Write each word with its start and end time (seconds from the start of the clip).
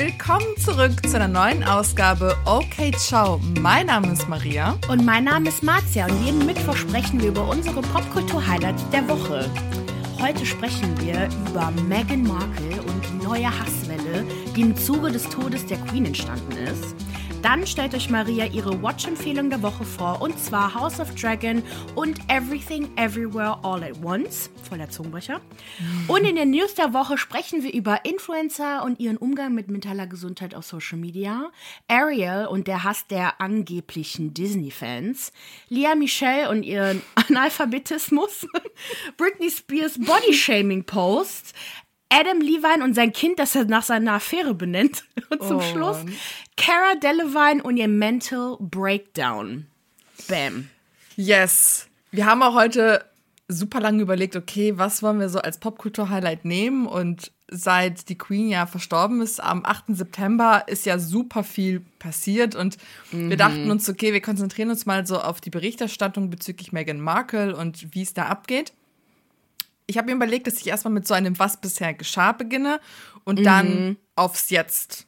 Willkommen 0.00 0.56
zurück 0.56 1.06
zu 1.06 1.16
einer 1.16 1.28
neuen 1.28 1.62
Ausgabe 1.62 2.34
Okay 2.46 2.90
Ciao. 2.92 3.38
Mein 3.60 3.84
Name 3.84 4.10
ist 4.10 4.30
Maria. 4.30 4.78
Und 4.88 5.04
mein 5.04 5.24
Name 5.24 5.50
ist 5.50 5.62
Marzia 5.62 6.06
und 6.06 6.24
jeden 6.24 6.46
Mittwoch 6.46 6.74
sprechen 6.74 7.20
wir 7.20 7.28
über 7.28 7.46
unsere 7.46 7.82
Popkultur-Highlights 7.82 8.88
der 8.88 9.06
Woche. 9.06 9.50
Heute 10.18 10.46
sprechen 10.46 10.98
wir 11.02 11.28
über 11.50 11.70
Meghan 11.86 12.22
Markle 12.22 12.80
und 12.80 13.04
die 13.04 13.26
neue 13.26 13.50
Hasswelle, 13.50 14.24
die 14.56 14.62
im 14.62 14.74
Zuge 14.74 15.12
des 15.12 15.28
Todes 15.28 15.66
der 15.66 15.76
Queen 15.76 16.06
entstanden 16.06 16.52
ist. 16.52 16.94
Dann 17.42 17.66
stellt 17.66 17.94
euch 17.94 18.10
Maria 18.10 18.44
ihre 18.44 18.82
Watch-Empfehlung 18.82 19.48
der 19.48 19.62
Woche 19.62 19.84
vor 19.84 20.20
und 20.20 20.38
zwar 20.38 20.74
House 20.74 21.00
of 21.00 21.14
Dragon 21.14 21.62
und 21.94 22.18
Everything 22.28 22.90
Everywhere 22.96 23.58
All 23.62 23.82
at 23.82 24.02
Once. 24.04 24.50
Voller 24.68 24.90
Zungenbrecher. 24.90 25.40
Und 26.06 26.24
in 26.26 26.36
den 26.36 26.50
News 26.50 26.74
der 26.74 26.92
Woche 26.92 27.16
sprechen 27.16 27.62
wir 27.62 27.72
über 27.72 28.04
Influencer 28.04 28.84
und 28.84 29.00
ihren 29.00 29.16
Umgang 29.16 29.54
mit 29.54 29.68
mentaler 29.68 30.06
Gesundheit 30.06 30.54
auf 30.54 30.66
Social 30.66 30.98
Media, 30.98 31.50
Ariel 31.88 32.46
und 32.46 32.66
der 32.66 32.84
Hass 32.84 33.06
der 33.06 33.40
angeblichen 33.40 34.34
Disney-Fans, 34.34 35.32
Lia 35.70 35.94
Michelle 35.94 36.50
und 36.50 36.62
ihren 36.62 37.00
Analphabetismus, 37.14 38.46
Britney 39.16 39.50
Spears 39.50 39.98
Body-Shaming-Post, 39.98 41.54
Adam 42.10 42.40
Levine 42.40 42.82
und 42.84 42.94
sein 42.94 43.12
Kind, 43.12 43.38
das 43.38 43.54
er 43.54 43.64
nach 43.64 43.84
seiner 43.84 44.14
Affäre 44.14 44.54
benennt. 44.54 45.04
Und 45.30 45.42
zum 45.42 45.58
Oh, 45.58 45.60
Schluss. 45.60 45.98
Cara 46.56 46.96
Delevingne 46.96 47.62
und 47.62 47.76
ihr 47.76 47.88
Mental 47.88 48.56
Breakdown. 48.58 49.66
Bam. 50.28 50.68
Yes. 51.16 51.86
Wir 52.10 52.26
haben 52.26 52.42
auch 52.42 52.54
heute 52.54 53.04
super 53.48 53.80
lange 53.80 54.02
überlegt, 54.02 54.36
okay, 54.36 54.76
was 54.76 55.02
wollen 55.02 55.20
wir 55.20 55.28
so 55.28 55.38
als 55.38 55.58
Popkultur-Highlight 55.58 56.44
nehmen? 56.44 56.86
Und 56.86 57.32
seit 57.50 58.08
die 58.08 58.18
Queen 58.18 58.48
ja 58.48 58.66
verstorben 58.66 59.22
ist, 59.22 59.40
am 59.42 59.64
8. 59.64 59.84
September, 59.96 60.64
ist 60.66 60.86
ja 60.86 60.98
super 60.98 61.44
viel 61.44 61.80
passiert. 61.98 62.54
Und 62.54 62.76
wir 63.10 63.36
dachten 63.36 63.70
uns, 63.70 63.88
okay, 63.88 64.12
wir 64.12 64.20
konzentrieren 64.20 64.70
uns 64.70 64.84
mal 64.86 65.06
so 65.06 65.20
auf 65.20 65.40
die 65.40 65.50
Berichterstattung 65.50 66.30
bezüglich 66.30 66.72
Meghan 66.72 67.00
Markle 67.00 67.56
und 67.56 67.94
wie 67.94 68.02
es 68.02 68.14
da 68.14 68.26
abgeht. 68.26 68.72
Ich 69.90 69.98
habe 69.98 70.06
mir 70.06 70.14
überlegt, 70.14 70.46
dass 70.46 70.54
ich 70.58 70.66
erstmal 70.68 70.94
mit 70.94 71.06
so 71.06 71.14
einem 71.14 71.38
Was 71.38 71.60
bisher 71.60 71.92
geschah 71.94 72.32
beginne 72.32 72.80
und 73.24 73.44
dann 73.44 73.96
aufs 74.16 74.50
Jetzt 74.50 75.06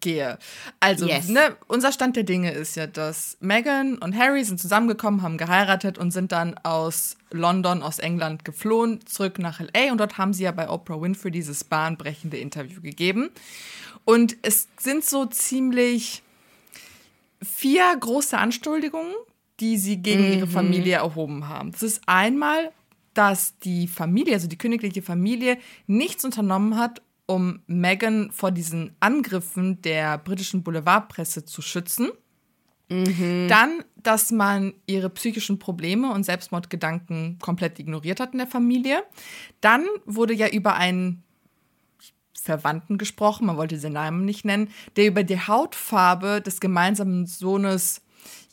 gehe. 0.00 0.38
Also, 0.80 1.06
Yes. 1.06 1.28
ne, 1.28 1.56
unser 1.68 1.92
Stand 1.92 2.16
der 2.16 2.24
Dinge 2.24 2.52
ist 2.52 2.76
ja, 2.76 2.86
dass 2.86 3.38
Meghan 3.40 3.96
und 3.98 4.16
Harry 4.16 4.44
sind 4.44 4.60
zusammengekommen, 4.60 5.22
haben 5.22 5.38
geheiratet 5.38 5.96
und 5.96 6.10
sind 6.10 6.32
dann 6.32 6.58
aus 6.62 7.16
London, 7.30 7.82
aus 7.82 7.98
England 7.98 8.44
geflohen, 8.44 9.00
zurück 9.06 9.38
nach 9.38 9.60
LA 9.60 9.92
und 9.92 9.98
dort 9.98 10.18
haben 10.18 10.34
sie 10.34 10.42
ja 10.44 10.52
bei 10.52 10.68
Oprah 10.68 11.00
Winfrey 11.00 11.30
dieses 11.30 11.64
bahnbrechende 11.64 12.36
Interview 12.36 12.82
gegeben. 12.82 13.30
Und 14.04 14.36
es 14.42 14.68
sind 14.78 15.04
so 15.04 15.26
ziemlich 15.26 16.22
vier 17.40 17.96
große 17.98 18.36
Anschuldigungen, 18.36 19.14
die 19.60 19.78
sie 19.78 19.98
gegen 19.98 20.32
ihre 20.32 20.46
Familie 20.48 20.96
erhoben 20.96 21.48
haben. 21.48 21.70
Das 21.72 21.82
ist 21.82 22.02
einmal, 22.06 22.72
dass 23.14 23.58
die 23.58 23.88
Familie, 23.88 24.34
also 24.34 24.48
die 24.48 24.58
königliche 24.58 25.02
Familie, 25.02 25.58
nichts 25.86 26.24
unternommen 26.24 26.76
hat, 26.76 27.02
um 27.26 27.60
Meghan 27.66 28.30
vor 28.32 28.50
diesen 28.50 28.94
Angriffen 29.00 29.80
der 29.82 30.18
britischen 30.18 30.62
Boulevardpresse 30.62 31.44
zu 31.44 31.62
schützen. 31.62 32.10
Dann, 33.48 33.84
dass 33.96 34.30
man 34.32 34.74
ihre 34.86 35.08
psychischen 35.08 35.58
Probleme 35.58 36.12
und 36.12 36.24
Selbstmordgedanken 36.24 37.38
komplett 37.40 37.78
ignoriert 37.78 38.20
hat 38.20 38.32
in 38.32 38.38
der 38.38 38.46
Familie. 38.46 39.02
Dann 39.60 39.86
wurde 40.04 40.34
ja 40.34 40.48
über 40.48 40.74
einen 40.74 41.22
Verwandten 42.34 42.98
gesprochen, 42.98 43.46
man 43.46 43.56
wollte 43.56 43.78
den 43.78 43.92
Namen 43.92 44.24
nicht 44.24 44.44
nennen, 44.44 44.68
der 44.96 45.06
über 45.06 45.22
die 45.22 45.38
Hautfarbe 45.38 46.42
des 46.42 46.60
gemeinsamen 46.60 47.26
Sohnes 47.26 48.02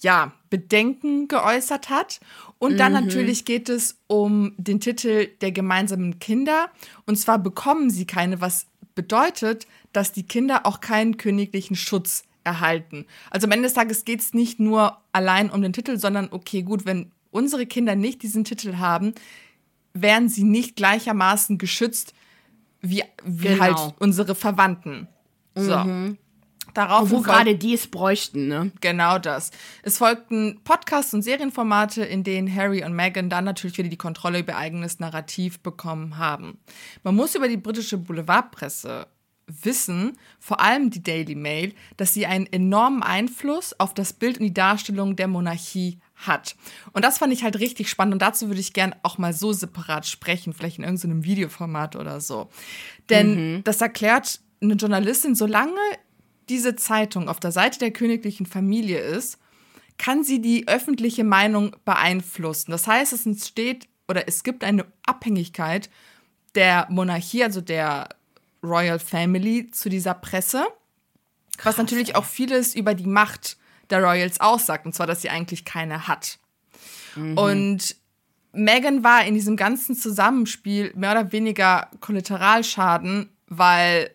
ja, 0.02 0.34
Bedenken 0.50 1.28
geäußert 1.28 1.90
hat. 1.90 2.20
Und 2.58 2.78
dann 2.78 2.94
natürlich 2.94 3.46
geht 3.46 3.70
es 3.70 3.98
um 4.08 4.54
den 4.58 4.80
Titel 4.80 5.28
der 5.42 5.52
gemeinsamen 5.52 6.20
Kinder. 6.20 6.70
Und 7.06 7.16
zwar 7.18 7.40
bekommen 7.40 7.90
sie 7.90 8.06
keine, 8.06 8.42
was 8.42 8.68
bedeutet, 8.96 9.66
dass 9.94 10.12
die 10.12 10.24
Kinder 10.24 10.66
auch 10.66 10.82
keinen 10.82 11.18
königlichen 11.18 11.76
Schutz 11.76 12.24
erhalten. 12.44 13.06
Also 13.32 13.48
am 13.48 13.52
Ende 13.52 13.64
des 13.68 13.74
Tages 13.74 14.06
geht 14.06 14.20
es 14.22 14.34
nicht 14.34 14.60
nur 14.60 14.98
allein 15.14 15.50
um 15.50 15.62
den 15.62 15.74
Titel, 15.74 15.98
sondern 15.98 16.30
okay, 16.32 16.64
gut, 16.64 16.86
wenn 16.86 17.12
unsere 17.32 17.66
Kinder 17.66 17.96
nicht 17.96 18.24
diesen 18.24 18.44
Titel 18.44 18.78
haben, 18.78 19.14
werden 19.94 20.30
sie 20.30 20.44
nicht 20.44 20.76
gleichermaßen 20.76 21.58
geschützt 21.58 22.14
wie, 22.82 23.04
wie 23.24 23.48
Genau. 23.48 23.62
halt 23.62 23.94
unsere 24.00 24.36
Verwandten. 24.36 25.08
So. 25.56 26.16
Darauf 26.74 27.10
Wo 27.10 27.22
gerade 27.22 27.56
die 27.56 27.74
es 27.74 27.88
bräuchten, 27.88 28.48
ne? 28.48 28.72
Genau 28.82 29.18
das. 29.20 29.52
Es 29.84 29.98
folgten 29.98 30.60
Podcasts 30.64 31.14
und 31.14 31.22
Serienformate, 31.22 32.04
in 32.04 32.24
denen 32.24 32.54
Harry 32.54 32.84
und 32.84 32.94
Meghan 32.94 33.30
dann 33.30 33.46
natürlich 33.46 33.78
wieder 33.78 33.90
die 33.90 33.98
Kontrolle 33.98 34.40
über 34.40 34.54
ihr 34.54 34.58
eigenes 34.58 35.00
Narrativ 35.00 35.60
bekommen 35.60 36.18
haben. 36.18 36.60
Man 37.04 37.16
muss 37.16 37.36
über 37.36 37.48
die 37.48 37.58
britische 37.58 37.98
Boulevardpresse 37.98 39.08
wissen, 39.64 40.18
vor 40.40 40.60
allem 40.62 40.90
die 40.90 41.04
Daily 41.04 41.36
Mail, 41.36 41.74
dass 41.98 42.14
sie 42.14 42.26
einen 42.26 42.46
enormen 42.46 43.04
Einfluss 43.04 43.78
auf 43.80 43.94
das 43.94 44.14
Bild 44.14 44.38
und 44.38 44.46
die 44.46 44.54
Darstellung 44.54 45.16
der 45.16 45.28
Monarchie 45.28 46.00
hat. 46.16 46.56
Und 46.94 47.04
das 47.04 47.18
fand 47.18 47.34
ich 47.34 47.44
halt 47.44 47.60
richtig 47.60 47.90
spannend 47.90 48.14
und 48.14 48.22
dazu 48.22 48.48
würde 48.48 48.60
ich 48.60 48.74
gern 48.74 48.94
auch 49.04 49.18
mal 49.18 49.34
so 49.34 49.54
separat 49.54 50.06
sprechen, 50.06 50.54
vielleicht 50.54 50.78
in 50.78 50.84
irgendeinem 50.84 51.24
Videoformat 51.24 51.96
oder 51.96 52.22
so. 52.22 52.50
Denn 53.10 53.64
das 53.64 53.82
erklärt 53.82 54.40
eine 54.62 54.74
Journalistin, 54.74 55.36
solange 55.36 55.80
diese 56.50 56.76
Zeitung 56.76 57.30
auf 57.30 57.40
der 57.40 57.52
Seite 57.52 57.80
der 57.80 57.92
königlichen 57.92 58.46
Familie 58.46 59.00
ist, 59.00 59.38
kann 59.98 60.24
sie 60.24 60.42
die 60.42 60.68
öffentliche 60.68 61.24
Meinung 61.24 61.76
beeinflussen. 61.86 62.72
Das 62.72 62.88
heißt, 62.88 63.14
es 63.14 63.26
entsteht 63.26 63.88
oder 64.08 64.28
es 64.28 64.44
gibt 64.44 64.64
eine 64.64 64.86
Abhängigkeit 65.06 65.90
der 66.56 66.88
Monarchie, 66.90 67.44
also 67.44 67.62
der 67.62 68.10
Royal 68.64 69.00
Family, 69.00 69.70
zu 69.72 69.90
dieser 69.90 70.14
Presse, 70.14 70.66
was 71.64 71.78
natürlich 71.78 72.16
auch 72.16 72.26
vieles 72.26 72.76
über 72.76 72.94
die 72.94 73.08
Macht 73.08 73.58
der 73.90 74.04
Royals 74.04 74.40
aussagt, 74.40 74.86
und 74.86 74.94
zwar, 74.94 75.08
dass 75.08 75.22
sie 75.22 75.30
eigentlich 75.30 75.66
keine 75.66 76.08
hat. 76.08 76.40
Und 77.16 77.96
Meghan 78.52 79.04
war 79.04 79.26
in 79.26 79.34
diesem 79.34 79.56
ganzen 79.56 79.96
Zusammenspiel 79.96 80.92
mehr 80.96 81.12
oder 81.12 81.32
weniger 81.32 81.90
Kollateralschaden, 82.00 83.30
weil 83.48 84.12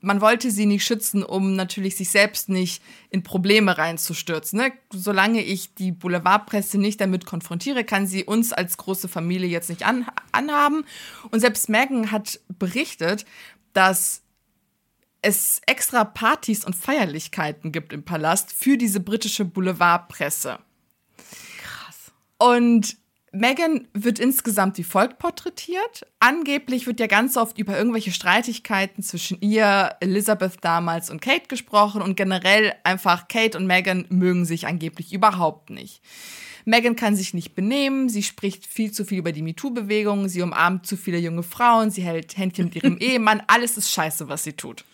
man 0.00 0.20
wollte 0.20 0.50
sie 0.50 0.66
nicht 0.66 0.84
schützen, 0.84 1.22
um 1.22 1.54
natürlich 1.54 1.96
sich 1.96 2.10
selbst 2.10 2.48
nicht 2.48 2.82
in 3.10 3.22
Probleme 3.22 3.76
reinzustürzen. 3.78 4.58
Ne? 4.58 4.72
Solange 4.92 5.42
ich 5.42 5.74
die 5.74 5.92
Boulevardpresse 5.92 6.78
nicht 6.78 7.00
damit 7.00 7.26
konfrontiere, 7.26 7.84
kann 7.84 8.06
sie 8.06 8.24
uns 8.24 8.52
als 8.52 8.76
große 8.76 9.08
Familie 9.08 9.48
jetzt 9.48 9.70
nicht 9.70 9.84
an 9.84 10.06
anhaben. 10.32 10.84
Und 11.30 11.40
selbst 11.40 11.68
Meghan 11.68 12.12
hat 12.12 12.40
berichtet, 12.58 13.24
dass 13.72 14.22
es 15.20 15.60
extra 15.66 16.04
Partys 16.04 16.64
und 16.64 16.76
Feierlichkeiten 16.76 17.72
gibt 17.72 17.92
im 17.92 18.04
Palast 18.04 18.52
für 18.52 18.76
diese 18.78 19.00
britische 19.00 19.44
Boulevardpresse. 19.44 20.58
Krass. 21.58 22.12
Und 22.38 22.96
Meghan 23.32 23.86
wird 23.92 24.18
insgesamt 24.18 24.78
wie 24.78 24.84
folgt 24.84 25.18
porträtiert. 25.18 26.06
Angeblich 26.18 26.86
wird 26.86 26.98
ja 27.00 27.06
ganz 27.06 27.36
oft 27.36 27.58
über 27.58 27.76
irgendwelche 27.76 28.12
Streitigkeiten 28.12 29.02
zwischen 29.02 29.40
ihr, 29.40 29.96
Elizabeth 30.00 30.56
damals 30.62 31.10
und 31.10 31.20
Kate 31.20 31.46
gesprochen 31.48 32.00
und 32.00 32.16
generell 32.16 32.72
einfach 32.84 33.28
Kate 33.28 33.58
und 33.58 33.66
Meghan 33.66 34.06
mögen 34.08 34.44
sich 34.44 34.66
angeblich 34.66 35.12
überhaupt 35.12 35.70
nicht. 35.70 36.00
Meghan 36.64 36.96
kann 36.96 37.16
sich 37.16 37.34
nicht 37.34 37.54
benehmen, 37.54 38.08
sie 38.08 38.22
spricht 38.22 38.66
viel 38.66 38.92
zu 38.92 39.04
viel 39.04 39.18
über 39.18 39.32
die 39.32 39.42
MeToo-Bewegung, 39.42 40.28
sie 40.28 40.42
umarmt 40.42 40.86
zu 40.86 40.96
viele 40.96 41.18
junge 41.18 41.42
Frauen, 41.42 41.90
sie 41.90 42.02
hält 42.02 42.36
Händchen 42.36 42.66
mit 42.66 42.76
ihrem 42.76 42.98
Ehemann, 43.00 43.42
alles 43.46 43.76
ist 43.76 43.90
scheiße, 43.90 44.28
was 44.28 44.44
sie 44.44 44.52
tut. 44.52 44.84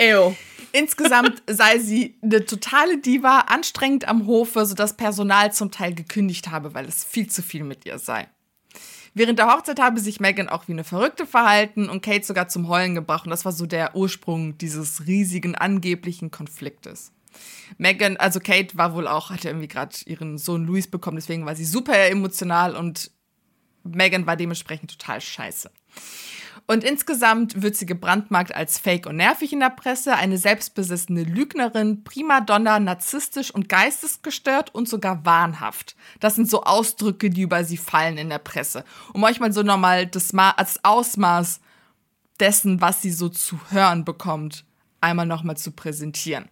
Ew. 0.00 0.34
Insgesamt 0.72 1.42
sei 1.50 1.78
sie 1.78 2.18
eine 2.22 2.44
totale 2.44 2.98
Diva, 2.98 3.40
anstrengend 3.40 4.06
am 4.06 4.26
Hofe, 4.26 4.64
sodass 4.66 4.96
Personal 4.96 5.52
zum 5.52 5.70
Teil 5.70 5.94
gekündigt 5.94 6.50
habe, 6.50 6.74
weil 6.74 6.86
es 6.86 7.04
viel 7.04 7.28
zu 7.28 7.42
viel 7.42 7.64
mit 7.64 7.86
ihr 7.86 7.98
sei. 7.98 8.28
Während 9.14 9.38
der 9.38 9.48
Hochzeit 9.52 9.80
habe 9.80 10.00
sich 10.00 10.20
Meghan 10.20 10.48
auch 10.48 10.68
wie 10.68 10.72
eine 10.72 10.84
Verrückte 10.84 11.26
verhalten 11.26 11.88
und 11.88 12.02
Kate 12.02 12.24
sogar 12.24 12.48
zum 12.48 12.68
Heulen 12.68 12.94
gebracht. 12.94 13.24
Und 13.24 13.30
das 13.30 13.44
war 13.44 13.52
so 13.52 13.66
der 13.66 13.96
Ursprung 13.96 14.56
dieses 14.58 15.06
riesigen 15.06 15.54
angeblichen 15.54 16.30
Konfliktes. 16.30 17.12
Meghan, 17.78 18.16
also 18.16 18.38
Kate 18.38 18.76
war 18.76 18.94
wohl 18.94 19.08
auch, 19.08 19.30
hatte 19.30 19.48
irgendwie 19.48 19.68
gerade 19.68 19.96
ihren 20.06 20.38
Sohn 20.38 20.66
Louis 20.66 20.88
bekommen, 20.88 21.16
deswegen 21.16 21.46
war 21.46 21.56
sie 21.56 21.64
super 21.64 22.08
emotional 22.08 22.76
und 22.76 23.10
Meghan 23.84 24.26
war 24.26 24.36
dementsprechend 24.36 24.90
total 24.90 25.20
scheiße. 25.20 25.70
Und 26.66 26.84
insgesamt 26.84 27.62
wird 27.62 27.76
sie 27.76 27.86
gebrandmarkt 27.86 28.54
als 28.54 28.78
fake 28.78 29.06
und 29.06 29.16
nervig 29.16 29.52
in 29.52 29.60
der 29.60 29.70
Presse, 29.70 30.14
eine 30.14 30.38
selbstbesessene 30.38 31.24
Lügnerin, 31.24 32.04
Primadonna, 32.04 32.80
narzisstisch 32.80 33.50
und 33.50 33.68
geistesgestört 33.68 34.74
und 34.74 34.88
sogar 34.88 35.24
wahnhaft. 35.24 35.96
Das 36.20 36.34
sind 36.36 36.50
so 36.50 36.64
Ausdrücke, 36.64 37.30
die 37.30 37.42
über 37.42 37.64
sie 37.64 37.76
fallen 37.76 38.18
in 38.18 38.28
der 38.28 38.38
Presse. 38.38 38.84
Um 39.12 39.22
euch 39.24 39.40
mal 39.40 39.52
so 39.52 39.62
nochmal 39.62 40.06
das, 40.06 40.28
das 40.28 40.84
Ausmaß 40.84 41.60
dessen, 42.40 42.80
was 42.80 43.02
sie 43.02 43.12
so 43.12 43.28
zu 43.28 43.58
hören 43.70 44.04
bekommt, 44.04 44.64
einmal 45.00 45.26
nochmal 45.26 45.56
zu 45.56 45.72
präsentieren. 45.72 46.48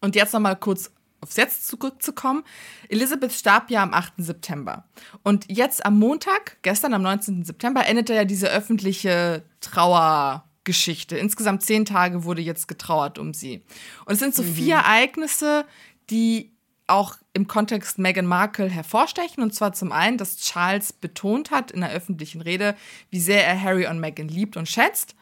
Und 0.00 0.16
jetzt 0.16 0.32
nochmal 0.32 0.56
kurz 0.56 0.90
aufs 1.20 1.36
Jetzt 1.36 1.66
zurückzukommen. 1.66 2.44
Elizabeth 2.88 3.32
starb 3.32 3.70
ja 3.70 3.82
am 3.82 3.92
8. 3.92 4.14
September. 4.18 4.84
Und 5.22 5.46
jetzt 5.50 5.84
am 5.84 5.98
Montag, 5.98 6.58
gestern 6.62 6.94
am 6.94 7.02
19. 7.02 7.44
September, 7.44 7.86
endete 7.86 8.14
ja 8.14 8.24
diese 8.24 8.48
öffentliche 8.48 9.44
Trauergeschichte. 9.60 11.16
Insgesamt 11.18 11.62
zehn 11.62 11.84
Tage 11.84 12.24
wurde 12.24 12.42
jetzt 12.42 12.68
getrauert 12.68 13.18
um 13.18 13.34
sie. 13.34 13.62
Und 14.06 14.14
es 14.14 14.18
sind 14.18 14.34
so 14.34 14.42
mhm. 14.42 14.54
vier 14.54 14.76
Ereignisse, 14.76 15.64
die 16.08 16.52
auch 16.86 17.16
im 17.32 17.46
Kontext 17.46 17.98
Meghan 17.98 18.26
Markle 18.26 18.68
hervorstechen. 18.68 19.42
Und 19.42 19.54
zwar 19.54 19.72
zum 19.72 19.92
einen, 19.92 20.18
dass 20.18 20.38
Charles 20.38 20.92
betont 20.92 21.50
hat 21.50 21.70
in 21.70 21.80
der 21.80 21.92
öffentlichen 21.92 22.40
Rede, 22.40 22.74
wie 23.10 23.20
sehr 23.20 23.46
er 23.46 23.60
Harry 23.60 23.86
und 23.86 24.00
Meghan 24.00 24.28
liebt 24.28 24.56
und 24.56 24.68
schätzt. 24.68 25.14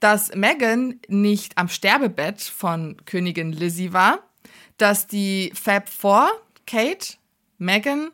Dass 0.00 0.34
Meghan 0.34 1.00
nicht 1.08 1.58
am 1.58 1.68
Sterbebett 1.68 2.40
von 2.40 2.96
Königin 3.04 3.52
Lizzie 3.52 3.92
war, 3.92 4.20
dass 4.78 5.06
die 5.06 5.52
Fab 5.54 5.88
Four, 5.88 6.30
Kate, 6.66 7.14
Meghan, 7.58 8.10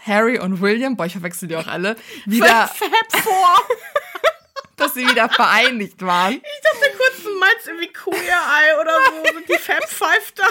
Harry 0.00 0.38
und 0.38 0.60
William, 0.60 0.96
boah, 0.96 1.06
ich 1.06 1.12
verwechsel 1.12 1.48
die 1.48 1.56
auch 1.56 1.66
alle, 1.66 1.96
wieder. 2.26 2.68
Fab 2.74 3.22
Four! 3.22 3.56
dass 4.76 4.94
sie 4.94 5.08
wieder 5.08 5.28
vereinigt 5.28 6.04
waren. 6.04 6.34
Ich 6.34 6.60
dachte 6.62 6.96
kurz, 6.96 7.22
du 7.22 7.38
meinst 7.38 7.68
irgendwie 7.68 7.92
Queer 7.92 8.16
Eye 8.16 8.80
oder 8.80 8.92
so, 9.06 9.34
sind 9.34 9.48
die 9.48 9.58
Fab 9.58 9.88
Five 9.88 10.32
da. 10.32 10.46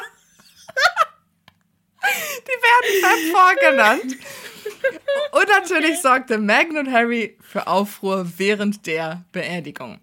Die 2.47 3.01
werden 3.01 3.01
Fab 3.01 3.19
Four 3.31 3.69
genannt. 3.69 4.17
Und 5.31 5.49
natürlich 5.49 6.01
sorgte 6.01 6.37
Meghan 6.37 6.77
und 6.77 6.91
Harry 6.91 7.37
für 7.41 7.67
Aufruhr 7.67 8.25
während 8.37 8.85
der 8.85 9.23
Beerdigung. 9.31 9.99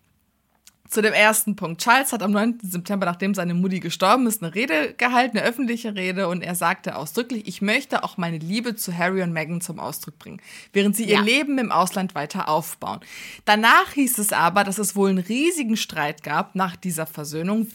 Zu 0.90 1.02
dem 1.02 1.12
ersten 1.12 1.54
Punkt. 1.54 1.80
Charles 1.80 2.12
hat 2.12 2.20
am 2.20 2.32
9. 2.32 2.58
September, 2.62 3.06
nachdem 3.06 3.32
seine 3.32 3.54
Mutti 3.54 3.78
gestorben 3.78 4.26
ist, 4.26 4.42
eine 4.42 4.56
Rede 4.56 4.92
gehalten, 4.94 5.38
eine 5.38 5.46
öffentliche 5.46 5.94
Rede, 5.94 6.26
und 6.26 6.42
er 6.42 6.56
sagte 6.56 6.96
ausdrücklich, 6.96 7.46
ich 7.46 7.62
möchte 7.62 8.02
auch 8.02 8.16
meine 8.16 8.38
Liebe 8.38 8.74
zu 8.74 8.96
Harry 8.98 9.22
und 9.22 9.32
Meghan 9.32 9.60
zum 9.60 9.78
Ausdruck 9.78 10.18
bringen, 10.18 10.42
während 10.72 10.96
sie 10.96 11.08
ja. 11.08 11.20
ihr 11.20 11.24
Leben 11.24 11.58
im 11.58 11.70
Ausland 11.70 12.16
weiter 12.16 12.48
aufbauen. 12.48 12.98
Danach 13.44 13.92
hieß 13.92 14.18
es 14.18 14.32
aber, 14.32 14.64
dass 14.64 14.78
es 14.78 14.96
wohl 14.96 15.10
einen 15.10 15.18
riesigen 15.18 15.76
Streit 15.76 16.24
gab 16.24 16.56
nach 16.56 16.74
dieser 16.74 17.06
Versöhnung, 17.06 17.68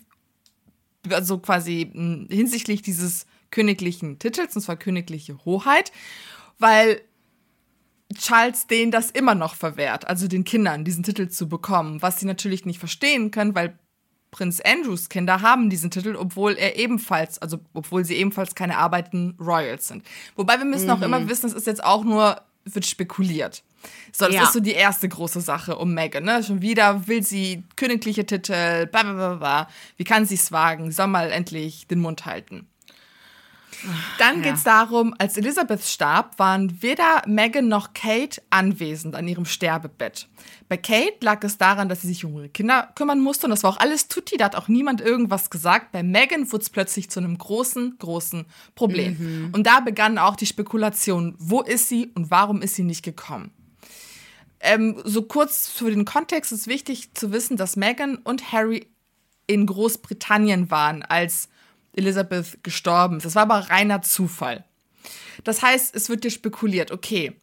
also 1.10 1.38
quasi 1.38 1.90
hm, 1.94 2.28
hinsichtlich 2.30 2.82
dieses 2.82 3.28
königlichen 3.50 4.20
Titels, 4.20 4.58
und 4.58 4.62
zwar 4.62 4.76
königliche 4.76 5.38
Hoheit, 5.46 5.94
weil 6.60 7.00
Charles 8.14 8.68
denen 8.68 8.92
das 8.92 9.10
immer 9.10 9.36
noch 9.36 9.56
verwehrt, 9.56 10.08
also 10.08 10.28
den 10.28 10.44
Kindern 10.44 10.86
diesen 10.86 11.04
Titel 11.04 11.28
zu 11.28 11.50
bekommen, 11.50 12.02
was 12.02 12.20
sie 12.20 12.26
natürlich 12.26 12.66
nicht 12.66 12.80
verstehen 12.80 13.32
können, 13.32 13.56
weil 13.56 13.78
Prinz 14.32 14.62
Andrews 14.62 15.10
Kinder 15.10 15.42
haben 15.42 15.70
diesen 15.70 15.92
Titel, 15.92 16.16
obwohl 16.16 16.54
er 16.54 16.78
ebenfalls, 16.78 17.40
also 17.40 17.60
obwohl 17.74 18.04
sie 18.04 18.16
ebenfalls 18.16 18.54
keine 18.54 18.78
arbeitenden 18.78 19.38
Royals 19.40 19.88
sind. 19.88 20.06
Wobei 20.36 20.58
wir 20.58 20.66
müssen 20.66 20.88
mhm. 20.88 20.92
auch 20.92 21.02
immer 21.02 21.30
wissen, 21.30 21.48
es 21.48 21.54
ist 21.54 21.68
jetzt 21.68 21.84
auch 21.84 22.04
nur, 22.04 22.42
wird 22.66 22.86
spekuliert. 22.86 23.64
So, 24.12 24.26
das 24.26 24.36
ja. 24.36 24.44
ist 24.44 24.54
so 24.54 24.60
die 24.60 24.74
erste 24.74 25.08
große 25.08 25.42
Sache 25.42 25.78
um 25.78 25.94
Meghan, 25.94 26.24
ne? 26.24 26.44
Schon 26.44 26.62
wieder 26.62 27.08
will 27.08 27.24
sie 27.24 27.64
königliche 27.76 28.26
Titel, 28.26 28.88
bla 28.88 29.04
bla 29.04 29.14
bla 29.14 29.36
bla. 29.36 29.70
Wie 29.98 30.04
kann 30.04 30.26
sie 30.26 30.36
es 30.36 30.52
wagen? 30.52 30.92
Soll 30.92 31.08
mal 31.08 31.32
endlich 31.32 31.88
den 31.88 32.00
Mund 32.00 32.26
halten. 32.26 32.68
Dann 34.18 34.38
ja. 34.38 34.44
geht 34.44 34.56
es 34.56 34.64
darum, 34.64 35.14
als 35.18 35.38
Elizabeth 35.38 35.84
starb, 35.84 36.38
waren 36.40 36.82
weder 36.82 37.22
Meghan 37.28 37.68
noch 37.68 37.94
Kate 37.94 38.42
anwesend 38.50 39.16
an 39.16 39.28
ihrem 39.28 39.46
Sterbebett. 39.46 40.28
Bei 40.68 40.78
Kate 40.78 41.18
lag 41.22 41.44
es 41.44 41.58
daran, 41.58 41.90
dass 41.90 42.02
sie 42.02 42.08
sich 42.08 42.26
um 42.26 42.36
ihre 42.38 42.50
Kinder 42.50 42.92
kümmern 42.96 43.20
musste 43.20 43.46
und 43.46 43.52
das 43.52 43.64
war 43.64 43.72
auch 43.72 43.80
alles 43.80 44.08
tutti, 44.08 44.38
da 44.38 44.46
hat 44.46 44.56
auch 44.56 44.68
niemand 44.68 45.02
irgendwas 45.02 45.50
gesagt. 45.50 45.92
Bei 45.92 46.04
Meghan 46.04 46.52
wurde 46.52 46.64
es 46.64 46.70
plötzlich 46.70 47.10
zu 47.10 47.20
einem 47.20 47.38
großen, 47.38 47.98
großen 48.00 48.46
Problem. 48.74 49.18
Mhm. 49.20 49.50
Und 49.54 49.68
da 49.68 49.80
begann 49.80 50.18
auch 50.18 50.36
die 50.36 50.46
Spekulation, 50.46 51.36
wo 51.38 51.62
ist 51.62 51.90
sie 51.90 52.12
und 52.16 52.32
warum 52.32 52.62
ist 52.62 52.76
sie 52.76 52.84
nicht 52.84 53.04
gekommen? 53.04 53.52
Ähm, 54.60 55.00
so 55.04 55.22
kurz 55.22 55.70
für 55.70 55.92
den 55.92 56.06
Kontext 56.06 56.52
ist 56.52 56.68
wichtig 56.68 57.14
zu 57.14 57.32
wissen, 57.32 57.58
dass 57.58 57.76
Meghan 57.76 58.18
und 58.18 58.52
Harry 58.52 58.88
in 59.48 59.66
Großbritannien 59.68 60.72
waren, 60.72 61.04
als 61.04 61.50
Elizabeth 61.96 62.64
gestorben 62.64 63.18
ist. 63.18 63.26
Das 63.26 63.36
war 63.36 63.44
aber 63.44 63.70
reiner 63.70 64.02
Zufall. 64.02 64.64
Das 65.44 65.62
heißt, 65.62 65.96
es 65.96 66.10
wird 66.10 66.24
dir 66.24 66.32
spekuliert, 66.32 66.92
okay, 66.92 67.40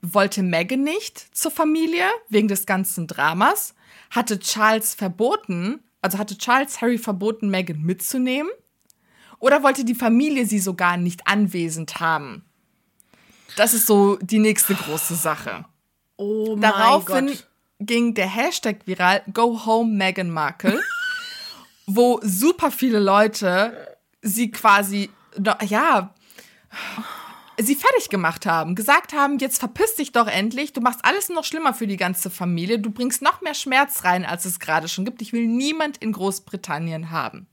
wollte 0.00 0.42
Meghan 0.42 0.82
nicht 0.82 1.36
zur 1.36 1.50
Familie 1.50 2.06
wegen 2.28 2.48
des 2.48 2.66
ganzen 2.66 3.06
Dramas? 3.06 3.74
Hatte 4.10 4.38
Charles 4.38 4.94
verboten, 4.94 5.80
also 6.00 6.18
hatte 6.18 6.38
Charles 6.38 6.80
Harry 6.80 6.98
verboten, 6.98 7.50
Meghan 7.50 7.82
mitzunehmen? 7.82 8.50
Oder 9.40 9.62
wollte 9.62 9.84
die 9.84 9.94
Familie 9.94 10.46
sie 10.46 10.58
sogar 10.58 10.96
nicht 10.96 11.26
anwesend 11.26 12.00
haben? 12.00 12.44
Das 13.56 13.74
ist 13.74 13.86
so 13.86 14.16
die 14.20 14.38
nächste 14.38 14.74
große 14.74 15.14
Sache. 15.14 15.64
Oh 16.16 16.56
mein 16.56 16.62
Daraufhin 16.62 17.26
Gott. 17.26 17.46
ging 17.80 18.14
der 18.14 18.28
Hashtag 18.28 18.86
viral 18.86 19.22
Go 19.32 19.64
Home 19.64 19.92
Meghan 19.94 20.30
Markle, 20.30 20.80
wo 21.88 22.20
super 22.22 22.70
viele 22.70 23.00
Leute 23.00 23.96
sie 24.20 24.50
quasi, 24.50 25.10
ja, 25.66 26.14
sie 27.58 27.74
fertig 27.74 28.10
gemacht 28.10 28.44
haben, 28.44 28.74
gesagt 28.74 29.14
haben, 29.14 29.38
jetzt 29.38 29.58
verpiss 29.58 29.94
dich 29.94 30.12
doch 30.12 30.26
endlich, 30.26 30.74
du 30.74 30.82
machst 30.82 31.00
alles 31.02 31.30
noch 31.30 31.44
schlimmer 31.44 31.72
für 31.72 31.86
die 31.86 31.96
ganze 31.96 32.28
Familie, 32.28 32.78
du 32.78 32.90
bringst 32.90 33.22
noch 33.22 33.40
mehr 33.40 33.54
Schmerz 33.54 34.04
rein, 34.04 34.26
als 34.26 34.44
es 34.44 34.60
gerade 34.60 34.86
schon 34.86 35.06
gibt. 35.06 35.22
Ich 35.22 35.32
will 35.32 35.46
niemand 35.46 35.96
in 35.96 36.12
Großbritannien 36.12 37.10
haben. 37.10 37.46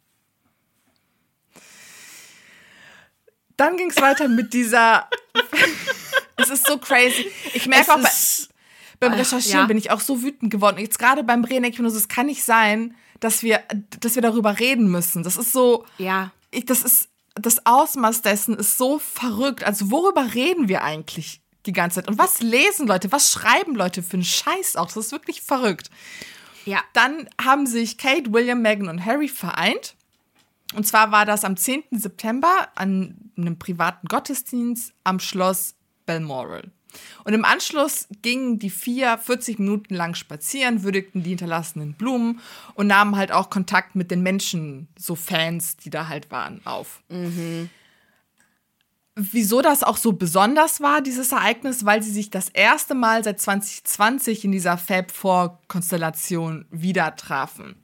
Dann 3.55 3.77
ging 3.77 3.89
es 3.89 4.01
weiter 4.01 4.27
mit 4.27 4.53
dieser. 4.53 5.09
es 6.35 6.49
ist 6.49 6.67
so 6.67 6.77
crazy. 6.77 7.31
Ich 7.53 7.67
merke 7.67 7.93
auch 7.93 8.01
bei, 8.01 8.09
beim 8.99 9.13
Recherchieren 9.13 9.61
ja. 9.61 9.67
bin 9.67 9.77
ich 9.77 9.91
auch 9.91 10.01
so 10.01 10.21
wütend 10.21 10.51
geworden. 10.51 10.77
Jetzt 10.77 10.99
gerade 10.99 11.23
beim 11.23 11.41
Brenek, 11.41 11.79
es 11.79 12.07
kann 12.09 12.25
nicht 12.25 12.43
sein, 12.43 12.95
dass 13.19 13.43
wir, 13.43 13.61
dass 13.99 14.15
wir 14.15 14.21
darüber 14.21 14.59
reden 14.59 14.89
müssen. 14.89 15.23
Das 15.23 15.37
ist 15.37 15.51
so. 15.51 15.85
Ja 15.97 16.31
ich, 16.55 16.65
das 16.65 16.83
ist, 16.83 17.09
das 17.35 17.65
Ausmaß 17.65 18.21
dessen 18.21 18.55
ist 18.55 18.77
so 18.77 18.99
verrückt. 18.99 19.63
Also 19.63 19.91
worüber 19.91 20.33
reden 20.33 20.67
wir 20.67 20.83
eigentlich 20.83 21.41
die 21.65 21.73
ganze 21.73 21.95
Zeit? 21.95 22.07
Und 22.07 22.17
was 22.17 22.41
lesen 22.41 22.87
Leute, 22.87 23.11
was 23.11 23.31
schreiben 23.31 23.75
Leute 23.75 24.03
für 24.03 24.13
einen 24.13 24.23
Scheiß 24.23 24.75
auch? 24.75 24.85
Das 24.85 24.97
ist 24.97 25.11
wirklich 25.11 25.41
verrückt. 25.41 25.89
Ja. 26.65 26.79
Dann 26.93 27.27
haben 27.43 27.67
sich 27.67 27.97
Kate, 27.97 28.33
William, 28.33 28.61
Meghan 28.61 28.87
und 28.87 29.03
Harry 29.03 29.27
vereint. 29.27 29.95
Und 30.75 30.87
zwar 30.87 31.11
war 31.11 31.25
das 31.25 31.43
am 31.43 31.57
10. 31.57 31.83
September 31.91 32.69
an 32.75 33.31
einem 33.37 33.59
privaten 33.59 34.07
Gottesdienst 34.07 34.93
am 35.03 35.19
Schloss 35.19 35.75
Balmoral. 36.05 36.71
Und 37.23 37.33
im 37.33 37.45
Anschluss 37.45 38.07
gingen 38.21 38.59
die 38.59 38.69
vier 38.69 39.17
40 39.17 39.59
Minuten 39.59 39.95
lang 39.95 40.15
spazieren, 40.15 40.83
würdigten 40.83 41.23
die 41.23 41.29
hinterlassenen 41.29 41.93
Blumen 41.93 42.39
und 42.75 42.87
nahmen 42.87 43.15
halt 43.15 43.31
auch 43.31 43.49
Kontakt 43.49 43.95
mit 43.95 44.11
den 44.11 44.21
Menschen, 44.21 44.87
so 44.97 45.15
Fans, 45.15 45.77
die 45.77 45.89
da 45.89 46.07
halt 46.07 46.31
waren, 46.31 46.61
auf. 46.65 47.01
Mhm. 47.09 47.69
Wieso 49.17 49.61
das 49.61 49.81
auch 49.81 49.95
so 49.95 50.11
besonders 50.11 50.81
war, 50.81 51.01
dieses 51.01 51.31
Ereignis, 51.31 51.85
weil 51.85 52.03
sie 52.03 52.11
sich 52.11 52.31
das 52.31 52.49
erste 52.49 52.95
Mal 52.95 53.23
seit 53.23 53.39
2020 53.39 54.43
in 54.43 54.51
dieser 54.51 54.77
Fab 54.77 55.09
4 55.09 55.57
Konstellation 55.69 56.65
wieder 56.69 57.15
trafen. 57.15 57.75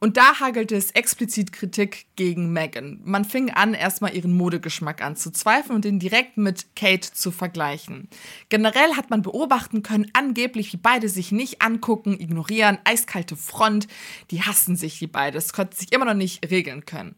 Und 0.00 0.16
da 0.16 0.38
hagelte 0.38 0.76
es 0.76 0.92
explizit 0.92 1.52
Kritik 1.52 2.06
gegen 2.14 2.52
Meghan. 2.52 3.00
Man 3.04 3.24
fing 3.24 3.50
an, 3.50 3.74
erstmal 3.74 4.14
ihren 4.14 4.36
Modegeschmack 4.36 5.02
anzuzweifeln 5.02 5.74
und 5.74 5.84
ihn 5.84 5.98
direkt 5.98 6.36
mit 6.36 6.76
Kate 6.76 7.12
zu 7.12 7.32
vergleichen. 7.32 8.08
Generell 8.48 8.94
hat 8.94 9.10
man 9.10 9.22
beobachten 9.22 9.82
können, 9.82 10.08
angeblich, 10.12 10.72
wie 10.72 10.78
beide 10.78 11.08
sich 11.08 11.32
nicht 11.32 11.62
angucken, 11.62 12.20
ignorieren, 12.20 12.78
eiskalte 12.84 13.36
Front, 13.36 13.88
die 14.30 14.42
hassen 14.42 14.76
sich, 14.76 15.00
die 15.00 15.08
beide. 15.08 15.34
Das 15.34 15.52
konnte 15.52 15.76
sich 15.76 15.92
immer 15.92 16.04
noch 16.04 16.14
nicht 16.14 16.48
regeln 16.48 16.86
können. 16.86 17.16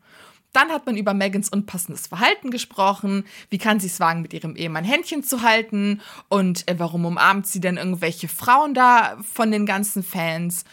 Dann 0.52 0.70
hat 0.70 0.86
man 0.86 0.96
über 0.96 1.14
Megans 1.14 1.48
unpassendes 1.48 2.08
Verhalten 2.08 2.50
gesprochen. 2.50 3.24
Wie 3.50 3.58
kann 3.58 3.78
sie 3.78 3.86
es 3.86 4.00
wagen, 4.00 4.22
mit 4.22 4.32
ihrem 4.32 4.56
Ehemann 4.56 4.84
Händchen 4.84 5.22
zu 5.22 5.42
halten? 5.42 6.00
Und 6.28 6.66
äh, 6.66 6.78
warum 6.78 7.04
umarmt 7.04 7.46
sie 7.46 7.60
denn 7.60 7.76
irgendwelche 7.76 8.26
Frauen 8.26 8.74
da 8.74 9.16
von 9.32 9.52
den 9.52 9.66
ganzen 9.66 10.02
Fans? 10.02 10.64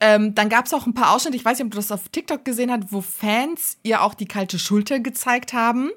Ähm, 0.00 0.34
dann 0.34 0.48
gab 0.48 0.66
es 0.66 0.74
auch 0.74 0.86
ein 0.86 0.94
paar 0.94 1.14
Ausschnitte, 1.14 1.36
ich 1.36 1.44
weiß 1.44 1.58
nicht, 1.58 1.66
ob 1.66 1.72
du 1.72 1.76
das 1.78 1.90
auf 1.90 2.08
TikTok 2.10 2.44
gesehen 2.44 2.70
hast, 2.70 2.92
wo 2.92 3.00
Fans 3.00 3.78
ihr 3.82 4.02
auch 4.02 4.14
die 4.14 4.26
kalte 4.26 4.58
Schulter 4.58 5.00
gezeigt 5.00 5.52
haben. 5.52 5.90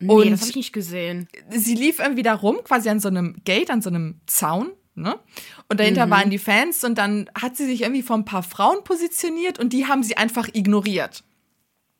Nee, 0.00 0.12
und 0.12 0.30
das 0.30 0.40
habe 0.40 0.50
ich 0.50 0.56
nicht 0.56 0.72
gesehen. 0.72 1.28
Sie 1.50 1.74
lief 1.74 2.00
irgendwie 2.00 2.22
da 2.22 2.34
rum, 2.34 2.58
quasi 2.64 2.88
an 2.88 3.00
so 3.00 3.08
einem 3.08 3.36
Gate, 3.44 3.70
an 3.70 3.82
so 3.82 3.88
einem 3.88 4.20
Zaun. 4.26 4.72
Ne? 4.94 5.18
Und 5.68 5.78
dahinter 5.78 6.06
mhm. 6.06 6.10
waren 6.10 6.30
die 6.30 6.38
Fans 6.38 6.82
und 6.82 6.96
dann 6.96 7.30
hat 7.38 7.56
sie 7.56 7.66
sich 7.66 7.82
irgendwie 7.82 8.02
vor 8.02 8.16
ein 8.16 8.24
paar 8.24 8.42
Frauen 8.42 8.82
positioniert 8.82 9.58
und 9.58 9.74
die 9.74 9.86
haben 9.86 10.02
sie 10.02 10.16
einfach 10.16 10.48
ignoriert. 10.54 11.22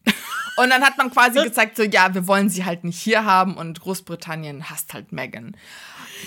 und 0.56 0.70
dann 0.70 0.82
hat 0.82 0.96
man 0.96 1.10
quasi 1.10 1.42
gezeigt, 1.42 1.76
so 1.76 1.82
ja, 1.82 2.14
wir 2.14 2.26
wollen 2.26 2.48
sie 2.48 2.64
halt 2.64 2.84
nicht 2.84 2.98
hier 2.98 3.26
haben 3.26 3.54
und 3.56 3.80
Großbritannien 3.80 4.70
hasst 4.70 4.94
halt 4.94 5.12
Megan. 5.12 5.56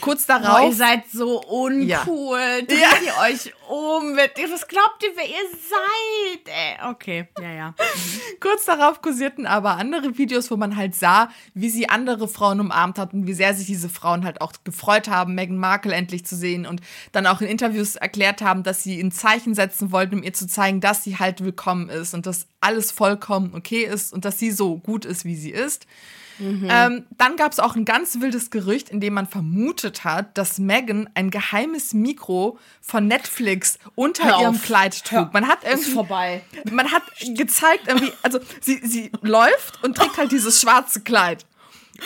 kurz 0.01 0.27
darauf. 0.27 0.69
ihr 0.69 0.75
seid 0.75 1.09
so 1.11 1.41
uncool. 1.41 1.81
Ja. 1.81 2.05
Dreht 2.05 2.69
Ja. 2.69 2.89
ihr 3.03 3.33
euch 3.33 3.51
um 3.69 4.13
mit. 4.13 4.31
Was 4.51 4.67
glaubt 4.67 5.03
ihr, 5.03 5.11
wer 5.15 5.27
ihr 5.27 5.47
seid? 5.51 6.47
Ey, 6.47 6.89
okay. 6.89 7.27
Ja, 7.39 7.51
ja. 7.51 7.75
Kurz 8.39 8.65
darauf 8.65 9.01
kursierten 9.01 9.45
aber 9.45 9.77
andere 9.77 10.17
Videos, 10.17 10.49
wo 10.49 10.57
man 10.57 10.75
halt 10.75 10.95
sah, 10.95 11.29
wie 11.53 11.69
sie 11.69 11.87
andere 11.87 12.27
Frauen 12.27 12.59
umarmt 12.59 12.97
hat 12.97 13.13
und 13.13 13.27
wie 13.27 13.33
sehr 13.33 13.53
sich 13.53 13.67
diese 13.67 13.89
Frauen 13.89 14.25
halt 14.25 14.41
auch 14.41 14.53
gefreut 14.63 15.07
haben, 15.07 15.35
Meghan 15.35 15.57
Markle 15.57 15.93
endlich 15.93 16.25
zu 16.25 16.35
sehen 16.35 16.65
und 16.65 16.81
dann 17.11 17.27
auch 17.27 17.41
in 17.41 17.47
Interviews 17.47 17.95
erklärt 17.95 18.41
haben, 18.41 18.63
dass 18.63 18.81
sie 18.81 18.99
ein 18.99 19.11
Zeichen 19.11 19.53
setzen 19.53 19.91
wollten, 19.91 20.15
um 20.15 20.23
ihr 20.23 20.33
zu 20.33 20.47
zeigen, 20.47 20.81
dass 20.81 21.03
sie 21.03 21.17
halt 21.17 21.43
willkommen 21.43 21.89
ist 21.89 22.15
und 22.15 22.25
dass 22.25 22.47
alles 22.61 22.91
vollkommen 22.91 23.53
okay 23.53 23.83
ist 23.83 24.13
und 24.13 24.25
dass 24.25 24.39
sie 24.39 24.51
so 24.51 24.77
gut 24.77 25.05
ist, 25.05 25.25
wie 25.25 25.35
sie 25.35 25.51
ist. 25.51 25.85
Ähm, 26.39 27.05
dann 27.17 27.35
gab 27.35 27.51
es 27.51 27.59
auch 27.59 27.75
ein 27.75 27.83
ganz 27.85 28.21
wildes 28.21 28.49
Gerücht, 28.49 28.89
in 28.89 29.01
dem 29.01 29.13
man 29.13 29.27
vermutet 29.27 30.03
hat, 30.05 30.37
dass 30.37 30.57
Meghan 30.57 31.09
ein 31.13 31.31
geheimes 31.31 31.93
Mikro 31.93 32.57
von 32.81 33.07
Netflix 33.07 33.58
unter 33.95 34.25
Hör 34.25 34.35
auf. 34.37 34.41
ihrem 34.43 34.61
Kleid 34.61 35.03
trug. 35.05 35.19
Hör. 35.19 35.29
Man 35.33 35.47
hat 35.47 35.63
Ist 35.63 35.69
irgendwie 35.69 35.91
vorbei. 35.91 36.41
man 36.71 36.91
hat 36.91 37.03
gezeigt, 37.35 37.87
irgendwie, 37.87 38.11
also 38.23 38.39
sie, 38.61 38.79
sie 38.85 39.11
läuft 39.21 39.83
und 39.83 39.95
trägt 39.97 40.17
halt 40.17 40.31
dieses 40.31 40.61
schwarze 40.61 41.01
Kleid. 41.01 41.45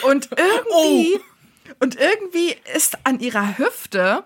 Und 0.02 0.28
irgendwie, 0.36 1.20
und 1.80 1.96
irgendwie 1.96 2.56
ist 2.74 2.98
an 3.04 3.20
ihrer 3.20 3.58
Hüfte, 3.58 4.24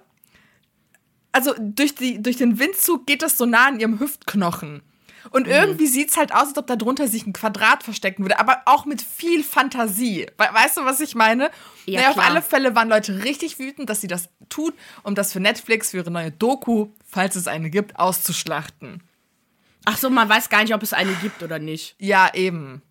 also 1.32 1.54
durch, 1.58 1.94
die, 1.94 2.22
durch 2.22 2.36
den 2.36 2.58
Windzug 2.58 3.06
geht 3.06 3.22
das 3.22 3.36
so 3.36 3.44
nah 3.46 3.66
an 3.66 3.78
ihrem 3.80 4.00
Hüftknochen. 4.00 4.82
Und 5.30 5.46
Mhm. 5.46 5.52
irgendwie 5.52 5.86
sieht 5.86 6.10
es 6.10 6.16
halt 6.16 6.32
aus, 6.32 6.48
als 6.48 6.58
ob 6.58 6.66
da 6.66 6.76
drunter 6.76 7.08
sich 7.08 7.26
ein 7.26 7.32
Quadrat 7.32 7.82
verstecken 7.82 8.22
würde, 8.24 8.38
aber 8.38 8.62
auch 8.66 8.84
mit 8.86 9.02
viel 9.02 9.44
Fantasie. 9.44 10.26
We 10.38 10.48
weißt 10.52 10.76
du, 10.78 10.84
was 10.84 11.00
ich 11.00 11.14
meine? 11.14 11.50
Ja, 11.86 12.00
naja, 12.00 12.10
auf 12.10 12.18
alle 12.18 12.42
Fälle 12.42 12.74
waren 12.74 12.88
Leute 12.88 13.24
richtig 13.24 13.58
wütend, 13.58 13.88
dass 13.90 14.00
sie 14.00 14.06
das 14.08 14.28
tut, 14.48 14.74
um 15.02 15.14
das 15.14 15.32
für 15.32 15.40
Netflix, 15.40 15.90
für 15.90 15.98
ihre 15.98 16.10
neue 16.10 16.30
Doku, 16.30 16.88
falls 17.06 17.36
es 17.36 17.46
eine 17.46 17.70
gibt, 17.70 17.98
auszuschlachten. 17.98 19.02
Ach 19.84 19.96
so, 19.96 20.10
man 20.10 20.28
weiß 20.28 20.48
gar 20.50 20.62
nicht, 20.62 20.74
ob 20.74 20.82
es 20.82 20.92
eine 20.92 21.12
gibt 21.14 21.42
oder 21.42 21.58
nicht. 21.58 21.94
Ja, 21.98 22.30
eben. 22.34 22.82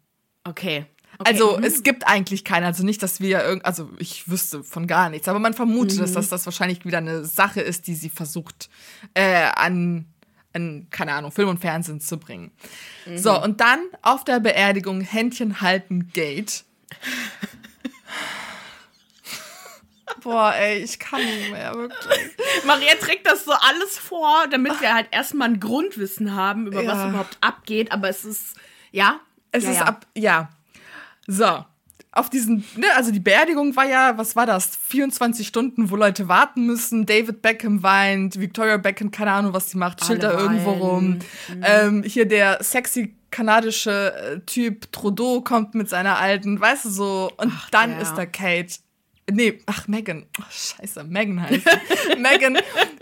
Okay. 0.44 0.86
okay. 1.20 1.29
Also 1.29 1.58
mhm. 1.58 1.63
es 1.63 1.84
gibt 1.84 2.08
eigentlich 2.08 2.44
keine, 2.44 2.65
also 2.65 2.84
nicht, 2.84 3.03
dass 3.03 3.20
wir 3.20 3.44
irgend, 3.44 3.65
also 3.65 3.89
ich 4.00 4.29
wüsste 4.29 4.63
von 4.63 4.88
gar 4.88 5.10
nichts, 5.10 5.27
aber 5.27 5.39
man 5.39 5.53
vermutet, 5.53 5.98
Mhm. 5.98 6.01
dass 6.01 6.13
das, 6.13 6.29
das 6.29 6.46
wahrscheinlich 6.46 6.86
wieder 6.86 7.00
eine 7.00 7.25
Sache 7.25 7.62
ist, 7.62 7.88
die 7.88 7.96
sie 7.96 8.10
versucht 8.10 8.70
äh, 9.13 9.50
an, 9.56 10.06
an, 10.57 10.87
keine 10.91 11.13
Ahnung, 11.13 11.31
Film 11.31 11.49
und 11.49 11.59
Fernsehen 11.59 12.01
zu 12.01 12.17
bringen. 12.17 12.51
Mhm. 13.05 13.17
So, 13.17 13.41
und 13.41 13.61
dann 13.61 13.79
auf 14.01 14.23
der 14.25 14.39
Beerdigung 14.39 15.01
Händchen 15.01 15.61
halten 15.61 16.11
Gate. 16.13 16.63
Boah, 20.23 20.53
ey, 20.55 20.79
ich 20.79 20.99
kann 20.99 21.23
nicht 21.23 21.51
mehr, 21.51 21.73
wirklich. 21.73 22.19
Maria 22.65 22.95
trägt 22.95 23.27
das 23.27 23.45
so 23.45 23.51
alles 23.51 23.97
vor, 23.97 24.47
damit 24.49 24.79
wir 24.81 24.93
halt 24.93 25.07
erstmal 25.11 25.49
ein 25.49 25.59
Grundwissen 25.59 26.33
haben, 26.33 26.67
über 26.67 26.79
was 26.85 26.97
Ja. 26.97 27.09
überhaupt 27.09 27.37
abgeht. 27.41 27.91
Aber 27.91 28.09
es 28.09 28.25
ist, 28.25 28.55
ja. 28.91 29.19
Es 29.51 29.63
ja, 29.63 29.71
ist 29.71 29.77
ja. 29.77 29.85
ab, 29.85 30.07
ja. 30.15 30.49
So. 31.27 31.65
Auf 32.17 32.29
diesen, 32.29 32.65
ne, 32.75 32.88
also 32.95 33.12
die 33.12 33.19
Beerdigung 33.19 33.75
war 33.75 33.86
ja, 33.88 34.17
was 34.17 34.36
war 34.36 34.47
das? 34.47 34.75
24 34.88 35.47
Stunden, 35.47 35.91
wo 35.91 35.95
Leute 35.95 36.27
warten 36.27 36.65
müssen. 36.65 37.05
David 37.05 37.43
Beckham 37.43 37.83
weint, 37.83 38.39
Victoria 38.39 38.77
Beckham, 38.77 39.12
keine 39.12 39.31
Ahnung, 39.31 39.53
was 39.53 39.69
sie 39.69 39.77
macht, 39.77 40.03
chillt 40.03 40.24
da 40.24 40.31
irgendwo 40.31 40.71
rum. 40.71 41.19
Ähm, 41.62 42.03
hier 42.03 42.27
der 42.27 42.63
sexy 42.63 43.13
kanadische 43.29 44.13
äh, 44.15 44.39
Typ 44.45 44.91
Trudeau 44.91 45.41
kommt 45.41 45.75
mit 45.75 45.89
seiner 45.89 46.17
alten, 46.17 46.59
weißt 46.59 46.86
du 46.86 46.89
so. 46.89 47.31
Und 47.38 47.53
dann 47.71 47.91
der. 47.91 48.01
ist 48.01 48.15
da 48.15 48.25
Kate. 48.25 48.79
Nee, 49.29 49.59
ach, 49.65 49.88
Megan. 49.88 50.25
Ach, 50.41 50.51
scheiße, 50.51 51.03
Megan 51.03 51.41
heißt. 51.41 51.65
Megan 52.17 52.57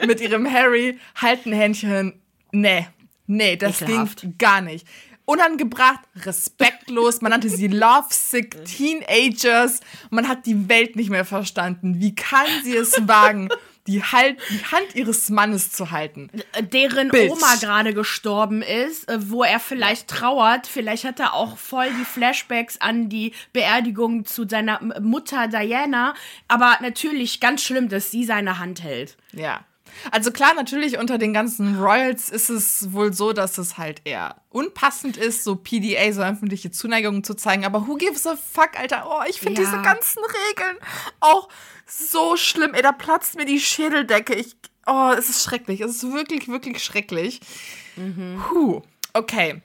mit 0.05 0.19
ihrem 0.19 0.51
Harry 0.51 0.99
halten 1.15 1.53
Händchen. 1.53 2.21
Nee, 2.51 2.87
nee, 3.27 3.55
das 3.55 3.81
Ekelhaft. 3.81 4.21
ging 4.21 4.37
gar 4.37 4.61
nicht. 4.61 4.85
Unangebracht, 5.25 6.01
respektlos, 6.23 7.21
man 7.21 7.31
nannte 7.31 7.49
sie 7.49 7.67
lovesick 7.67 8.63
Teenagers. 8.65 9.79
Man 10.11 10.27
hat 10.27 10.45
die 10.45 10.69
Welt 10.69 10.95
nicht 10.95 11.09
mehr 11.09 11.25
verstanden. 11.25 11.99
Wie 11.99 12.13
kann 12.13 12.47
sie 12.63 12.75
es 12.75 13.07
wagen, 13.07 13.49
die, 13.87 14.03
halt, 14.03 14.37
die 14.51 14.63
Hand 14.65 14.93
ihres 14.93 15.29
Mannes 15.29 15.71
zu 15.71 15.91
halten? 15.91 16.29
deren 16.71 17.09
Bitch. 17.09 17.31
Oma 17.31 17.55
gerade 17.59 17.93
gestorben 17.93 18.61
ist, 18.61 19.09
äh, 19.09 19.17
wo 19.29 19.43
er 19.43 19.59
vielleicht 19.59 20.07
trauert. 20.07 20.67
Vielleicht 20.67 21.05
hat 21.05 21.19
er 21.19 21.33
auch 21.33 21.57
voll 21.57 21.87
die 21.99 22.05
Flashbacks 22.05 22.79
an 22.79 23.09
die 23.09 23.33
Beerdigung 23.51 24.25
zu 24.25 24.47
seiner 24.47 24.79
Mutter 25.01 25.47
Diana. 25.47 26.13
Aber 26.47 26.77
natürlich 26.81 27.39
ganz 27.39 27.63
schlimm, 27.63 27.89
dass 27.89 28.11
sie 28.11 28.25
seine 28.25 28.59
Hand 28.59 28.83
hält. 28.83 29.17
Ja. 29.33 29.65
Also 30.11 30.31
klar, 30.31 30.53
natürlich 30.53 30.97
unter 30.97 31.17
den 31.17 31.33
ganzen 31.33 31.79
Royals 31.81 32.29
ist 32.29 32.49
es 32.49 32.91
wohl 32.93 33.13
so, 33.13 33.33
dass 33.33 33.57
es 33.57 33.77
halt 33.77 34.01
eher 34.05 34.35
unpassend 34.49 35.17
ist, 35.17 35.43
so 35.43 35.55
PDA, 35.55 36.11
so 36.13 36.21
öffentliche 36.21 36.71
Zuneigung 36.71 37.23
zu 37.23 37.33
zeigen. 37.35 37.65
Aber 37.65 37.87
who 37.87 37.95
gives 37.95 38.25
a 38.27 38.35
fuck, 38.35 38.77
Alter? 38.77 39.05
Oh, 39.09 39.21
ich 39.29 39.39
finde 39.39 39.61
Ja. 39.61 39.69
diese 39.69 39.81
ganzen 39.81 40.21
Regeln 40.49 40.77
auch 41.19 41.49
so 41.87 42.35
schlimm. 42.37 42.73
Ey, 42.73 42.81
da 42.81 42.91
platzt 42.91 43.35
mir 43.35 43.45
die 43.45 43.59
Schädeldecke. 43.59 44.33
Ich, 44.35 44.55
oh, 44.87 45.11
es 45.17 45.29
ist 45.29 45.43
schrecklich. 45.43 45.81
Es 45.81 45.91
ist 46.03 46.11
wirklich, 46.13 46.47
wirklich 46.47 46.83
schrecklich. 46.83 47.39
Puh. 48.49 48.81
Okay. 49.13 49.61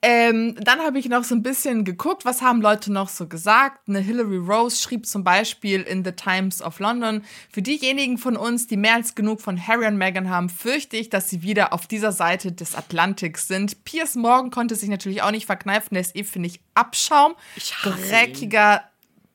Ähm, 0.00 0.54
dann 0.60 0.80
habe 0.80 0.98
ich 0.98 1.08
noch 1.08 1.24
so 1.24 1.34
ein 1.34 1.42
bisschen 1.42 1.84
geguckt, 1.84 2.24
was 2.24 2.40
haben 2.40 2.62
Leute 2.62 2.90
noch 2.90 3.08
so 3.08 3.26
gesagt. 3.26 3.86
Eine 3.86 4.00
Hillary 4.00 4.38
Rose 4.38 4.80
schrieb 4.80 5.06
zum 5.06 5.24
Beispiel 5.24 5.82
in 5.82 6.04
The 6.04 6.12
Times 6.12 6.62
of 6.62 6.78
London, 6.78 7.22
für 7.50 7.60
diejenigen 7.60 8.16
von 8.16 8.36
uns, 8.36 8.66
die 8.66 8.78
mehr 8.78 8.94
als 8.94 9.14
genug 9.14 9.40
von 9.40 9.66
Harry 9.66 9.86
und 9.86 9.98
Meghan 9.98 10.30
haben, 10.30 10.48
fürchte 10.48 10.96
ich, 10.96 11.10
dass 11.10 11.28
sie 11.28 11.42
wieder 11.42 11.72
auf 11.72 11.86
dieser 11.86 12.12
Seite 12.12 12.52
des 12.52 12.74
Atlantiks 12.74 13.46
sind. 13.46 13.84
Piers 13.84 14.14
Morgan 14.14 14.50
konnte 14.50 14.74
sich 14.74 14.88
natürlich 14.88 15.22
auch 15.22 15.30
nicht 15.30 15.46
verkneifen, 15.46 15.94
der 15.94 16.00
ist 16.00 16.16
eh, 16.16 16.24
finde 16.24 16.48
ich, 16.48 16.60
Abschaum. 16.74 17.34
Ich 17.56 17.74
Dreckiger 17.82 18.82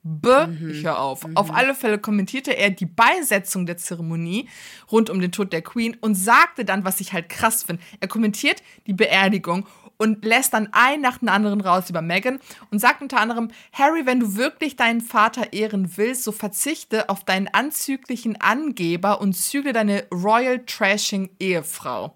B. 0.02 0.30
Ich 0.72 0.84
hör 0.86 1.00
auf. 1.00 1.26
Auf 1.36 1.54
alle 1.54 1.76
Fälle 1.76 2.00
kommentierte 2.00 2.52
er 2.52 2.70
die 2.70 2.86
Beisetzung 2.86 3.66
der 3.66 3.78
Zeremonie 3.78 4.48
rund 4.92 5.10
um 5.10 5.20
den 5.20 5.32
Tod 5.32 5.52
der 5.52 5.62
Queen 5.62 5.98
und 6.00 6.16
sagte 6.16 6.64
dann, 6.64 6.86
was 6.86 7.02
ich 7.02 7.14
halt 7.14 7.30
krass 7.30 7.64
finde. 7.64 7.84
Er 8.00 8.08
kommentiert 8.08 8.64
die 8.88 8.94
Beerdigung 8.94 9.68
und 10.00 10.24
lässt 10.24 10.54
dann 10.54 10.70
ein 10.72 11.02
nach 11.02 11.20
dem 11.20 11.28
anderen 11.28 11.62
raus 11.62 11.90
über 11.90 12.02
Meghan 12.02 12.40
und 12.72 12.80
sagt 12.80 13.02
unter 13.02 13.20
anderem, 13.20 13.52
Harry, 13.74 14.06
wenn 14.06 14.22
du 14.22 14.36
wirklich 14.36 14.78
deinen 14.78 15.02
Vater 15.02 15.54
ehren 15.54 15.98
willst, 15.98 16.24
so 16.24 16.32
verzichte 16.32 17.10
auf 17.10 17.24
deinen 17.26 17.50
anzüglichen 17.50 18.40
Angeber 18.42 19.22
und 19.22 19.34
zügle 19.34 19.74
deine 19.74 20.08
Royal 20.12 20.66
Trashing 20.66 21.30
Ehefrau. 21.40 22.16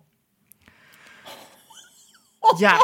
Ja, 2.57 2.79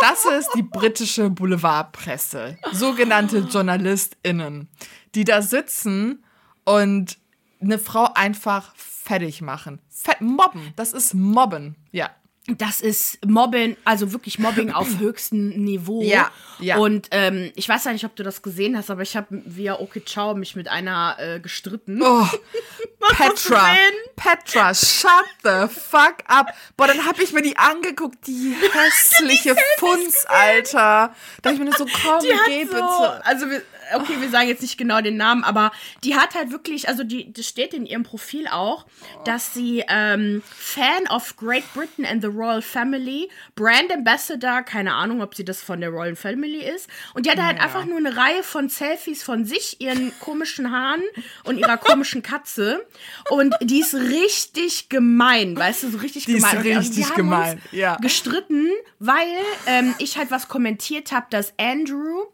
das 0.00 0.24
ist 0.24 0.50
die 0.54 0.62
britische 0.62 1.30
Boulevardpresse. 1.30 2.58
Sogenannte 2.72 3.38
JournalistInnen, 3.38 4.68
die 5.14 5.24
da 5.24 5.42
sitzen 5.42 6.24
und 6.64 7.18
eine 7.60 7.78
Frau 7.78 8.10
einfach 8.14 8.74
fertig 8.76 9.42
machen. 9.42 9.80
Fe 9.88 10.12
mobben. 10.20 10.72
Das 10.76 10.92
ist 10.92 11.14
Mobben. 11.14 11.76
Ja. 11.92 12.10
Das 12.56 12.80
ist 12.80 13.24
Mobbing, 13.26 13.76
also 13.84 14.12
wirklich 14.12 14.38
Mobbing 14.38 14.72
auf 14.72 14.88
höchstem 14.98 15.50
Niveau. 15.50 16.00
Ja, 16.02 16.30
ja. 16.60 16.78
Und 16.78 17.08
ähm, 17.10 17.52
ich 17.56 17.68
weiß 17.68 17.84
ja 17.84 17.92
nicht, 17.92 18.06
ob 18.06 18.16
du 18.16 18.22
das 18.22 18.40
gesehen 18.40 18.76
hast, 18.76 18.90
aber 18.90 19.02
ich 19.02 19.16
habe 19.16 19.42
via 19.44 19.74
Okay 19.78 20.02
Ciao 20.04 20.34
mich 20.34 20.56
mit 20.56 20.68
einer 20.68 21.16
äh, 21.18 21.40
gestritten. 21.40 22.00
Oh, 22.02 22.26
Petra. 23.10 23.76
Petra, 24.16 24.74
shut 24.74 25.10
the 25.44 25.68
fuck 25.68 26.16
up. 26.26 26.52
Boah, 26.76 26.88
dann 26.88 27.04
hab 27.06 27.20
ich 27.20 27.32
mir 27.32 27.42
die 27.42 27.56
angeguckt, 27.56 28.26
die 28.26 28.56
hässliche 28.72 29.54
Funz, 29.78 30.24
Alter. 30.26 31.14
Da 31.42 31.50
ich 31.50 31.58
mir 31.58 31.66
nur 31.66 31.74
so, 31.74 31.86
komm, 32.02 32.20
geh 32.46 32.64
so, 32.64 32.72
bitte. 32.72 33.26
also 33.26 33.50
wir, 33.50 33.62
okay, 33.94 34.14
wir 34.20 34.28
sagen 34.30 34.48
jetzt 34.48 34.62
nicht 34.62 34.78
genau 34.78 35.00
den 35.00 35.16
Namen, 35.16 35.44
aber 35.44 35.72
die 36.04 36.16
hat 36.16 36.34
halt 36.34 36.50
wirklich, 36.50 36.88
also 36.88 37.04
die, 37.04 37.32
das 37.32 37.46
steht 37.46 37.74
in 37.74 37.86
ihrem 37.86 38.02
Profil 38.02 38.46
auch, 38.48 38.86
dass 39.24 39.54
sie 39.54 39.84
ähm, 39.88 40.42
Fan 40.56 41.06
of 41.10 41.36
Great 41.36 41.64
Britain 41.74 42.04
and 42.06 42.22
the 42.22 42.28
Royal 42.28 42.62
Family, 42.62 43.28
Brand 43.54 43.92
Ambassador, 43.92 44.62
keine 44.62 44.94
Ahnung, 44.94 45.22
ob 45.22 45.34
sie 45.34 45.44
das 45.44 45.62
von 45.62 45.80
der 45.80 45.90
Royal 45.90 46.16
Family 46.16 46.62
ist, 46.62 46.88
und 47.14 47.26
die 47.26 47.30
hat 47.30 47.38
halt 47.38 47.58
Ja. 47.58 47.64
einfach 47.64 47.84
nur 47.84 47.98
eine 47.98 48.16
Reihe 48.16 48.42
von 48.42 48.68
Selfies 48.68 49.22
von 49.22 49.44
sich, 49.44 49.80
ihren 49.80 50.12
komischen 50.20 50.70
Haaren 50.70 51.02
und 51.44 51.58
ihrer 51.58 51.76
komischen 51.76 52.22
Katze, 52.22 52.84
und 53.30 53.54
die 53.62 53.80
ist 53.80 53.94
richtig 53.94 54.88
gemein, 54.88 55.56
weißt 55.56 55.82
du, 55.84 55.90
so 55.90 55.98
richtig 55.98 56.26
Die 56.26 56.32
ist 56.32 56.42
gemein. 56.50 56.64
Wir- 56.64 56.78
richtig 56.78 57.04
haben 57.10 57.16
gemein, 57.16 57.62
ja. 57.72 57.96
gestritten, 57.96 58.68
weil 58.98 59.26
ähm, 59.66 59.94
ich 59.98 60.18
halt 60.18 60.30
was 60.30 60.48
kommentiert 60.48 61.12
habe, 61.12 61.26
dass 61.30 61.52
Andrew 61.58 62.24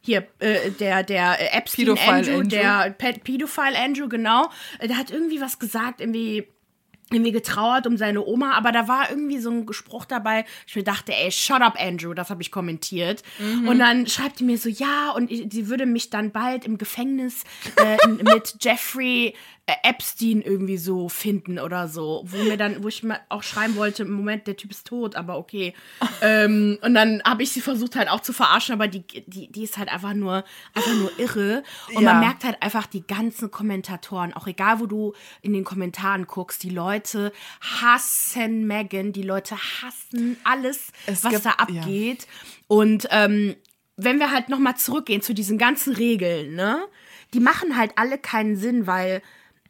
hier, 0.00 0.26
äh, 0.38 0.70
der, 0.70 1.02
der 1.02 1.40
äh, 1.40 1.56
Epstein 1.56 1.86
Pedophile 1.86 2.12
Andrew, 2.12 2.38
Andrew. 2.40 2.48
der 2.48 2.90
Pe 2.90 3.12
Pedophile 3.18 3.78
Andrew, 3.78 4.08
genau, 4.08 4.50
äh, 4.78 4.88
der 4.88 4.98
hat 4.98 5.10
irgendwie 5.10 5.40
was 5.40 5.58
gesagt, 5.58 6.00
irgendwie, 6.00 6.46
irgendwie 7.10 7.32
getrauert 7.32 7.86
um 7.86 7.96
seine 7.96 8.24
Oma, 8.24 8.52
aber 8.52 8.72
da 8.72 8.88
war 8.88 9.10
irgendwie 9.10 9.38
so 9.38 9.50
ein 9.50 9.66
Spruch 9.72 10.04
dabei, 10.04 10.44
ich 10.66 10.76
mir 10.76 10.82
dachte, 10.82 11.14
ey, 11.14 11.30
shut 11.30 11.62
up, 11.62 11.76
Andrew, 11.78 12.14
das 12.14 12.30
habe 12.30 12.42
ich 12.42 12.50
kommentiert. 12.50 13.22
Mhm. 13.38 13.68
Und 13.68 13.78
dann 13.78 14.06
schreibt 14.06 14.40
die 14.40 14.44
mir 14.44 14.58
so, 14.58 14.68
ja, 14.68 15.10
und 15.12 15.30
sie 15.30 15.68
würde 15.68 15.86
mich 15.86 16.10
dann 16.10 16.32
bald 16.32 16.64
im 16.64 16.78
Gefängnis 16.78 17.44
äh, 17.76 17.96
mit 18.08 18.56
Jeffrey 18.60 19.34
Epstein 19.66 20.42
irgendwie 20.42 20.76
so 20.76 21.08
finden 21.08 21.58
oder 21.58 21.88
so, 21.88 22.22
wo 22.26 22.36
mir 22.42 22.58
dann, 22.58 22.82
wo 22.84 22.88
ich 22.88 23.02
mir 23.02 23.20
auch 23.30 23.42
schreiben 23.42 23.76
wollte, 23.76 24.02
im 24.02 24.12
Moment, 24.12 24.46
der 24.46 24.56
Typ 24.56 24.70
ist 24.70 24.86
tot, 24.86 25.16
aber 25.16 25.38
okay. 25.38 25.72
ähm, 26.20 26.78
und 26.82 26.92
dann 26.92 27.22
habe 27.24 27.42
ich 27.42 27.52
sie 27.52 27.62
versucht 27.62 27.96
halt 27.96 28.10
auch 28.10 28.20
zu 28.20 28.34
verarschen, 28.34 28.74
aber 28.74 28.88
die, 28.88 29.06
die, 29.26 29.50
die 29.50 29.62
ist 29.62 29.78
halt 29.78 29.88
einfach 29.88 30.12
nur, 30.12 30.44
einfach 30.74 30.94
nur 30.94 31.18
irre. 31.18 31.62
Und 31.94 32.02
ja. 32.02 32.12
man 32.12 32.20
merkt 32.20 32.44
halt 32.44 32.62
einfach 32.62 32.86
die 32.86 33.06
ganzen 33.06 33.50
Kommentatoren, 33.50 34.34
auch 34.34 34.46
egal 34.46 34.80
wo 34.80 34.86
du 34.86 35.14
in 35.40 35.54
den 35.54 35.64
Kommentaren 35.64 36.26
guckst, 36.26 36.62
die 36.62 36.70
Leute 36.70 37.32
hassen 37.60 38.66
Megan, 38.66 39.12
die 39.12 39.22
Leute 39.22 39.56
hassen 39.56 40.36
alles, 40.44 40.92
es 41.06 41.24
was 41.24 41.32
gibt, 41.32 41.46
da 41.46 41.50
abgeht. 41.52 42.22
Ja. 42.22 42.28
Und 42.68 43.08
ähm, 43.10 43.56
wenn 43.96 44.18
wir 44.18 44.30
halt 44.30 44.50
nochmal 44.50 44.76
zurückgehen 44.76 45.22
zu 45.22 45.32
diesen 45.32 45.56
ganzen 45.56 45.94
Regeln, 45.94 46.54
ne? 46.54 46.84
Die 47.32 47.40
machen 47.40 47.76
halt 47.76 47.92
alle 47.96 48.18
keinen 48.18 48.56
Sinn, 48.56 48.86
weil 48.86 49.22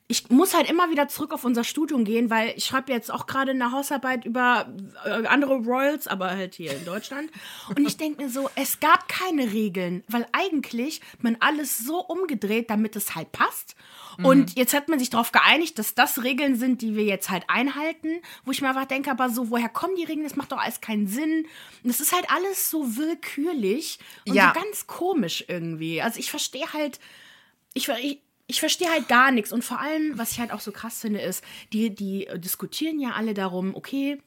ich 0.07 0.29
muss 0.29 0.53
halt 0.53 0.69
immer 0.69 0.91
wieder 0.91 1.09
zurück 1.09 1.33
auf 1.33 1.45
unser 1.45 1.65
Studium 1.65 2.05
gehen, 2.05 2.29
weil 2.29 2.53
ich 2.57 2.67
schreibe 2.67 2.93
jetzt 2.93 3.11
auch 3.11 3.27
gerade 3.27 3.53
eine 3.53 3.73
Hausarbeit 3.73 4.27
über 4.27 4.67
äh, 5.07 5.27
andere 5.27 5.57
Royals, 5.57 6.09
aber 6.09 6.31
halt 6.31 6.57
hier 6.57 6.77
in 6.77 6.85
Deutschland. 6.85 7.31
Und 7.71 7.87
ich 7.87 7.97
denke 7.97 8.23
mir 8.23 8.29
so, 8.29 8.51
es 8.55 8.81
gab 8.81 9.09
keine 9.09 9.51
Regeln, 9.53 10.05
weil 10.07 10.27
eigentlich 10.33 11.01
man 11.21 11.39
alles 11.41 11.79
so 11.79 12.01
umgedreht, 12.01 12.69
damit 12.69 12.97
es 12.97 13.15
halt 13.15 13.33
passt. 13.33 13.77
Mhm. 14.19 14.25
Und 14.27 14.59
jetzt 14.59 14.75
hat 14.75 14.91
man 14.91 14.99
sich 14.99 15.09
darauf 15.09 15.33
geeinigt, 15.33 15.79
dass 15.79 15.95
das 15.95 16.23
Regeln 16.23 16.57
sind, 16.57 16.83
die 16.83 16.97
wir 16.97 17.05
jetzt 17.05 17.31
halt 17.31 17.45
einhalten, 17.49 18.21
wo 18.45 18.51
ich 18.51 18.61
mir 18.61 18.69
einfach 18.69 18.85
denke, 18.85 19.11
aber 19.11 19.31
so, 19.31 19.49
woher 19.49 19.71
kommen 19.71 19.97
die 19.97 20.05
Regeln? 20.05 20.25
Das 20.25 20.37
macht 20.37 20.53
doch 20.53 20.59
alles 20.59 20.83
keinen 20.83 21.07
Sinn. 21.07 21.47
Und 21.83 21.89
es 21.89 22.01
ist 22.01 22.13
halt 22.13 22.31
alles 22.31 22.69
so 22.69 22.99
willkürlich 22.99 23.99
und 24.29 24.35
ja. 24.35 24.53
so 24.55 24.61
ganz 24.61 24.87
komisch 24.87 25.47
irgendwie. 25.49 26.03
Also 26.03 26.21
ich 26.21 26.31
verstehe 26.31 26.71
halt, 26.75 27.01
ich, 27.73 27.89
ich, 27.89 28.21
ich 28.47 28.61
verstehe 28.61 28.91
halt 28.91 29.09
gar 29.09 29.31
nichts. 29.31 29.53
Und 29.53 29.65
vor 29.65 29.81
allem, 29.81 30.17
was 30.19 30.33
ich 30.33 30.41
halt 30.41 30.53
auch 30.53 30.61
so 30.61 30.73
krass 30.73 31.01
finde, 31.01 31.21
ist, 31.21 31.45
die, 31.73 31.95
die 31.95 32.29
diskutieren 32.37 33.01
ja 33.01 33.13
alle 33.13 33.35
darum, 33.35 33.75
okay, 33.75 34.19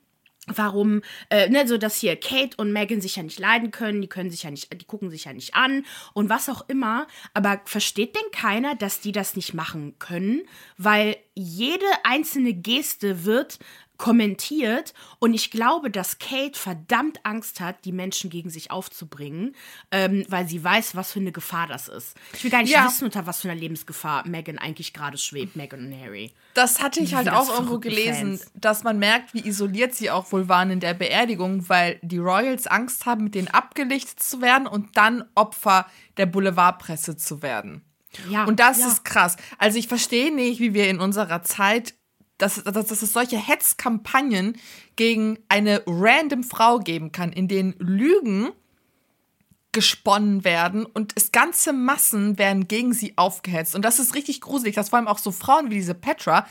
warum, 0.47 1.01
äh, 1.29 1.49
ne, 1.49 1.67
so 1.67 1.77
dass 1.77 1.99
hier 1.99 2.15
Kate 2.15 2.55
und 2.57 2.71
Megan 2.71 3.01
sich 3.01 3.17
ja 3.17 3.23
nicht 3.23 3.39
leiden 3.39 3.71
können, 3.71 4.01
die 4.01 4.07
können 4.07 4.31
sich 4.31 4.43
ja 4.43 4.51
nicht, 4.51 4.71
die 4.73 4.85
gucken 4.85 5.09
sich 5.09 5.25
ja 5.25 5.33
nicht 5.33 5.55
an 5.55 5.85
und 6.13 6.29
was 6.29 6.49
auch 6.49 6.67
immer. 6.69 7.07
Aber 7.33 7.61
versteht 7.65 8.15
denn 8.15 8.31
keiner, 8.31 8.75
dass 8.75 9.01
die 9.01 9.11
das 9.11 9.35
nicht 9.35 9.53
machen 9.53 9.99
können? 9.99 10.43
Weil 10.77 11.17
jede 11.35 11.85
einzelne 12.03 12.53
Geste 12.53 13.25
wird 13.25 13.59
kommentiert 13.97 14.93
und 15.19 15.33
ich 15.33 15.51
glaube, 15.51 15.89
dass 15.89 16.19
Kate 16.19 16.57
verdammt 16.57 17.19
Angst 17.23 17.59
hat, 17.59 17.85
die 17.85 17.91
Menschen 17.91 18.29
gegen 18.29 18.49
sich 18.49 18.71
aufzubringen, 18.71 19.55
ähm, 19.91 20.25
weil 20.29 20.47
sie 20.47 20.63
weiß, 20.63 20.95
was 20.95 21.11
für 21.11 21.19
eine 21.19 21.31
Gefahr 21.31 21.67
das 21.67 21.87
ist. 21.87 22.15
Ich 22.33 22.43
will 22.43 22.51
gar 22.51 22.61
nicht 22.61 22.71
ja. 22.71 22.85
wissen, 22.85 23.05
unter 23.05 23.25
was 23.25 23.41
für 23.41 23.49
einer 23.49 23.59
Lebensgefahr 23.59 24.27
Megan 24.27 24.57
eigentlich 24.57 24.93
gerade 24.93 25.17
schwebt, 25.17 25.55
Megan 25.55 25.85
und 25.85 25.99
Harry. 25.99 26.31
Das 26.53 26.81
hatte 26.81 26.99
ich 26.99 27.15
halt 27.15 27.29
auch 27.29 27.49
irgendwo 27.49 27.79
gelesen, 27.79 28.37
Fans. 28.37 28.51
dass 28.55 28.83
man 28.83 28.99
merkt, 28.99 29.33
wie 29.33 29.47
isoliert 29.47 29.93
sie 29.93 30.09
auch 30.09 30.31
wohl 30.31 30.47
waren 30.49 30.71
in 30.71 30.79
der 30.79 30.93
Beerdigung, 30.93 31.67
weil 31.69 31.99
die 32.01 32.17
Royals 32.17 32.67
Angst 32.67 33.05
haben, 33.05 33.25
mit 33.25 33.35
denen 33.35 33.47
abgelichtet 33.47 34.21
zu 34.21 34.41
werden 34.41 34.67
und 34.67 34.97
dann 34.97 35.23
Opfer 35.35 35.87
der 36.17 36.25
Boulevardpresse 36.25 37.17
zu 37.17 37.41
werden. 37.41 37.83
Ja, 38.29 38.45
und 38.45 38.59
das 38.59 38.79
ja. 38.79 38.87
ist 38.87 39.05
krass. 39.05 39.37
Also 39.57 39.77
ich 39.77 39.87
verstehe 39.87 40.33
nicht, 40.33 40.59
wie 40.59 40.73
wir 40.73 40.89
in 40.89 40.99
unserer 40.99 41.43
Zeit 41.43 41.93
dass, 42.37 42.63
dass, 42.63 42.87
dass 42.87 43.01
es 43.01 43.13
solche 43.13 43.37
Hetzkampagnen 43.37 44.57
gegen 44.95 45.39
eine 45.49 45.83
random 45.85 46.43
Frau 46.43 46.79
geben 46.79 47.11
kann, 47.11 47.31
in 47.31 47.47
denen 47.47 47.75
Lügen 47.79 48.51
gesponnen 49.71 50.43
werden 50.43 50.85
und 50.85 51.13
es 51.15 51.31
ganze 51.31 51.73
Massen 51.73 52.39
werden 52.39 52.67
gegen 52.67 52.93
sie 52.93 53.15
aufgehetzt. 53.15 53.75
Und 53.75 53.85
das 53.85 53.99
ist 53.99 54.15
richtig 54.15 54.41
gruselig, 54.41 54.75
dass 54.75 54.89
vor 54.89 54.97
allem 54.97 55.07
auch 55.07 55.19
so 55.19 55.31
Frauen 55.31 55.69
wie 55.69 55.75
diese 55.75 55.93
Petra 55.93 56.47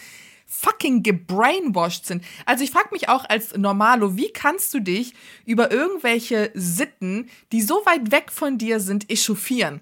fucking 0.47 1.03
gebrainwashed 1.03 2.07
sind. 2.07 2.25
Also 2.45 2.63
ich 2.63 2.71
frage 2.71 2.91
mich 2.93 3.09
auch 3.09 3.25
als 3.29 3.57
Normalo, 3.57 4.17
wie 4.17 4.31
kannst 4.33 4.73
du 4.75 4.81
dich 4.81 5.13
über 5.45 5.73
irgendwelche 5.73 6.53
Sitten, 6.55 7.29
die 7.51 7.63
so 7.63 7.85
weit 7.85 8.13
weg 8.13 8.31
von 8.31 8.59
dir 8.59 8.79
sind, 8.79 9.11
echauffieren? 9.11 9.81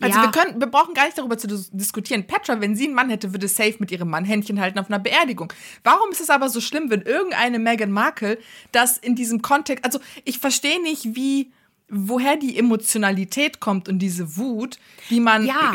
Also 0.00 0.18
ja. 0.18 0.24
wir 0.24 0.30
können, 0.30 0.60
wir 0.60 0.66
brauchen 0.66 0.94
gar 0.94 1.04
nicht 1.04 1.18
darüber 1.18 1.36
zu 1.36 1.46
diskutieren. 1.46 2.26
Petra, 2.26 2.60
wenn 2.60 2.74
sie 2.74 2.86
einen 2.86 2.94
Mann 2.94 3.10
hätte, 3.10 3.32
würde 3.32 3.48
safe 3.48 3.76
mit 3.78 3.90
ihrem 3.90 4.08
Mann 4.08 4.24
Händchen 4.24 4.60
halten 4.60 4.78
auf 4.78 4.88
einer 4.88 4.98
Beerdigung. 4.98 5.52
Warum 5.84 6.10
ist 6.10 6.20
es 6.20 6.30
aber 6.30 6.48
so 6.48 6.60
schlimm, 6.60 6.90
wenn 6.90 7.02
irgendeine 7.02 7.58
Meghan 7.58 7.92
Markle 7.92 8.38
das 8.72 8.96
in 8.96 9.14
diesem 9.14 9.42
Kontext, 9.42 9.84
also 9.84 10.00
ich 10.24 10.38
verstehe 10.38 10.82
nicht, 10.82 11.14
wie, 11.14 11.52
woher 11.88 12.36
die 12.36 12.58
Emotionalität 12.58 13.60
kommt 13.60 13.88
und 13.88 13.98
diese 13.98 14.36
Wut, 14.36 14.78
wie 15.08 15.20
man 15.20 15.44
ja. 15.44 15.74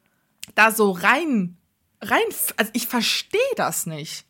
da 0.54 0.70
so 0.70 0.90
rein, 0.90 1.56
rein, 2.00 2.24
also 2.56 2.70
ich 2.72 2.86
verstehe 2.86 3.40
das 3.56 3.86
nicht 3.86 4.26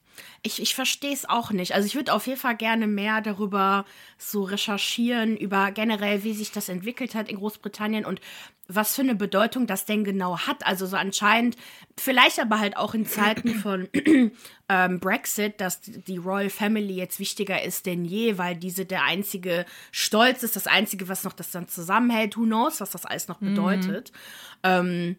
ich, 0.46 0.62
ich 0.62 0.74
verstehe 0.74 1.12
es 1.12 1.28
auch 1.28 1.50
nicht. 1.50 1.74
Also 1.74 1.86
ich 1.86 1.96
würde 1.96 2.12
auf 2.12 2.26
jeden 2.26 2.38
Fall 2.38 2.56
gerne 2.56 2.86
mehr 2.86 3.20
darüber 3.20 3.84
so 4.16 4.44
recherchieren, 4.44 5.36
über 5.36 5.72
generell, 5.72 6.22
wie 6.22 6.34
sich 6.34 6.52
das 6.52 6.68
entwickelt 6.68 7.14
hat 7.14 7.28
in 7.28 7.36
Großbritannien 7.36 8.04
und 8.04 8.20
was 8.68 8.94
für 8.94 9.02
eine 9.02 9.14
Bedeutung 9.14 9.66
das 9.66 9.84
denn 9.84 10.04
genau 10.04 10.38
hat. 10.38 10.66
Also 10.66 10.86
so 10.86 10.96
anscheinend, 10.96 11.56
vielleicht 11.96 12.40
aber 12.40 12.58
halt 12.58 12.76
auch 12.76 12.94
in 12.94 13.06
Zeiten 13.06 13.54
von 13.54 13.88
ähm, 14.68 15.00
Brexit, 15.00 15.60
dass 15.60 15.80
die 15.82 16.16
Royal 16.16 16.50
Family 16.50 16.94
jetzt 16.94 17.18
wichtiger 17.20 17.62
ist 17.62 17.86
denn 17.86 18.04
je, 18.04 18.38
weil 18.38 18.56
diese 18.56 18.86
der 18.86 19.04
einzige 19.04 19.64
Stolz 19.92 20.42
ist, 20.42 20.56
das 20.56 20.66
einzige, 20.66 21.08
was 21.08 21.24
noch 21.24 21.32
das 21.32 21.50
dann 21.50 21.68
zusammenhält. 21.68 22.36
Who 22.36 22.42
knows, 22.42 22.80
was 22.80 22.90
das 22.90 23.06
alles 23.06 23.28
noch 23.28 23.40
mhm. 23.40 23.54
bedeutet. 23.54 24.12
Mhm. 24.64 24.70
Ähm, 24.70 25.16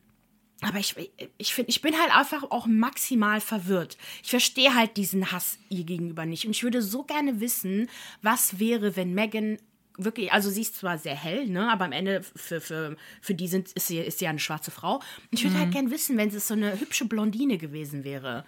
aber 0.61 0.79
ich, 0.79 0.95
ich 1.37 1.53
finde, 1.53 1.69
ich 1.69 1.81
bin 1.81 1.93
halt 1.99 2.15
einfach 2.15 2.49
auch 2.49 2.65
maximal 2.65 3.41
verwirrt. 3.41 3.95
Ich 4.23 4.31
verstehe 4.31 4.73
halt 4.73 4.97
diesen 4.97 5.31
Hass 5.31 5.59
ihr 5.69 5.83
gegenüber 5.83 6.25
nicht. 6.25 6.45
Und 6.45 6.51
ich 6.51 6.63
würde 6.63 6.81
so 6.81 7.03
gerne 7.03 7.39
wissen, 7.39 7.89
was 8.23 8.59
wäre, 8.59 8.95
wenn 8.95 9.13
Megan 9.13 9.59
wirklich, 9.97 10.31
also 10.31 10.49
sie 10.49 10.61
ist 10.61 10.75
zwar 10.75 10.97
sehr 10.97 11.15
hell, 11.15 11.47
ne, 11.47 11.71
aber 11.71 11.85
am 11.85 11.91
Ende 11.91 12.21
für, 12.35 12.61
für, 12.61 12.95
für 13.21 13.35
die 13.35 13.47
sind, 13.47 13.71
ist, 13.73 13.87
sie, 13.87 13.99
ist 13.99 14.19
sie 14.19 14.25
ja 14.25 14.31
eine 14.31 14.39
schwarze 14.39 14.71
Frau. 14.71 15.01
Ich 15.31 15.43
würde 15.43 15.55
halt 15.55 15.59
mhm. 15.59 15.63
halt 15.65 15.73
gerne 15.73 15.91
wissen, 15.91 16.17
wenn 16.17 16.31
sie 16.31 16.39
so 16.39 16.53
eine 16.53 16.79
hübsche 16.79 17.05
Blondine 17.05 17.57
gewesen 17.57 18.03
wäre. 18.03 18.45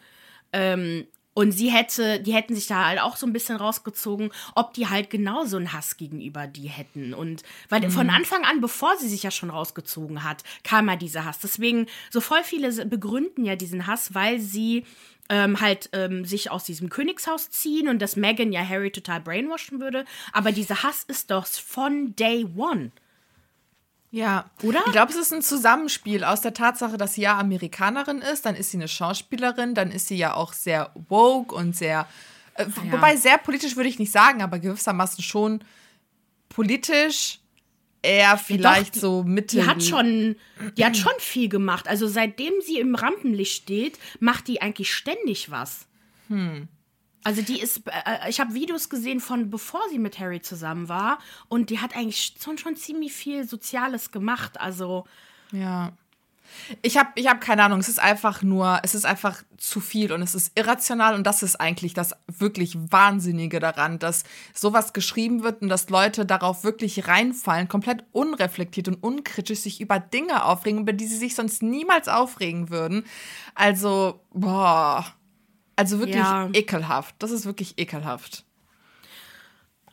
Ähm, 0.54 1.08
und 1.40 1.52
sie 1.54 1.72
hätte, 1.72 2.20
die 2.20 2.34
hätten 2.34 2.54
sich 2.54 2.68
da 2.68 2.86
halt 2.86 3.00
auch 3.00 3.16
so 3.16 3.26
ein 3.26 3.32
bisschen 3.32 3.56
rausgezogen, 3.56 4.30
ob 4.56 4.74
die 4.74 4.90
halt 4.90 5.10
genauso 5.10 5.56
einen 5.56 5.72
Hass 5.72 5.96
gegenüber 5.96 6.48
die 6.48 6.68
hätten. 6.68 7.14
Und 7.14 7.44
weil 7.70 7.82
mhm. 7.82 7.92
von 7.92 8.10
Anfang 8.10 8.44
an, 8.44 8.60
bevor 8.60 8.98
sie 8.98 9.08
sich 9.08 9.24
ja 9.24 9.32
schon 9.32 9.50
rausgezogen 9.50 10.24
hat, 10.24 10.44
kam 10.64 10.90
ja 10.90 10.98
dieser 10.98 11.24
Hass. 11.24 11.40
Deswegen, 11.40 11.88
so 12.10 12.20
voll 12.20 12.44
viele 12.44 12.86
begründen 12.86 13.46
ja 13.46 13.56
diesen 13.56 13.88
Hass, 13.88 14.14
weil 14.14 14.40
sie 14.40 14.84
ähm, 15.30 15.62
halt 15.62 15.90
ähm, 15.94 16.26
sich 16.26 16.52
aus 16.52 16.64
diesem 16.64 16.90
Königshaus 16.90 17.50
ziehen 17.50 17.88
und 17.88 18.02
dass 18.02 18.16
Megan 18.16 18.52
ja 18.52 18.68
Harry 18.68 18.92
total 18.92 19.22
brainwashen 19.22 19.80
würde. 19.80 20.06
Aber 20.34 20.52
dieser 20.52 20.84
Hass 20.84 21.04
ist 21.08 21.32
doch 21.32 21.46
von 21.46 22.16
Day 22.16 22.46
One. 22.58 22.92
Ja, 24.12 24.50
oder? 24.64 24.82
Ich 24.88 24.92
glaube, 24.92 25.12
es 25.12 25.18
ist 25.18 25.32
ein 25.32 25.44
Zusammenspiel 25.44 26.24
aus 26.24 26.42
der 26.42 26.56
Tatsache, 26.56 26.98
dass 26.98 27.14
sie 27.14 27.22
ja 27.22 27.38
Amerikanerin 27.38 28.22
ist, 28.22 28.46
dann 28.46 28.56
ist 28.56 28.72
sie 28.72 28.78
eine 28.78 28.88
Schauspielerin, 28.88 29.76
dann 29.76 29.92
ist 29.92 30.08
sie 30.08 30.18
ja 30.18 30.34
auch 30.34 30.54
sehr 30.54 30.92
woke 31.08 31.54
und 31.54 31.76
sehr, 31.76 32.08
äh, 32.56 32.64
ja. 32.64 32.92
wobei 32.92 33.16
sehr 33.18 33.38
politisch 33.38 33.76
würde 33.76 33.90
ich 33.90 34.00
nicht 34.00 34.12
sagen, 34.12 34.42
aber 34.42 34.58
gewissermaßen 34.58 35.24
schon 35.24 35.64
politisch 36.50 37.40
eher 38.02 38.38
vielleicht 38.38 38.96
ja, 38.96 39.02
doch, 39.02 39.08
so 39.08 39.24
Mitte. 39.24 39.58
Die 39.58 39.66
hat 39.66 39.84
schon, 39.84 40.36
die 40.78 40.86
hat 40.86 40.98
schon 40.98 41.14
viel 41.20 41.50
gemacht. 41.50 41.88
Also 41.88 42.08
seitdem 42.08 42.54
sie 42.66 42.80
im 42.80 42.96
Rampenlicht 42.96 43.64
steht, 43.64 44.00
macht 44.20 44.48
die 44.48 44.62
eigentlich 44.62 44.94
ständig 44.94 45.52
was. 45.52 45.88
Hm. 46.28 46.68
Also 47.24 47.42
die 47.42 47.60
ist, 47.60 47.82
äh, 47.88 48.30
ich 48.30 48.40
habe 48.40 48.54
Videos 48.54 48.90
gesehen 48.90 49.20
von 49.20 49.50
bevor 49.50 49.82
sie 49.90 50.00
mit 50.00 50.20
Harry 50.20 50.42
zusammen 50.42 50.88
war 50.88 51.20
und 51.50 51.70
die 51.70 51.80
hat 51.80 51.96
eigentlich 51.96 52.36
schon, 52.42 52.58
schon 52.58 52.76
ziemlich 52.76 53.12
viel 53.12 53.48
Soziales 53.48 54.12
gemacht. 54.12 54.60
Also 54.60 55.06
ja. 55.52 55.92
Ich 56.82 56.98
habe 56.98 57.10
ich 57.16 57.28
hab 57.28 57.42
keine 57.42 57.64
Ahnung, 57.64 57.80
es 57.80 57.90
ist 57.90 58.00
einfach 58.00 58.42
nur, 58.42 58.80
es 58.84 58.96
ist 58.96 59.06
einfach 59.06 59.44
zu 59.58 59.80
viel 59.80 60.12
und 60.12 60.22
es 60.22 60.36
ist 60.36 60.58
irrational 60.58 61.16
und 61.16 61.26
das 61.26 61.44
ist 61.44 61.60
eigentlich 61.60 61.94
das 61.94 62.16
wirklich 62.28 62.78
Wahnsinnige 62.92 63.60
daran, 63.60 64.00
dass 64.00 64.24
sowas 64.54 64.94
geschrieben 64.94 65.44
wird 65.44 65.62
und 65.62 65.70
dass 65.70 65.90
Leute 65.90 66.26
darauf 66.26 66.64
wirklich 66.64 67.08
reinfallen, 67.08 67.68
komplett 67.68 68.04
unreflektiert 68.12 68.88
und 68.88 68.96
unkritisch 68.96 69.60
sich 69.60 69.82
über 69.82 70.00
Dinge 70.00 70.46
aufregen, 70.46 70.82
über 70.82 70.94
die 70.94 71.08
sie 71.08 71.18
sich 71.18 71.36
sonst 71.36 71.62
niemals 71.64 72.08
aufregen 72.08 72.70
würden. 72.70 73.06
Also, 73.56 74.22
boah. 74.32 75.06
Also 75.76 76.00
wirklich 76.00 76.18
ja. 76.18 76.50
ekelhaft. 76.54 77.16
Das 77.20 77.32
ist 77.32 77.46
wirklich 77.46 77.80
ekelhaft. 77.80 78.44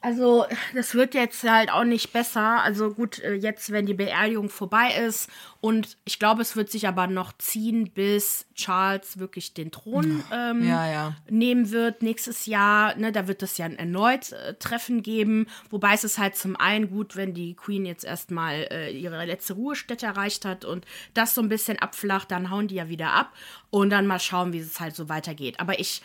Also, 0.07 0.47
das 0.73 0.95
wird 0.95 1.15
jetzt 1.15 1.43
halt 1.43 1.69
auch 1.73 1.83
nicht 1.83 2.13
besser. 2.13 2.63
Also 2.63 2.95
gut, 2.95 3.19
äh, 3.25 3.35
jetzt, 3.35 3.73
wenn 3.73 3.87
die 3.87 3.95
Beerdigung 3.95 4.51
vorbei 4.51 4.95
ist 5.05 5.29
und 5.61 5.97
ich 6.05 6.21
glaube, 6.21 6.43
es 6.43 6.55
wird 6.55 6.71
sich 6.71 6.87
aber 6.87 7.09
noch 7.09 7.37
ziehen, 7.39 7.91
bis 7.91 8.47
Charles 8.55 9.19
wirklich 9.19 9.53
den 9.53 9.73
Thron 9.73 10.23
ähm, 10.33 10.63
Ja, 10.63 10.89
ja. 10.89 11.17
nehmen 11.29 11.73
wird 11.73 12.03
nächstes 12.03 12.47
Jahr. 12.47 12.95
Ne, 12.95 13.11
da 13.11 13.27
wird 13.27 13.43
es 13.43 13.59
ja 13.59 13.65
ein 13.65 13.81
erneut 13.81 14.31
äh, 14.31 14.55
Treffen 14.55 15.03
geben. 15.03 15.49
Wobei 15.71 15.95
es 15.95 16.05
ist 16.05 16.19
halt 16.19 16.37
zum 16.37 16.55
einen 16.55 16.89
gut, 16.89 17.17
wenn 17.17 17.35
die 17.35 17.55
Queen 17.55 17.85
jetzt 17.85 18.05
erstmal 18.05 18.69
äh, 18.71 18.93
ihre 18.97 19.25
letzte 19.25 19.55
Ruhestätte 19.55 20.07
erreicht 20.07 20.45
hat 20.45 20.65
und 20.65 20.87
das 21.15 21.35
so 21.35 21.41
ein 21.43 21.49
bisschen 21.49 21.81
abflacht, 21.81 22.31
dann 22.31 22.53
hauen 22.53 22.69
die 22.69 22.77
ja 22.77 22.89
wieder 22.89 23.13
ab 23.13 23.33
und 23.71 23.91
dann 23.91 24.07
mal 24.07 24.21
schauen, 24.21 24.53
wie 24.53 24.61
es 24.61 24.79
halt 24.79 24.95
so 24.95 25.09
weitergeht. 25.09 25.59
Aber 25.59 25.81
ich, 25.81 26.01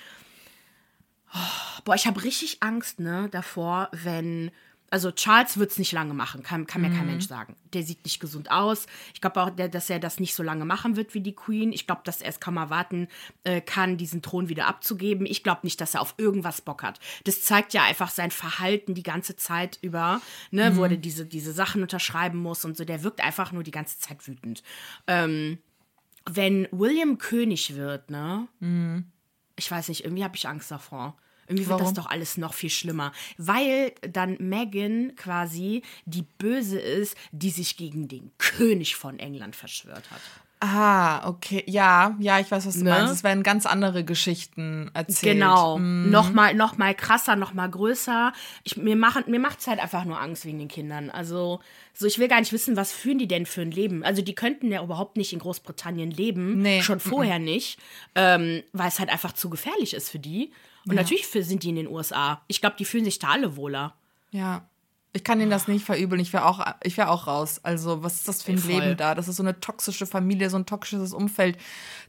oh, 1.33 1.81
boah, 1.85 1.95
ich 1.95 2.07
habe 2.07 2.23
richtig 2.23 2.61
Angst, 2.61 2.99
ne, 2.99 3.27
davor, 3.31 3.89
wenn 3.91 4.51
also 4.91 5.09
Charles 5.09 5.57
wird 5.57 5.71
es 5.71 5.79
nicht 5.79 5.93
lange 5.93 6.13
machen, 6.13 6.43
kann, 6.43 6.67
kann 6.67 6.81
mir 6.81 6.89
kein 6.89 7.05
Mensch 7.05 7.25
sagen. 7.25 7.55
Der 7.71 7.81
sieht 7.81 8.03
nicht 8.03 8.19
gesund 8.19 8.51
aus. 8.51 8.87
Ich 9.13 9.21
glaube 9.21 9.41
auch, 9.41 9.49
der, 9.49 9.69
dass 9.69 9.89
er 9.89 9.99
das 9.99 10.19
nicht 10.19 10.35
so 10.35 10.43
lange 10.43 10.65
machen 10.65 10.97
wird 10.97 11.13
wie 11.13 11.21
die 11.21 11.33
Queen. 11.33 11.71
Ich 11.71 11.87
glaube, 11.87 12.01
dass 12.03 12.21
er 12.21 12.27
es 12.27 12.41
kaum 12.41 12.57
erwarten 12.57 13.07
äh, 13.45 13.61
kann, 13.61 13.95
diesen 13.95 14.21
Thron 14.21 14.49
wieder 14.49 14.67
abzugeben. 14.67 15.25
Ich 15.25 15.43
glaube 15.43 15.61
nicht, 15.63 15.79
dass 15.79 15.95
er 15.95 16.01
auf 16.01 16.15
irgendwas 16.17 16.59
Bock 16.59 16.83
hat. 16.83 16.99
Das 17.23 17.41
zeigt 17.41 17.73
ja 17.73 17.83
einfach 17.83 18.09
sein 18.09 18.31
Verhalten 18.31 18.93
die 18.93 19.01
ganze 19.01 19.37
Zeit 19.37 19.79
über, 19.81 20.21
ne, 20.51 20.75
wo 20.75 20.83
er 20.83 20.97
diese, 20.97 21.25
diese 21.25 21.53
Sachen 21.53 21.81
unterschreiben 21.81 22.39
muss 22.39 22.65
und 22.65 22.75
so. 22.75 22.83
Der 22.83 23.01
wirkt 23.01 23.23
einfach 23.23 23.53
nur 23.53 23.63
die 23.63 23.71
ganze 23.71 23.97
Zeit 23.97 24.27
wütend. 24.27 24.61
Ähm, 25.07 25.59
wenn 26.29 26.67
William 26.71 27.17
König 27.17 27.75
wird, 27.75 28.11
ne? 28.11 28.49
Ich 29.61 29.69
weiß 29.69 29.89
nicht, 29.89 30.03
irgendwie 30.03 30.23
habe 30.23 30.35
ich 30.35 30.47
Angst 30.47 30.71
davor. 30.71 31.15
Irgendwie 31.51 31.67
wird 31.67 31.79
das 31.79 31.87
Warum? 31.87 31.95
doch 31.95 32.09
alles 32.09 32.37
noch 32.37 32.53
viel 32.53 32.69
schlimmer. 32.69 33.11
Weil 33.37 33.93
dann 34.01 34.37
Meghan 34.39 35.13
quasi 35.15 35.83
die 36.05 36.23
Böse 36.23 36.79
ist, 36.79 37.15
die 37.31 37.49
sich 37.49 37.77
gegen 37.77 38.07
den 38.07 38.31
König 38.37 38.95
von 38.95 39.19
England 39.19 39.55
verschwört 39.55 40.09
hat. 40.11 40.21
Ah, 40.63 41.27
okay. 41.27 41.63
Ja, 41.65 42.15
ja, 42.19 42.39
ich 42.39 42.51
weiß, 42.51 42.67
was 42.67 42.75
du 42.75 42.83
Ne? 42.83 42.91
meinst. 42.91 43.11
Es 43.11 43.23
werden 43.23 43.41
ganz 43.41 43.65
andere 43.65 44.03
Geschichten 44.03 44.91
erzählt. 44.93 45.33
Genau. 45.39 45.79
Mm, 45.79 46.11
Noch, 46.11 46.31
mal, 46.31 46.53
noch 46.53 46.77
mal 46.77 46.93
krasser, 46.93 47.35
noch 47.35 47.55
mal 47.55 47.67
größer. 47.67 48.31
Ich, 48.63 48.77
mir 48.77 48.95
machen, 48.95 49.23
mir 49.25 49.39
macht 49.39 49.59
es 49.61 49.65
halt 49.65 49.79
einfach 49.79 50.05
nur 50.05 50.21
Angst 50.21 50.45
wegen 50.45 50.59
den 50.59 50.67
Kindern. 50.67 51.09
Also, 51.09 51.61
so 51.95 52.05
ich 52.05 52.19
will 52.19 52.27
gar 52.27 52.39
nicht 52.39 52.53
wissen, 52.53 52.75
was 52.77 52.91
führen 52.91 53.17
die 53.17 53.27
denn 53.27 53.47
für 53.47 53.61
ein 53.61 53.71
Leben? 53.71 54.03
Also, 54.03 54.21
die 54.21 54.35
könnten 54.35 54.71
ja 54.71 54.83
überhaupt 54.83 55.17
nicht 55.17 55.33
in 55.33 55.39
Großbritannien 55.39 56.11
leben. 56.11 56.61
Nee. 56.61 56.83
Schon 56.83 56.99
vorher 56.99 57.39
nicht. 57.39 57.79
Ähm, 58.13 58.61
weil 58.71 58.89
es 58.89 58.99
halt 58.99 59.09
einfach 59.09 59.31
zu 59.33 59.49
gefährlich 59.49 59.95
ist 59.95 60.11
für 60.11 60.19
die. 60.19 60.51
Und 60.87 60.95
natürlich 60.95 61.27
für, 61.27 61.43
sind 61.43 61.63
die 61.63 61.69
in 61.69 61.75
den 61.75 61.87
USA. 61.87 62.41
Ich 62.47 62.61
glaube, 62.61 62.75
die 62.77 62.85
fühlen 62.85 63.05
sich 63.05 63.19
da 63.19 63.29
alle 63.29 63.55
wohler. 63.55 63.93
Ja. 64.31 64.65
Ich 65.13 65.25
kann 65.25 65.41
ihnen 65.41 65.51
das 65.51 65.67
nicht 65.67 65.83
verübeln. 65.85 66.21
Ich 66.21 66.31
wäre 66.31 66.45
auch, 66.45 66.65
ich 66.83 66.95
wär 66.95 67.11
auch 67.11 67.27
raus. 67.27 67.59
Also, 67.63 68.01
was 68.01 68.15
ist 68.15 68.29
das 68.29 68.43
für 68.43 68.53
ein 68.53 68.57
Voll. 68.57 68.71
Leben 68.71 68.95
da? 68.97 69.13
Das 69.13 69.27
ist 69.27 69.35
so 69.35 69.43
eine 69.43 69.59
toxische 69.59 70.05
Familie, 70.05 70.49
so 70.49 70.55
ein 70.55 70.65
toxisches 70.65 71.13
Umfeld. 71.13 71.57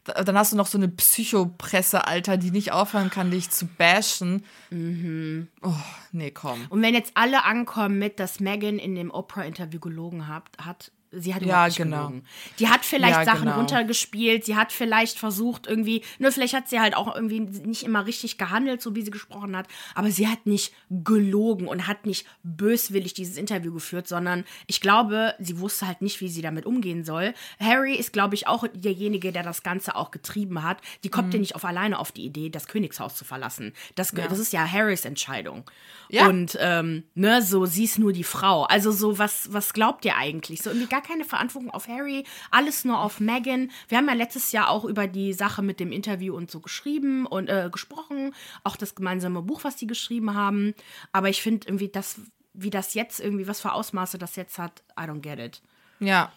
Da- 0.04 0.22
Dann 0.22 0.38
hast 0.38 0.52
du 0.52 0.56
noch 0.56 0.68
so 0.68 0.78
eine 0.78 0.86
Psychopresse, 0.88 2.06
Alter, 2.06 2.36
die 2.36 2.52
nicht 2.52 2.70
aufhören 2.70 3.10
kann, 3.10 3.32
dich 3.32 3.50
zu 3.50 3.66
bashen. 3.66 4.44
Mhm. 4.70 5.48
Oh, 5.62 5.72
nee, 6.12 6.30
komm. 6.30 6.64
Und 6.68 6.80
wenn 6.82 6.94
jetzt 6.94 7.10
alle 7.14 7.44
ankommen 7.44 7.98
mit, 7.98 8.20
dass 8.20 8.38
Megan 8.38 8.78
in 8.78 8.94
dem 8.94 9.10
Oprah-Interview 9.10 9.80
gelogen 9.80 10.28
hat, 10.28 10.44
hat 10.64 10.92
sie 11.12 11.34
hat 11.34 11.42
Ja, 11.42 11.68
genau. 11.68 12.08
gelogen. 12.08 12.24
Die 12.58 12.68
hat 12.68 12.84
vielleicht 12.84 13.18
Ja, 13.18 13.24
Sachen 13.24 13.44
genau. 13.44 13.56
runtergespielt, 13.58 14.44
sie 14.44 14.56
hat 14.56 14.72
vielleicht 14.72 15.18
versucht 15.18 15.66
irgendwie, 15.66 16.02
nur 16.18 16.32
vielleicht 16.32 16.54
hat 16.54 16.68
sie 16.68 16.80
halt 16.80 16.96
auch 16.96 17.14
irgendwie 17.14 17.40
nicht 17.40 17.82
immer 17.84 18.06
richtig 18.06 18.38
gehandelt, 18.38 18.80
so 18.82 18.94
wie 18.96 19.02
sie 19.02 19.10
gesprochen 19.10 19.56
hat, 19.56 19.68
aber 19.94 20.10
sie 20.10 20.28
hat 20.28 20.46
nicht 20.46 20.72
gelogen 20.90 21.68
und 21.68 21.86
hat 21.86 22.06
nicht 22.06 22.26
böswillig 22.42 23.14
dieses 23.14 23.36
Interview 23.36 23.72
geführt, 23.72 24.08
sondern 24.08 24.44
ich 24.66 24.80
glaube, 24.80 25.34
sie 25.38 25.58
wusste 25.60 25.86
halt 25.86 26.00
nicht, 26.02 26.20
wie 26.20 26.28
sie 26.28 26.42
damit 26.42 26.64
umgehen 26.66 27.04
soll. 27.04 27.34
Harry 27.60 27.94
ist, 27.94 28.12
glaube 28.12 28.34
ich, 28.34 28.46
auch 28.46 28.64
derjenige, 28.74 29.32
der 29.32 29.42
das 29.42 29.62
Ganze 29.62 29.96
auch 29.96 30.10
getrieben 30.10 30.62
hat. 30.62 30.78
Die 31.04 31.08
kommt 31.10 31.28
Mhm. 31.28 31.32
ja 31.34 31.38
nicht 31.40 31.54
auf 31.54 31.64
alleine 31.64 31.98
auf 31.98 32.12
die 32.12 32.24
Idee, 32.24 32.48
das 32.50 32.66
Königshaus 32.68 33.14
zu 33.16 33.24
verlassen. 33.24 33.72
Das, 33.94 34.12
das 34.12 34.38
ist 34.38 34.52
ja 34.52 34.66
Harrys 34.66 35.04
Entscheidung. 35.04 35.64
Ja. 36.08 36.26
Und 36.28 36.56
ähm, 36.60 37.04
ne, 37.14 37.42
so 37.42 37.66
sie 37.66 37.84
ist 37.84 37.98
nur 37.98 38.12
die 38.12 38.24
Frau. 38.24 38.64
Also 38.64 38.92
so 38.92 39.18
was 39.18 39.52
was 39.52 39.72
glaubt 39.72 40.04
ihr 40.04 40.16
eigentlich? 40.16 40.62
So 40.62 40.70
irgendwie 40.70 40.88
gar 40.88 41.01
keine 41.02 41.24
Verantwortung 41.24 41.70
auf 41.70 41.88
Harry, 41.88 42.24
alles 42.50 42.84
nur 42.84 43.00
auf 43.00 43.20
Meghan. 43.20 43.70
Wir 43.88 43.98
haben 43.98 44.08
ja 44.08 44.14
letztes 44.14 44.52
Jahr 44.52 44.68
auch 44.68 44.84
über 44.84 45.06
die 45.06 45.32
Sache 45.32 45.62
mit 45.62 45.80
dem 45.80 45.92
Interview 45.92 46.34
und 46.34 46.50
so 46.50 46.60
geschrieben 46.60 47.26
und 47.26 47.48
äh, 47.48 47.68
gesprochen, 47.70 48.34
auch 48.64 48.76
das 48.76 48.94
gemeinsame 48.94 49.42
Buch, 49.42 49.64
was 49.64 49.76
die 49.76 49.86
geschrieben 49.86 50.34
haben. 50.34 50.74
Aber 51.12 51.28
ich 51.28 51.42
finde 51.42 51.68
irgendwie 51.68 51.88
das, 51.88 52.20
wie 52.54 52.70
das 52.70 52.94
jetzt 52.94 53.20
irgendwie 53.20 53.46
was 53.46 53.60
für 53.60 53.72
Ausmaße 53.72 54.18
das 54.18 54.36
jetzt 54.36 54.58
hat, 54.58 54.82
I 54.98 55.02
don't 55.02 55.20
get 55.20 55.38
it. 55.38 55.62
Ja, 56.00 56.32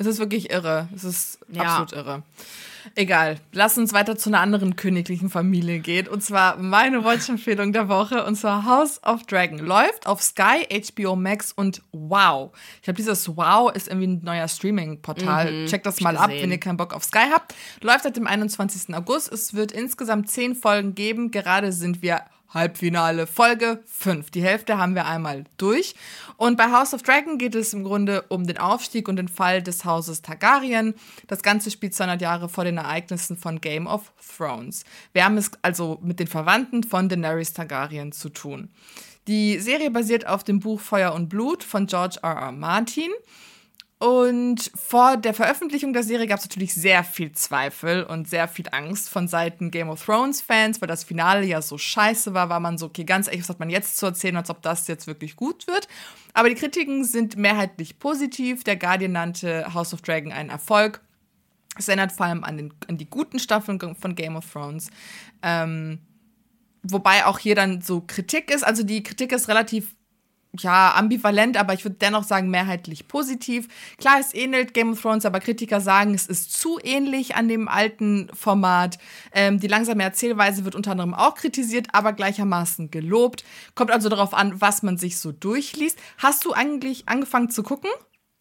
es 0.00 0.06
ist 0.06 0.18
wirklich 0.18 0.50
irre. 0.50 0.88
Es 0.94 1.04
ist 1.04 1.38
Ja. 1.50 1.62
absolut 1.62 1.92
irre. 1.92 2.22
Egal, 2.94 3.36
lass 3.52 3.76
uns 3.76 3.92
weiter 3.92 4.16
zu 4.16 4.30
einer 4.30 4.40
anderen 4.40 4.74
königlichen 4.74 5.28
Familie 5.28 5.80
gehen. 5.80 6.08
Und 6.08 6.22
zwar 6.24 6.56
meine 6.56 7.04
Watch-Empfehlung 7.04 7.74
der 7.74 7.90
Woche. 7.90 8.24
Und 8.24 8.36
zwar 8.36 8.64
House 8.64 9.02
of 9.04 9.24
Dragon. 9.26 9.58
Läuft 9.58 10.06
auf 10.06 10.22
Sky, 10.22 10.66
HBO 10.70 11.14
Max 11.14 11.52
und 11.52 11.82
Wow. 11.92 12.52
Ich 12.76 12.82
glaube, 12.84 12.96
dieses 12.96 13.36
Wow 13.36 13.70
ist 13.74 13.88
irgendwie 13.88 14.06
ein 14.06 14.24
neuer 14.24 14.48
Streaming-Portal. 14.48 15.66
Checkt 15.66 15.84
das 15.84 16.00
mal 16.00 16.16
ab, 16.16 16.30
wenn 16.30 16.50
ihr 16.50 16.58
keinen 16.58 16.78
Bock 16.78 16.94
auf 16.94 17.04
Sky 17.04 17.26
habt. 17.30 17.54
Läuft 17.82 18.04
seit 18.04 18.16
dem 18.16 18.26
21. 18.26 18.94
August. 18.94 19.30
Es 19.30 19.52
wird 19.52 19.72
insgesamt 19.72 20.30
zehn 20.30 20.54
Folgen 20.54 20.94
geben. 20.94 21.30
Gerade 21.30 21.72
sind 21.72 22.00
wir 22.00 22.22
Halbfinale 22.52 23.28
Folge 23.28 23.80
5. 23.86 24.30
Die 24.30 24.42
Hälfte 24.42 24.76
haben 24.76 24.94
wir 24.94 25.06
einmal 25.06 25.44
durch. 25.56 25.94
Und 26.36 26.56
bei 26.56 26.72
House 26.72 26.94
of 26.94 27.02
Dragon 27.02 27.38
geht 27.38 27.54
es 27.54 27.72
im 27.72 27.84
Grunde 27.84 28.22
um 28.28 28.46
den 28.46 28.58
Aufstieg 28.58 29.08
und 29.08 29.16
den 29.16 29.28
Fall 29.28 29.62
des 29.62 29.84
Hauses 29.84 30.22
Targaryen. 30.22 30.94
Das 31.28 31.42
Ganze 31.42 31.70
spielt 31.70 31.94
200 31.94 32.20
Jahre 32.20 32.48
vor 32.48 32.64
den 32.64 32.78
Ereignissen 32.78 33.36
von 33.36 33.60
Game 33.60 33.86
of 33.86 34.12
Thrones. 34.36 34.84
Wir 35.12 35.24
haben 35.24 35.36
es 35.36 35.52
also 35.62 36.00
mit 36.02 36.18
den 36.18 36.26
Verwandten 36.26 36.82
von 36.82 37.08
Daenerys 37.08 37.52
Targaryen 37.52 38.10
zu 38.10 38.30
tun. 38.30 38.68
Die 39.28 39.60
Serie 39.60 39.92
basiert 39.92 40.26
auf 40.26 40.42
dem 40.42 40.58
Buch 40.58 40.80
Feuer 40.80 41.14
und 41.14 41.28
Blut 41.28 41.62
von 41.62 41.86
George 41.86 42.18
R. 42.22 42.32
R. 42.32 42.52
Martin. 42.52 43.10
Und 44.00 44.72
vor 44.74 45.18
der 45.18 45.34
Veröffentlichung 45.34 45.92
der 45.92 46.02
Serie 46.02 46.26
gab 46.26 46.38
es 46.38 46.46
natürlich 46.46 46.74
sehr 46.74 47.04
viel 47.04 47.32
Zweifel 47.32 48.02
und 48.02 48.30
sehr 48.30 48.48
viel 48.48 48.64
Angst 48.72 49.10
von 49.10 49.28
Seiten 49.28 49.70
Game 49.70 49.90
of 49.90 50.02
Thrones 50.02 50.40
Fans, 50.40 50.80
weil 50.80 50.88
das 50.88 51.04
Finale 51.04 51.44
ja 51.44 51.60
so 51.60 51.76
scheiße 51.76 52.32
war, 52.32 52.48
war 52.48 52.60
man 52.60 52.78
so, 52.78 52.86
okay, 52.86 53.04
ganz 53.04 53.26
ehrlich, 53.26 53.42
was 53.42 53.50
hat 53.50 53.60
man 53.60 53.68
jetzt 53.68 53.98
zu 53.98 54.06
erzählen, 54.06 54.38
als 54.38 54.48
ob 54.48 54.62
das 54.62 54.88
jetzt 54.88 55.06
wirklich 55.06 55.36
gut 55.36 55.66
wird. 55.66 55.86
Aber 56.32 56.48
die 56.48 56.54
Kritiken 56.54 57.04
sind 57.04 57.36
mehrheitlich 57.36 57.98
positiv. 57.98 58.64
Der 58.64 58.76
Guardian 58.76 59.12
nannte 59.12 59.74
House 59.74 59.92
of 59.92 60.00
Dragon 60.00 60.32
einen 60.32 60.48
Erfolg. 60.48 61.02
Es 61.76 61.86
erinnert 61.86 62.12
vor 62.12 62.24
allem 62.24 62.42
an, 62.42 62.56
den, 62.56 62.74
an 62.88 62.96
die 62.96 63.10
guten 63.10 63.38
Staffeln 63.38 63.78
von 63.78 64.14
Game 64.14 64.34
of 64.34 64.50
Thrones. 64.50 64.90
Ähm, 65.42 65.98
wobei 66.82 67.26
auch 67.26 67.38
hier 67.38 67.54
dann 67.54 67.82
so 67.82 68.02
Kritik 68.06 68.50
ist. 68.50 68.62
Also 68.62 68.82
die 68.82 69.02
Kritik 69.02 69.30
ist 69.32 69.48
relativ 69.48 69.94
ja, 70.58 70.94
ambivalent, 70.94 71.56
aber 71.56 71.74
ich 71.74 71.84
würde 71.84 71.96
dennoch 72.00 72.24
sagen, 72.24 72.50
mehrheitlich 72.50 73.06
positiv. 73.06 73.68
Klar, 73.98 74.18
es 74.18 74.34
ähnelt 74.34 74.74
Game 74.74 74.92
of 74.92 75.00
Thrones, 75.00 75.24
aber 75.24 75.40
Kritiker 75.40 75.80
sagen, 75.80 76.14
es 76.14 76.26
ist 76.26 76.52
zu 76.52 76.78
ähnlich 76.82 77.36
an 77.36 77.48
dem 77.48 77.68
alten 77.68 78.28
Format. 78.34 78.98
Ähm, 79.32 79.60
die 79.60 79.68
langsame 79.68 80.02
Erzählweise 80.02 80.64
wird 80.64 80.74
unter 80.74 80.92
anderem 80.92 81.14
auch 81.14 81.36
kritisiert, 81.36 81.88
aber 81.92 82.12
gleichermaßen 82.12 82.90
gelobt. 82.90 83.44
Kommt 83.74 83.90
also 83.92 84.08
darauf 84.08 84.34
an, 84.34 84.60
was 84.60 84.82
man 84.82 84.98
sich 84.98 85.18
so 85.18 85.30
durchliest. 85.30 85.98
Hast 86.18 86.44
du 86.44 86.52
eigentlich 86.52 87.08
angefangen 87.08 87.50
zu 87.50 87.62
gucken? 87.62 87.90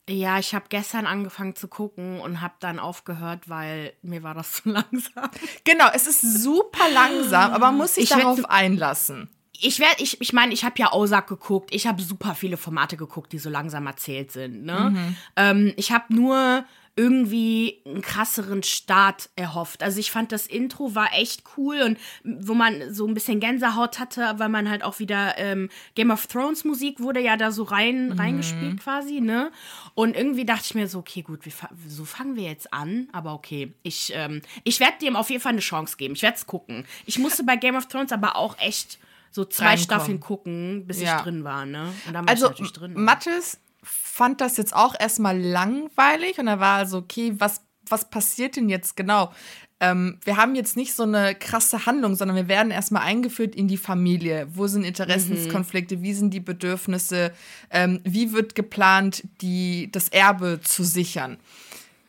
Ja, 0.10 0.40
ich 0.40 0.56
habe 0.56 0.66
gestern 0.70 1.06
angefangen 1.06 1.56
zu 1.56 1.68
gucken 1.68 2.20
und 2.20 2.42
habe 2.42 2.56
dann 2.60 2.80
aufgehört, 2.80 3.48
weil 3.48 3.94
mir 4.02 4.24
war 4.24 4.34
das 4.34 4.54
zu 4.64 4.70
langsam. 4.70 5.30
Genau, 5.64 5.86
es 5.94 6.08
ist 6.08 6.42
super 6.42 6.90
langsam, 6.92 7.52
aber 7.52 7.68
man 7.68 7.78
muss 7.78 7.96
sich 7.96 8.06
Ich 8.06 8.10
darauf 8.10 8.44
einlassen. 8.46 9.30
Ich 9.62 9.80
werde, 9.80 10.02
ich, 10.02 10.20
ich 10.22 10.34
meine, 10.34 10.54
ich 10.54 10.64
habe 10.64 10.76
ja 10.78 10.94
Ozark 10.94 11.28
geguckt. 11.28 11.74
Ich 11.74 11.88
habe 11.88 12.02
super 12.02 12.36
viele 12.36 12.58
Formate 12.58 12.98
geguckt, 12.98 13.32
die 13.34 13.40
so 13.40 13.50
langsam 13.50 13.88
erzählt 13.88 14.32
sind. 14.32 14.64
Ne? 14.66 15.16
Ähm, 15.36 15.74
ich 15.78 15.92
habe 15.92 16.14
nur 16.14 16.64
irgendwie 16.96 17.82
einen 17.86 18.02
krasseren 18.02 18.62
Start 18.62 19.30
erhofft. 19.38 19.84
Also 19.84 20.00
ich 20.02 20.12
fand 20.12 20.34
das 20.34 20.48
Intro 20.48 20.96
war 20.96 21.14
echt 21.14 21.44
cool 21.56 21.80
und 21.82 21.98
wo 22.44 22.54
man 22.54 22.94
so 22.94 23.08
ein 23.08 23.14
bisschen 23.14 23.40
Gänsehaut 23.40 24.00
hatte, 24.00 24.34
weil 24.38 24.50
man 24.50 24.70
halt 24.70 24.84
auch 24.84 25.00
wieder 25.00 25.38
ähm, 25.38 25.70
Game 25.96 26.12
of 26.12 26.28
Thrones 26.28 26.66
Musik 26.66 27.00
wurde 27.00 27.22
ja 27.22 27.38
da 27.38 27.52
so 27.52 27.64
rein 27.64 28.12
reingespielt 28.12 28.82
quasi, 28.84 29.22
ne? 29.22 29.50
Und 29.94 30.16
irgendwie 30.18 30.44
dachte 30.44 30.64
ich 30.66 30.76
mir 30.76 30.90
so, 30.90 31.00
okay, 31.00 31.22
gut, 31.22 31.42
fa- 31.46 31.70
so 31.88 32.04
fangen 32.04 32.36
wir 32.36 32.44
jetzt 32.44 32.74
an, 32.74 33.08
aber 33.14 33.34
okay, 33.34 33.72
ich 33.82 34.12
ähm, 34.14 34.42
ich 34.66 34.82
werde 34.82 34.98
dem 35.02 35.16
auf 35.16 35.30
jeden 35.30 35.42
Fall 35.42 35.54
eine 35.54 35.62
Chance 35.62 35.96
geben. 35.96 36.16
Ich 36.16 36.22
werde 36.22 36.36
es 36.36 36.48
gucken. 36.48 36.86
Ich 37.06 37.18
musste 37.18 37.44
bei 37.46 37.56
Game 37.56 37.78
of 37.78 37.88
Thrones 37.88 38.12
aber 38.12 38.36
auch 38.36 38.58
echt 38.60 39.00
so 39.32 39.46
zwei 39.46 39.66
Reinkommen. 39.66 39.84
Staffeln 39.84 40.20
gucken, 40.20 40.84
bis 40.88 41.02
Ja. 41.02 41.18
ich 41.18 41.24
drin 41.24 41.44
war, 41.44 41.66
ne? 41.66 41.94
Also. 42.26 42.52
Mathis 42.96 43.60
fand 43.82 44.42
das 44.42 44.58
jetzt 44.58 44.76
auch 44.76 44.96
erstmal 45.00 45.40
langweilig 45.40 46.40
und 46.40 46.48
er 46.48 46.60
war 46.60 46.78
also, 46.78 46.98
okay, 46.98 47.34
was, 47.38 47.62
was 47.88 48.10
passiert 48.10 48.56
denn 48.56 48.70
jetzt 48.70 48.96
genau? 48.96 49.32
ähm, 49.80 50.20
wir 50.24 50.38
haben 50.38 50.56
jetzt 50.56 50.76
nicht 50.76 50.94
so 50.94 51.04
eine 51.04 51.36
krasse 51.36 51.86
Handlung, 51.86 52.16
sondern 52.16 52.36
wir 52.36 52.48
werden 52.48 52.72
erstmal 52.72 53.04
eingeführt 53.04 53.56
in 53.56 53.68
die 53.68 53.78
Familie. 53.78 54.48
Wo 54.52 54.68
sind 54.68 54.84
Interessenskonflikte? 54.84 56.02
Wie 56.02 56.14
sind 56.14 56.34
die 56.34 56.42
Bedürfnisse? 56.42 57.32
Ähm, 57.70 58.02
wie 58.04 58.34
wird 58.34 58.56
geplant, 58.56 59.24
die, 59.42 59.90
das 59.92 60.10
Erbe 60.10 60.60
zu 60.62 60.84
sichern? 60.84 61.38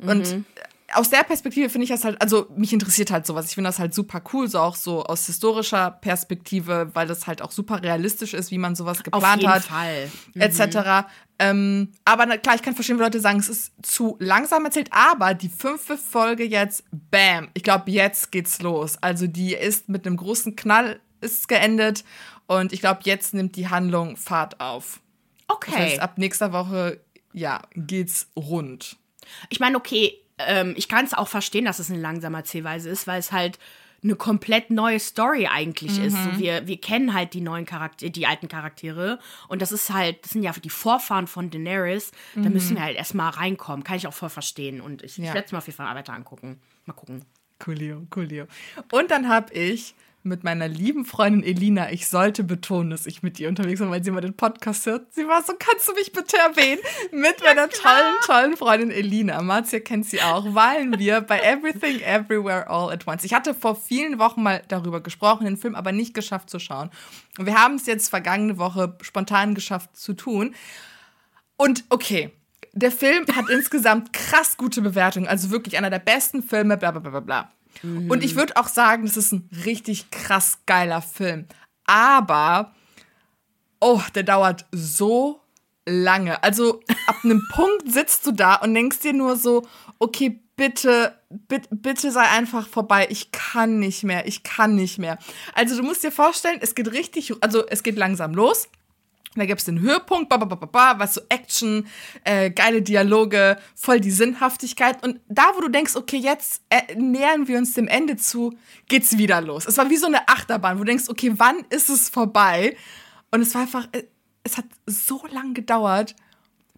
Und 0.01 0.45
aus 0.95 1.11
der 1.11 1.23
Perspektive 1.25 1.69
finde 1.69 1.85
ich 1.85 1.91
das 1.91 2.05
halt, 2.05 2.21
also 2.21 2.47
mich 2.57 2.73
interessiert 2.73 3.11
halt 3.11 3.27
sowas. 3.27 3.47
Ich 3.49 3.55
finde 3.55 3.69
das 3.69 3.79
halt 3.79 3.95
super 3.95 4.23
cool, 4.33 4.49
so 4.49 4.59
auch 4.59 4.77
so 4.77 5.05
aus 5.05 5.27
historischer 5.27 5.91
Perspektive, 5.91 6.91
weil 6.95 7.07
das 7.07 7.27
halt 7.27 7.43
auch 7.43 7.51
super 7.53 7.83
realistisch 7.83 8.35
ist, 8.35 8.51
wie 8.51 8.59
man 8.59 8.75
sowas 8.75 9.03
geplant 9.03 9.41
jeden 9.43 9.53
hat, 9.53 9.65
Fall. 9.65 10.11
Mhm. 10.35 10.41
etc. 10.41 11.09
Ähm, 11.39 11.93
aber 12.05 12.27
na, 12.27 12.37
klar, 12.37 12.55
ich 12.57 12.63
kann 12.63 12.75
verstehen, 12.75 12.99
wenn 12.99 13.05
Leute 13.05 13.21
sagen, 13.21 13.39
es 13.39 13.49
ist 13.49 13.73
zu 13.83 14.17
langsam 14.21 14.65
erzählt, 14.65 14.89
aber 14.93 15.35
die 15.35 15.49
fünfte 15.49 15.97
Folge 15.97 16.45
jetzt, 16.45 16.85
bam, 16.91 17.49
ich 17.55 17.63
glaube, 17.63 17.91
jetzt 17.91 18.31
geht's 18.33 18.61
los. 18.61 18.97
Also 19.01 19.27
die 19.27 19.55
ist 19.55 19.89
mit 19.89 20.07
einem 20.07 20.17
großen 20.17 20.57
Knall 20.57 21.01
ist 21.21 21.49
geendet 21.49 22.05
und 22.47 22.73
ich 22.73 22.81
glaube, 22.81 23.01
jetzt 23.05 23.33
nimmt 23.35 23.57
die 23.57 23.69
Handlung 23.69 24.17
Fahrt 24.17 24.61
auf. 24.61 25.01
Das 25.47 25.57
Okay. 25.57 25.73
heißt, 25.73 26.01
ab 26.01 26.17
nächster 26.17 26.53
Woche, 26.53 27.01
ja, 27.33 27.61
geht's 27.75 28.29
rund. 28.37 28.97
Ich 29.49 29.61
meine, 29.61 29.77
okay, 29.77 30.15
ähm, 30.47 30.75
ich 30.77 30.89
kann 30.89 31.05
es 31.05 31.15
auch 31.15 31.29
verstehen, 31.29 31.65
dass 31.65 31.79
es 31.79 31.91
eine 31.91 32.01
langsame 32.01 32.39
Erzählweise 32.39 32.89
ist, 32.91 33.07
weil 33.07 33.19
es 33.21 33.33
halt 33.33 33.59
eine 34.03 34.15
komplett 34.15 34.71
neue 34.71 34.99
Story 34.99 35.47
eigentlich 35.47 36.01
ist. 36.01 36.17
So, 36.25 36.39
wir, 36.39 36.67
wir 36.67 36.81
kennen 36.81 37.13
halt 37.13 37.35
die 37.35 37.43
neuen 37.43 37.67
Charaktere, 37.67 38.11
die 38.11 38.27
alten 38.27 38.49
Charaktere 38.49 39.19
und 39.49 39.61
das 39.61 39.73
ist 39.73 39.91
halt, 39.91 40.25
das 40.25 40.31
sind 40.31 40.43
ja 40.43 40.53
die 40.53 40.71
Vorfahren 40.71 41.27
von 41.27 41.51
Daenerys. 41.51 42.11
Da 42.35 42.49
müssen 42.49 42.77
wir 42.77 42.83
halt 42.83 42.97
erstmal 42.97 43.31
reinkommen. 43.31 43.85
Kann 43.85 43.97
ich 43.99 44.07
auch 44.07 44.15
voll 44.15 44.31
verstehen 44.31 44.81
und 44.81 45.03
ich, 45.03 45.19
ich 45.19 45.25
Ja. 45.27 45.35
werde 45.35 45.45
es 45.47 45.53
mir 45.53 45.59
auf 45.59 45.67
jeden 45.67 45.77
Fall 45.77 45.95
weiter 45.95 46.15
angucken. 46.15 46.59
Mal 46.87 46.95
gucken. 46.95 47.27
Coolio, 47.59 48.07
coolio. 48.09 48.47
Und 48.91 49.11
dann 49.11 49.29
habe 49.29 49.53
ich 49.53 49.95
mit 50.23 50.45
meiner 50.45 50.69
lieben 50.69 51.07
Freundin 51.07 51.43
Elina, 51.43 51.91
ich 51.91 52.07
sollte 52.07 52.45
betonen, 52.45 52.91
dass 52.91 53.07
ich 53.07 53.23
mit 53.23 53.41
ihr 53.41 53.49
unterwegs 53.49 53.81
war, 53.81 53.91
weil 53.91 54.05
sie 54.05 54.11
mal 54.11 54.21
den 54.21 54.37
Podcast 54.37 54.85
hört. 54.85 55.13
Sie 55.15 55.27
war 55.27 55.43
so, 55.43 55.55
kannst 55.59 55.89
du 55.89 55.95
mich 55.95 56.13
bitte 56.13 56.37
erwähnen? 56.37 56.81
Mit 57.11 57.43
meiner 57.43 57.71
tollen, 57.71 58.15
tollen 58.25 58.57
Freundin 58.57 58.91
Elina. 58.91 59.41
Marzia 59.41 59.81
kennt 59.81 60.07
sie 60.07 60.21
auch, 60.21 60.55
waren 60.55 60.99
wir 60.99 61.23
bei 61.23 61.41
Everything 61.41 62.01
Everywhere 62.01 62.69
All 62.69 62.93
at 62.93 63.07
Once. 63.07 63.25
Ich 63.25 63.33
hatte 63.33 63.55
vor 63.55 63.77
vielen 63.77 64.19
Wochen 64.19 64.43
mal 64.43 64.63
darüber 64.69 65.01
gesprochen, 65.01 65.47
den 65.47 65.57
Film 65.57 65.75
aber 65.75 65.93
nicht 65.93 66.13
geschafft 66.13 66.51
zu 66.51 66.59
schauen. 66.59 66.91
Und 67.39 67.47
wir 67.47 67.55
haben 67.55 67.77
es 67.77 67.87
jetzt 67.87 68.11
vergangene 68.11 68.59
Woche 68.59 68.99
spontan 69.01 69.55
geschafft 69.55 69.97
zu 69.97 70.13
tun. 70.13 70.55
Und 71.57 71.85
okay, 71.89 72.31
der 72.73 72.93
Film 72.93 73.25
hat 73.35 73.49
insgesamt 73.49 74.13
krass 74.13 74.59
gute 74.59 74.83
Bewertungen, 74.83 75.27
also 75.27 75.51
wirklich 75.51 75.79
einer 75.79 75.91
der 75.91 75.99
besten 75.99 76.43
Filme, 76.43 76.77
bla 76.77 76.91
bla 76.91 77.01
bla 77.01 77.21
bla 77.21 77.53
bla. 77.83 78.15
Und 78.15 78.25
ich 78.25 78.37
würde 78.37 78.57
auch 78.57 78.69
sagen, 78.69 79.07
das 79.07 79.17
ist 79.17 79.33
ein 79.33 79.49
richtig 79.65 80.11
krass 80.11 80.59
geiler 80.67 81.03
Film. 81.03 81.47
Aber, 81.85 82.75
oh, 83.81 84.01
der 84.15 84.23
dauert 84.23 84.67
so 84.73 85.41
lange. 85.87 86.43
Also 86.43 86.81
ab 87.07 87.17
einem 87.25 87.43
Punkt 87.53 87.91
sitzt 87.91 88.27
du 88.27 88.33
da 88.33 88.57
und 88.57 88.75
denkst 88.75 89.01
dir 89.01 89.13
nur 89.13 89.37
so, 89.37 89.67
okay, 89.99 90.41
bitte, 90.57 91.19
bitte, 91.31 91.69
bitte 91.71 92.11
sei 92.11 92.23
einfach 92.23 92.69
vorbei. 92.69 93.07
Ich 93.11 93.33
kann 93.33 93.79
nicht 93.79 94.05
mehr, 94.05 94.27
ich 94.27 94.43
kann 94.43 94.75
nicht 94.75 94.99
mehr. 94.99 95.19
Also 95.55 95.77
du 95.77 95.83
musst 95.83 96.05
dir 96.05 96.13
vorstellen, 96.13 96.59
es 96.61 96.75
geht 96.75 96.93
richtig, 96.93 97.33
also 97.41 97.67
es 97.67 97.83
geht 97.83 97.97
langsam 97.97 98.35
los. 98.35 98.69
Da 99.37 99.47
gibt 99.47 99.61
es 99.61 99.67
den 99.67 99.79
Höhepunkt, 99.79 100.29
ba, 100.29 100.39
ba, 100.39 100.45
ba, 100.45 100.67
ba, 100.67 100.99
was 100.99 101.15
so 101.15 101.21
Action, 101.29 101.87
äh, 102.25 102.51
geile 102.51 102.83
Dialoge, 102.83 103.59
voll 103.77 104.01
die 104.01 104.11
Sinnhaftigkeit. 104.11 105.05
Und 105.05 105.21
da, 105.29 105.53
wo 105.55 105.61
du 105.61 105.69
denkst, 105.69 105.95
okay, 105.95 106.17
jetzt 106.17 106.63
äh, 106.69 106.97
nähern 106.97 107.47
wir 107.47 107.59
uns 107.59 107.75
dem 107.75 107.87
Ende 107.87 108.17
zu, 108.17 108.57
geht's 108.89 109.19
wieder 109.19 109.41
los. 109.41 109.67
Es 109.67 109.79
war 109.79 109.89
wie 109.89 109.97
so 109.97 110.07
eine 110.07 110.29
Achterbahn, 110.29 110.77
wo 110.77 110.81
du 110.81 110.87
denkst, 110.87 111.09
okay, 111.09 111.33
wann 111.37 111.65
ist 111.71 111.91
es 111.91 112.09
vorbei? 112.09 112.77
Und 113.31 113.43
es 113.43 113.55
war 113.55 113.63
einfach, 113.63 113.87
äh, 113.93 114.03
es 114.43 114.57
hat 114.57 114.65
so 114.87 115.25
lang 115.31 115.55
gedauert, 115.55 116.17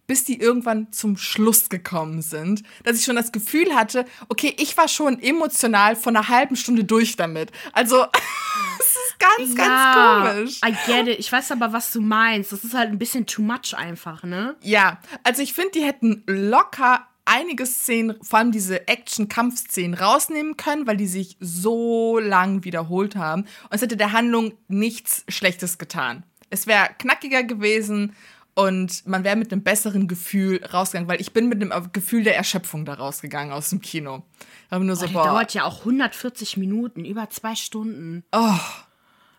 bis 0.05 0.23
die 0.23 0.39
irgendwann 0.39 0.91
zum 0.91 1.17
Schluss 1.17 1.69
gekommen 1.69 2.21
sind, 2.21 2.61
dass 2.83 2.97
ich 2.97 3.05
schon 3.05 3.15
das 3.15 3.31
Gefühl 3.31 3.73
hatte, 3.73 4.05
okay, 4.29 4.53
ich 4.59 4.77
war 4.77 4.87
schon 4.87 5.19
emotional 5.19 5.95
von 5.95 6.15
einer 6.15 6.27
halben 6.27 6.55
Stunde 6.55 6.83
durch 6.83 7.15
damit. 7.15 7.51
Also, 7.71 8.05
es 8.79 8.92
ist 9.39 9.55
ganz, 9.55 9.55
ganz 9.55 10.33
komisch. 10.35 10.59
I 10.65 10.73
get 10.85 11.07
it. 11.07 11.19
Ich 11.19 11.31
weiß 11.31 11.51
aber, 11.51 11.73
was 11.73 11.91
du 11.91 12.01
meinst. 12.01 12.51
Das 12.51 12.63
ist 12.63 12.73
halt 12.73 12.89
ein 12.89 12.99
bisschen 12.99 13.25
too 13.25 13.41
much 13.41 13.75
einfach, 13.75 14.23
ne? 14.23 14.55
Ja, 14.61 14.99
also 15.23 15.41
ich 15.41 15.53
finde, 15.53 15.71
die 15.71 15.83
hätten 15.83 16.23
locker 16.27 17.07
einige 17.25 17.65
Szenen, 17.65 18.17
vor 18.21 18.39
allem 18.39 18.51
diese 18.51 18.87
Action-Kampfszenen, 18.87 19.93
rausnehmen 19.93 20.57
können, 20.57 20.87
weil 20.87 20.97
die 20.97 21.07
sich 21.07 21.37
so 21.39 22.19
lang 22.19 22.63
wiederholt 22.65 23.15
haben. 23.15 23.43
Und 23.43 23.69
es 23.71 23.81
hätte 23.81 23.97
der 23.97 24.11
Handlung 24.11 24.53
nichts 24.67 25.23
Schlechtes 25.29 25.77
getan. 25.77 26.23
Es 26.49 26.67
wäre 26.67 26.89
knackiger 26.99 27.43
gewesen 27.43 28.13
und 28.55 29.07
man 29.07 29.23
wäre 29.23 29.35
mit 29.35 29.51
einem 29.51 29.63
besseren 29.63 30.07
Gefühl 30.07 30.63
rausgegangen, 30.65 31.09
weil 31.09 31.21
ich 31.21 31.33
bin 31.33 31.47
mit 31.49 31.61
einem 31.61 31.91
Gefühl 31.91 32.23
der 32.23 32.35
Erschöpfung 32.35 32.85
da 32.85 32.93
rausgegangen 32.95 33.53
aus 33.53 33.69
dem 33.69 33.81
Kino. 33.81 34.23
Aber 34.69 34.83
nur 34.83 34.95
so, 34.95 35.07
Die 35.07 35.13
boah, 35.13 35.25
dauert 35.25 35.53
ja 35.53 35.63
auch 35.63 35.79
140 35.79 36.57
Minuten, 36.57 37.05
über 37.05 37.29
zwei 37.29 37.55
Stunden. 37.55 38.23
oh, 38.31 38.59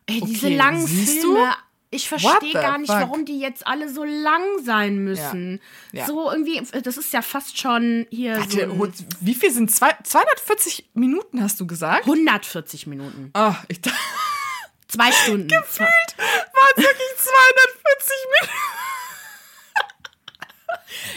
Ey, 0.06 0.20
diese 0.20 0.46
Okay, 0.46 0.56
langen 0.56 0.86
Filme. 0.86 1.54
Ich 1.90 2.08
verstehe 2.08 2.52
gar 2.54 2.78
nicht, 2.78 2.90
fuck? 2.90 3.02
warum 3.02 3.24
die 3.24 3.38
jetzt 3.38 3.66
alle 3.68 3.88
so 3.88 4.02
lang 4.02 4.42
sein 4.64 4.98
müssen. 4.98 5.60
Ja. 5.92 6.00
Ja. 6.00 6.06
So 6.08 6.28
irgendwie, 6.30 6.60
das 6.82 6.96
ist 6.96 7.12
ja 7.12 7.22
fast 7.22 7.56
schon 7.58 8.06
hier 8.10 8.34
so 8.34 8.40
warte, 8.40 8.64
ein 8.64 8.92
wie 9.20 9.34
viel 9.34 9.52
sind 9.52 9.70
zwei, 9.70 9.94
240 10.02 10.90
Minuten, 10.94 11.40
hast 11.40 11.60
du 11.60 11.68
gesagt? 11.68 12.00
140 12.06 12.88
Minuten. 12.88 13.30
Oh, 13.34 13.54
ich 13.68 13.80
dachte, 13.80 13.96
Zwei 14.88 15.10
Stunden. 15.12 15.50
waren 15.50 15.62
es 15.68 15.78
wirklich 15.78 17.14
240 17.16 18.14
Minuten? 18.40 18.83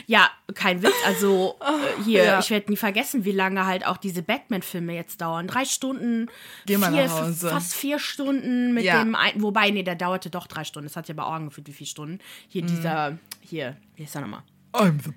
Ja, 0.05 0.29
kein 0.53 0.81
Witz. 0.83 0.93
Also 1.05 1.55
äh, 1.61 2.03
hier, 2.03 2.23
ja. 2.23 2.39
ich 2.39 2.49
werde 2.49 2.69
nie 2.71 2.77
vergessen, 2.77 3.25
wie 3.25 3.31
lange 3.31 3.65
halt 3.65 3.85
auch 3.85 3.97
diese 3.97 4.21
Batman-Filme 4.21 4.93
jetzt 4.95 5.21
dauern. 5.21 5.47
Drei 5.47 5.65
Stunden, 5.65 6.27
Geh 6.65 6.77
mal 6.77 6.91
vier, 6.91 7.05
nach 7.05 7.21
Hause. 7.23 7.49
fast 7.49 7.73
vier 7.75 7.99
Stunden 7.99 8.73
mit 8.73 8.83
Ja. 8.83 9.03
dem 9.03 9.15
einen, 9.15 9.41
wobei, 9.41 9.69
nee, 9.71 9.83
der 9.83 9.95
dauerte 9.95 10.29
doch 10.29 10.47
drei 10.47 10.63
Stunden. 10.63 10.87
Das 10.87 10.95
hat 10.95 11.07
ja 11.07 11.13
bei 11.13 11.23
Augen 11.23 11.45
gefühlt, 11.45 11.67
wie 11.67 11.73
viele 11.73 11.87
Stunden. 11.89 12.19
Hier 12.47 12.63
Mhm. 12.63 12.67
dieser, 12.67 13.17
hier, 13.41 13.77
wie 13.95 14.03
ist 14.03 14.13
der 14.15 14.21
nochmal? 14.21 14.43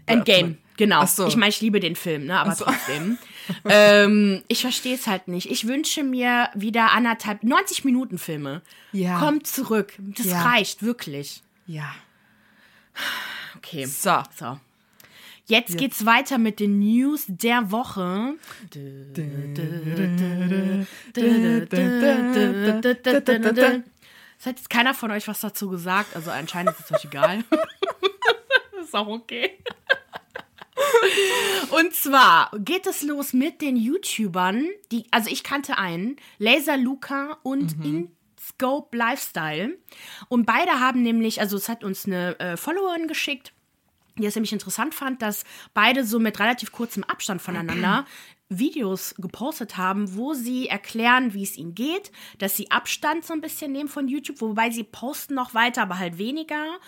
Endgame, 0.07 0.57
genau. 0.79 1.05
So. 1.05 1.27
Ich 1.27 1.37
meine, 1.37 1.51
ich 1.51 1.61
liebe 1.61 1.81
den 1.81 1.95
Film, 1.95 2.27
ne? 2.27 2.39
aber 2.41 2.55
so. 2.55 2.65
trotzdem. 2.65 3.19
ähm, 3.69 4.43
ich 4.49 4.63
verstehe 4.63 4.95
es 4.95 5.07
halt 5.07 5.29
nicht. 5.29 5.51
Ich 5.51 5.67
wünsche 5.67 6.03
mir 6.03 6.49
wieder 6.55 6.93
anderthalb, 6.93 7.43
90 7.43 7.85
Minuten 7.85 8.17
Filme. 8.17 8.63
Ja. 8.93 9.19
Kommt 9.19 9.47
zurück. 9.47 9.93
Das 9.99 10.27
Ja. 10.27 10.43
reicht, 10.43 10.83
wirklich. 10.83 11.43
Ja. 11.67 11.93
Okay. 13.63 13.85
So. 13.85 14.23
So. 14.37 14.59
Jetzt 15.47 15.77
geht's 15.77 16.07
weiter 16.07 16.39
mit 16.39 16.61
den 16.61 16.79
News 16.79 17.25
der 17.27 17.73
Woche. 17.73 18.35
Es 24.39 24.47
hat 24.47 24.57
jetzt 24.57 24.71
keiner 24.71 24.95
von 24.95 25.11
euch 25.11 25.27
was 25.27 25.41
dazu 25.41 25.69
gesagt, 25.69 26.15
also 26.15 26.31
anscheinend 26.31 26.79
ist 26.79 26.85
es 26.85 26.93
euch 26.93 27.05
egal. 27.07 27.43
ist 28.81 28.95
auch 28.95 29.09
okay. 29.09 29.59
Und 31.71 31.95
zwar 31.95 32.53
geht 32.57 32.87
es 32.87 33.03
los 33.03 33.33
mit 33.33 33.61
den 33.61 33.77
YouTubern, 33.77 34.69
die, 34.93 35.07
also 35.11 35.31
ich 35.31 35.43
kannte 35.43 35.79
einen, 35.79 36.17
Laser 36.39 36.77
Luca 36.77 37.39
und 37.43 37.77
InScope 38.61 38.97
Lifestyle. 38.97 39.79
Und 40.29 40.47
beide 40.47 40.81
haben 40.81 41.03
nämlich, 41.03 41.41
also 41.41 41.57
es 41.57 41.69
hat 41.69 41.83
uns 41.85 42.07
eine 42.07 42.39
äh, 42.39 42.57
Followerin 42.57 43.09
geschickt, 43.09 43.53
die 44.17 44.27
es 44.27 44.35
nämlich 44.35 44.53
interessant 44.53 44.95
fand, 44.95 45.23
dass 45.23 45.45
beide 45.73 46.05
so 46.05 46.19
mit 46.19 46.39
relativ 46.39 46.73
kurzem 46.73 47.05
Abstand 47.05 47.41
voneinander 47.41 48.07
Videos 48.51 49.15
gepostet 49.17 49.77
haben, 49.77 50.17
wo 50.17 50.35
sie 50.35 50.69
erklären, 50.69 51.33
wie 51.33 51.45
es 51.45 51.57
ihnen 51.57 51.75
geht, 51.75 52.11
dass 52.39 52.57
sie 52.57 52.71
Abstand 52.71 53.25
so 53.25 53.33
ein 53.33 53.41
bisschen 53.41 53.71
nehmen 53.71 53.89
von 53.89 54.09
YouTube, 54.09 54.41
wobei 54.41 54.71
sie 54.71 54.83
posten 54.83 55.35
noch 55.35 55.55
weiter, 55.55 55.83
aber 55.83 55.99
halt 55.99 56.19
weniger. 56.19 56.79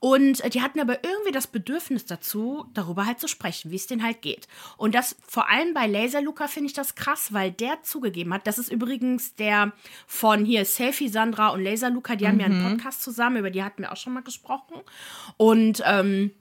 Und 0.00 0.40
äh, 0.44 0.50
die 0.50 0.62
hatten 0.62 0.80
aber 0.80 1.04
irgendwie 1.04 1.30
das 1.30 1.46
Bedürfnis 1.46 2.04
dazu, 2.04 2.66
darüber 2.74 3.06
halt 3.06 3.20
zu 3.20 3.28
sprechen, 3.28 3.70
wie 3.70 3.76
es 3.76 3.86
denen 3.86 4.02
halt 4.02 4.20
geht. 4.20 4.48
Und 4.76 4.96
das 4.96 5.16
vor 5.26 5.48
allem 5.48 5.72
bei 5.74 5.86
Laser 5.86 6.20
Luca 6.20 6.48
finde 6.48 6.66
ich 6.66 6.74
das 6.74 6.96
krass, 6.96 7.32
weil 7.32 7.52
der 7.52 7.82
zugegeben 7.84 8.34
hat, 8.34 8.48
das 8.48 8.58
ist 8.58 8.72
übrigens 8.72 9.36
der 9.36 9.72
von 10.08 10.44
hier 10.44 10.64
Selfie 10.64 11.08
Sandra 11.08 11.50
und 11.50 11.62
Laser 11.62 11.90
Luca, 11.90 12.16
die 12.16 12.26
haben 12.26 12.40
ja 12.40 12.46
einen 12.46 12.68
Podcast 12.68 13.00
zusammen, 13.00 13.36
über 13.36 13.50
die 13.50 13.62
hatten 13.62 13.82
wir 13.82 13.92
auch 13.92 13.96
schon 13.96 14.12
mal 14.12 14.22
gesprochen. 14.22 14.74
Und 15.36 15.82
ähm, 15.86 16.32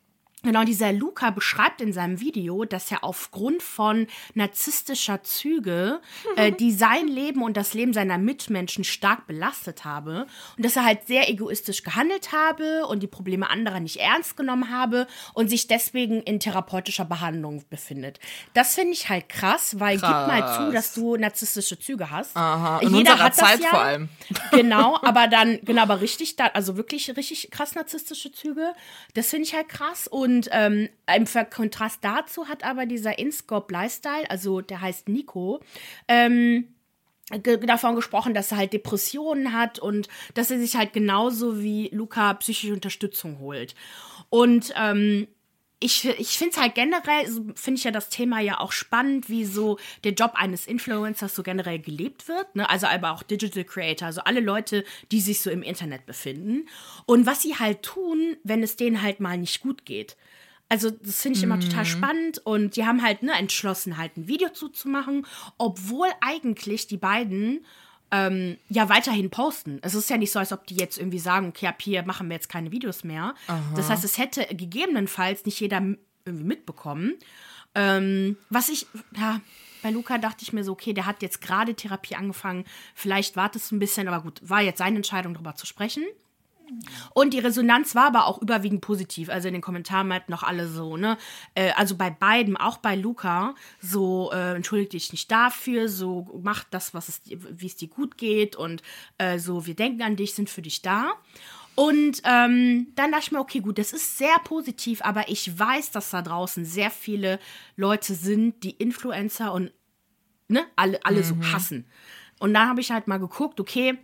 Genau, 0.43 0.63
dieser 0.63 0.91
Luca 0.91 1.29
beschreibt 1.29 1.81
in 1.81 1.93
seinem 1.93 2.19
Video, 2.19 2.65
dass 2.65 2.91
er 2.91 3.03
aufgrund 3.03 3.61
von 3.61 4.07
narzisstischer 4.33 5.21
Züge, 5.21 6.01
äh, 6.35 6.51
die 6.51 6.71
sein 6.71 7.07
Leben 7.07 7.43
und 7.43 7.57
das 7.57 7.75
Leben 7.75 7.93
seiner 7.93 8.17
Mitmenschen 8.17 8.83
stark 8.83 9.27
belastet 9.27 9.85
habe 9.85 10.25
und 10.57 10.65
dass 10.65 10.75
er 10.75 10.83
halt 10.83 11.05
sehr 11.05 11.29
egoistisch 11.29 11.83
gehandelt 11.83 12.31
habe 12.31 12.87
und 12.87 13.03
die 13.03 13.07
Probleme 13.07 13.51
anderer 13.51 13.79
nicht 13.79 13.97
ernst 13.97 14.35
genommen 14.35 14.71
habe 14.71 15.05
und 15.35 15.49
sich 15.49 15.67
deswegen 15.67 16.23
in 16.23 16.39
therapeutischer 16.39 17.05
Behandlung 17.05 17.63
befindet. 17.69 18.19
Das 18.55 18.73
finde 18.73 18.93
ich 18.93 19.09
halt 19.09 19.29
krass, 19.29 19.79
weil 19.79 19.97
gib 19.97 20.09
mal 20.09 20.57
zu, 20.57 20.71
dass 20.71 20.95
du 20.95 21.17
narzisstische 21.17 21.77
Züge 21.77 22.09
hast. 22.09 22.35
Aha, 22.35 22.79
in 22.79 22.95
Jeder 22.95 23.11
unserer 23.11 23.25
hat 23.25 23.35
Zeit 23.35 23.53
das 23.55 23.63
ja, 23.63 23.69
vor 23.69 23.81
allem. 23.81 24.09
Genau, 24.51 24.97
aber 25.03 25.27
dann, 25.27 25.59
genau, 25.61 25.83
aber 25.83 26.01
richtig, 26.01 26.35
also 26.53 26.77
wirklich 26.77 27.15
richtig 27.15 27.51
krass 27.51 27.75
narzisstische 27.75 28.31
Züge. 28.31 28.73
Das 29.13 29.29
finde 29.29 29.43
ich 29.43 29.53
halt 29.53 29.69
krass 29.69 30.07
und 30.07 30.30
und 30.31 30.49
ähm, 30.51 30.87
im 31.13 31.25
Kontrast 31.49 31.99
dazu 32.01 32.47
hat 32.47 32.63
aber 32.63 32.85
dieser 32.85 33.19
InScope 33.19 33.71
Lifestyle, 33.73 34.29
also 34.29 34.61
der 34.61 34.79
heißt 34.79 35.09
Nico, 35.09 35.59
ähm, 36.07 36.67
davon 37.65 37.95
gesprochen, 37.95 38.33
dass 38.33 38.51
er 38.51 38.57
halt 38.57 38.73
Depressionen 38.73 39.53
hat 39.53 39.79
und 39.79 40.07
dass 40.33 40.51
er 40.51 40.59
sich 40.59 40.75
halt 40.75 40.93
genauso 40.93 41.61
wie 41.61 41.89
Luca 41.93 42.33
psychische 42.35 42.73
Unterstützung 42.73 43.39
holt. 43.39 43.75
Und 44.29 44.73
ähm, 44.77 45.27
ich, 45.83 46.05
ich 46.05 46.37
finde 46.37 46.51
es 46.51 46.61
halt 46.61 46.75
generell, 46.75 47.25
finde 47.55 47.77
ich 47.79 47.83
ja 47.83 47.91
das 47.91 48.09
Thema 48.09 48.39
ja 48.39 48.59
auch 48.59 48.71
spannend, 48.71 49.29
wie 49.29 49.45
so 49.45 49.79
der 50.03 50.13
Job 50.13 50.33
eines 50.35 50.67
Influencers 50.67 51.35
so 51.35 51.41
generell 51.41 51.79
gelebt 51.79 52.27
wird. 52.27 52.55
Ne? 52.55 52.69
Also 52.69 52.85
aber 52.85 53.11
auch 53.11 53.23
Digital 53.23 53.63
Creator, 53.63 54.05
also 54.05 54.21
alle 54.21 54.41
Leute, 54.41 54.85
die 55.11 55.19
sich 55.19 55.41
so 55.41 55.49
im 55.49 55.63
Internet 55.63 56.05
befinden. 56.05 56.69
Und 57.07 57.25
was 57.25 57.41
sie 57.41 57.55
halt 57.55 57.81
tun, 57.81 58.37
wenn 58.43 58.61
es 58.61 58.75
denen 58.75 59.01
halt 59.01 59.19
mal 59.19 59.39
nicht 59.39 59.61
gut 59.61 59.83
geht. 59.85 60.17
Also 60.69 60.91
das 60.91 61.21
finde 61.21 61.37
ich 61.37 61.43
immer 61.43 61.57
mhm. 61.57 61.61
total 61.61 61.85
spannend 61.85 62.37
und 62.45 62.75
die 62.75 62.85
haben 62.85 63.01
halt 63.01 63.23
ne, 63.23 63.33
entschlossen, 63.33 63.97
halt 63.97 64.15
ein 64.15 64.27
Video 64.27 64.49
zuzumachen, 64.49 65.25
obwohl 65.57 66.07
eigentlich 66.21 66.87
die 66.87 66.97
beiden 66.97 67.65
ähm, 68.11 68.57
ja 68.67 68.89
weiterhin 68.89 69.29
posten. 69.29 69.79
Es 69.81 69.95
ist 69.95 70.09
ja 70.09 70.17
nicht 70.17 70.31
so, 70.31 70.39
als 70.39 70.51
ob 70.51 70.67
die 70.67 70.75
jetzt 70.75 70.97
irgendwie 70.97 71.19
sagen, 71.19 71.47
okay, 71.47 71.67
ab 71.67 71.81
hier 71.81 72.03
machen 72.03 72.27
wir 72.29 72.35
jetzt 72.35 72.49
keine 72.49 72.71
Videos 72.71 73.03
mehr. 73.03 73.35
Aha. 73.47 73.73
Das 73.75 73.89
heißt, 73.89 74.03
es 74.03 74.17
hätte 74.17 74.45
gegebenenfalls 74.53 75.45
nicht 75.45 75.59
jeder 75.59 75.81
irgendwie 76.25 76.45
mitbekommen. 76.45 77.15
Ähm, 77.73 78.37
was 78.49 78.69
ich, 78.69 78.85
ja, 79.17 79.39
bei 79.81 79.91
Luca 79.91 80.17
dachte 80.17 80.43
ich 80.43 80.53
mir 80.53 80.63
so, 80.63 80.73
okay, 80.73 80.93
der 80.93 81.05
hat 81.05 81.21
jetzt 81.21 81.41
gerade 81.41 81.73
Therapie 81.73 82.15
angefangen, 82.15 82.65
vielleicht 82.93 83.35
wartest 83.35 83.71
du 83.71 83.77
ein 83.77 83.79
bisschen, 83.79 84.07
aber 84.07 84.21
gut, 84.21 84.41
war 84.43 84.61
jetzt 84.61 84.79
seine 84.79 84.97
Entscheidung, 84.97 85.33
darüber 85.33 85.55
zu 85.55 85.65
sprechen. 85.65 86.03
Und 87.13 87.33
die 87.33 87.39
Resonanz 87.39 87.95
war 87.95 88.07
aber 88.07 88.25
auch 88.25 88.41
überwiegend 88.41 88.81
positiv. 88.81 89.29
Also 89.29 89.47
in 89.47 89.53
den 89.53 89.61
Kommentaren 89.61 90.07
meinten 90.07 90.31
noch 90.31 90.43
alle 90.43 90.67
so, 90.67 90.97
ne? 90.97 91.17
Äh, 91.55 91.71
also 91.75 91.95
bei 91.95 92.09
beiden, 92.09 92.57
auch 92.57 92.77
bei 92.77 92.95
Luca, 92.95 93.55
so 93.79 94.31
äh, 94.31 94.55
entschuldige 94.55 94.91
dich 94.91 95.11
nicht 95.11 95.31
dafür, 95.31 95.89
so 95.89 96.27
mach 96.41 96.63
das, 96.65 96.93
was 96.93 97.09
es, 97.09 97.21
wie 97.25 97.65
es 97.65 97.75
dir 97.75 97.87
gut 97.87 98.17
geht 98.17 98.55
und 98.55 98.81
äh, 99.17 99.39
so, 99.39 99.65
wir 99.65 99.75
denken 99.75 100.01
an 100.01 100.15
dich, 100.15 100.33
sind 100.33 100.49
für 100.49 100.61
dich 100.61 100.81
da. 100.81 101.13
Und 101.75 102.21
ähm, 102.25 102.87
dann 102.95 103.11
dachte 103.11 103.25
ich 103.25 103.31
mir, 103.31 103.39
okay, 103.39 103.59
gut, 103.59 103.77
das 103.77 103.93
ist 103.93 104.17
sehr 104.17 104.37
positiv, 104.43 105.01
aber 105.03 105.29
ich 105.29 105.57
weiß, 105.57 105.91
dass 105.91 106.09
da 106.09 106.21
draußen 106.21 106.65
sehr 106.65 106.91
viele 106.91 107.39
Leute 107.75 108.13
sind, 108.13 108.63
die 108.63 108.71
Influencer 108.71 109.53
und 109.53 109.71
ne, 110.47 110.65
alle, 110.75 111.03
alle 111.05 111.19
mhm. 111.19 111.23
so 111.23 111.35
hassen. 111.53 111.87
Und 112.39 112.53
dann 112.53 112.67
habe 112.67 112.81
ich 112.81 112.91
halt 112.91 113.07
mal 113.07 113.19
geguckt, 113.19 113.59
okay, 113.59 113.97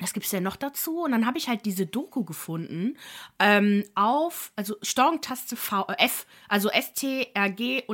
was 0.00 0.12
gibt 0.12 0.24
es 0.24 0.30
denn 0.30 0.42
noch 0.42 0.56
dazu? 0.56 1.02
Und 1.02 1.12
dann 1.12 1.26
habe 1.26 1.38
ich 1.38 1.48
halt 1.48 1.64
diese 1.64 1.86
Doku 1.86 2.24
gefunden 2.24 2.96
ähm, 3.38 3.84
auf, 3.94 4.52
also 4.56 4.76
Steuerungstaste 4.82 5.56
V, 5.56 5.86
äh, 5.88 6.04
F, 6.04 6.26
also 6.48 6.70
STRG-F, 6.70 7.88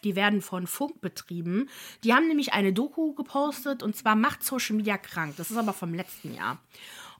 die 0.00 0.16
werden 0.16 0.42
von 0.42 0.66
Funk 0.66 1.00
betrieben. 1.00 1.68
Die 2.04 2.14
haben 2.14 2.28
nämlich 2.28 2.52
eine 2.52 2.72
Doku 2.72 3.14
gepostet 3.14 3.82
und 3.82 3.96
zwar 3.96 4.14
Macht 4.16 4.44
Social 4.44 4.76
Media 4.76 4.98
krank. 4.98 5.34
Das 5.36 5.50
ist 5.50 5.56
aber 5.56 5.72
vom 5.72 5.94
letzten 5.94 6.34
Jahr. 6.34 6.58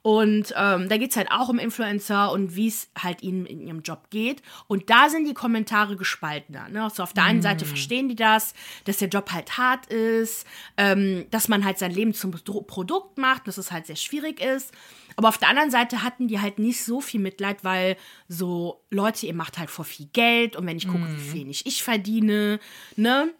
Und 0.02 0.52
ähm, 0.56 0.88
da 0.88 0.96
geht 0.96 1.12
es 1.12 1.16
halt 1.16 1.30
auch 1.30 1.48
um 1.48 1.60
Influencer 1.60 2.32
und 2.32 2.56
wie 2.56 2.66
es 2.66 2.90
halt 2.98 3.22
ihnen 3.22 3.46
in 3.46 3.60
ihrem 3.60 3.82
Job 3.82 4.10
geht. 4.10 4.42
Und 4.66 4.90
da 4.90 5.08
sind 5.08 5.26
die 5.26 5.34
Kommentare 5.34 5.96
gespaltener. 5.96 6.68
Ne? 6.68 6.82
Also 6.82 7.04
auf 7.04 7.12
der 7.12 7.22
einen 7.22 7.38
mm. 7.38 7.42
Seite 7.42 7.64
verstehen 7.64 8.08
die 8.08 8.16
das, 8.16 8.52
dass 8.84 8.96
der 8.96 9.08
Job 9.08 9.30
halt 9.30 9.56
hart 9.58 9.86
ist, 9.86 10.44
ähm, 10.76 11.26
dass 11.30 11.46
man 11.46 11.64
halt 11.64 11.78
sein 11.78 11.92
Leben 11.92 12.14
zum 12.14 12.32
Produkt 12.32 13.16
macht, 13.16 13.46
dass 13.46 13.58
es 13.58 13.70
halt 13.70 13.86
sehr 13.86 13.96
schwierig 13.96 14.40
ist. 14.40 14.72
Aber 15.14 15.28
auf 15.28 15.38
der 15.38 15.48
anderen 15.48 15.70
Seite 15.70 16.02
hatten 16.02 16.26
die 16.26 16.40
halt 16.40 16.58
nicht 16.58 16.82
so 16.82 17.00
viel 17.00 17.20
Mitleid, 17.20 17.62
weil 17.62 17.96
so 18.26 18.82
Leute, 18.90 19.26
ihr 19.26 19.34
macht 19.34 19.58
halt 19.58 19.70
vor 19.70 19.84
viel 19.84 20.06
Geld 20.12 20.56
und 20.56 20.66
wenn 20.66 20.78
ich 20.78 20.88
gucke, 20.88 20.98
mm. 20.98 21.16
wie 21.18 21.32
wenig 21.34 21.64
ich 21.66 21.84
verdiene, 21.84 22.58
ne? 22.96 23.32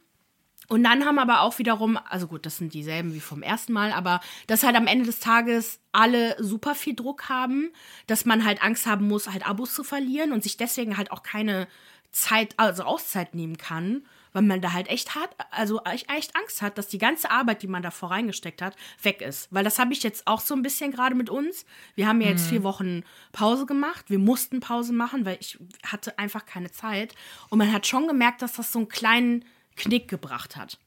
Und 0.73 0.85
dann 0.85 1.05
haben 1.05 1.19
aber 1.19 1.43
auch 1.43 1.59
wiederum, 1.59 1.99
also 2.09 2.27
gut, 2.27 2.47
das 2.47 2.57
sind 2.57 2.73
dieselben 2.73 3.13
wie 3.13 3.21
vom 3.21 3.43
ersten 3.43 3.75
Mal, 3.75 3.93
aber 3.93 4.23
dass 4.47 4.63
halt 4.63 4.75
am 4.75 4.87
Ende 4.87 5.05
des 5.05 5.21
Tages 5.21 5.81
alle 5.93 6.35
super 6.43 6.75
viel 6.75 6.95
Druck 6.95 7.29
haben, 7.29 7.71
dass 8.07 8.25
man 8.25 8.43
halt 8.43 8.63
Angst 8.63 8.87
haben 8.87 9.07
muss, 9.07 9.29
halt 9.29 9.47
Abos 9.47 9.75
zu 9.75 9.85
verlieren 9.85 10.33
und 10.33 10.43
sich 10.43 10.57
deswegen 10.57 10.97
halt 10.97 11.13
auch 11.13 11.23
keine 11.23 11.69
Zeit, 12.11 12.55
also 12.57 12.85
Auszeit 12.85 13.35
nehmen 13.35 13.59
kann, 13.59 14.07
weil 14.33 14.41
man 14.41 14.63
da 14.63 14.73
halt 14.73 14.89
echt 14.89 15.15
hat, 15.15 15.37
also 15.51 15.83
echt 15.85 16.35
Angst 16.37 16.63
hat, 16.63 16.79
dass 16.79 16.89
die 16.89 16.97
ganze 16.97 17.31
Arbeit, 17.31 17.63
die 17.63 17.69
man 17.69 17.83
davor 17.83 18.11
reingesteckt 18.11 18.63
hat, 18.63 18.75
weg 19.03 19.21
ist. 19.21 19.49
Weil 19.51 19.65
das 19.65 19.79
habe 19.79 19.93
ich 19.93 20.03
jetzt 20.03 20.27
auch 20.27 20.41
so 20.41 20.55
ein 20.55 20.63
bisschen 20.63 20.91
gerade 20.91 21.15
mit 21.15 21.29
uns. 21.29 21.67
Wir 21.97 22.09
haben 22.09 22.23
ja 22.23 22.29
jetzt 22.29 22.47
mhm. 22.47 22.49
vier 22.49 22.63
Wochen 22.63 23.03
Pause 23.33 23.67
gemacht. 23.67 24.07
Wir 24.09 24.19
mussten 24.19 24.61
Pause 24.61 24.95
machen, 24.95 25.27
weil 25.27 25.37
ich 25.39 25.59
hatte 25.85 26.19
einfach 26.19 26.47
keine 26.47 26.71
Zeit. 26.71 27.15
Und 27.51 27.59
man 27.59 27.75
hat 27.75 27.87
schon 27.87 28.09
gemerkt, 28.09 28.41
dass 28.41 28.55
das 28.55 28.73
so 28.73 28.79
einen 28.79 28.89
kleinen 28.89 29.45
Knick 29.77 30.09
gebracht 30.09 30.57
hat. 30.57 30.79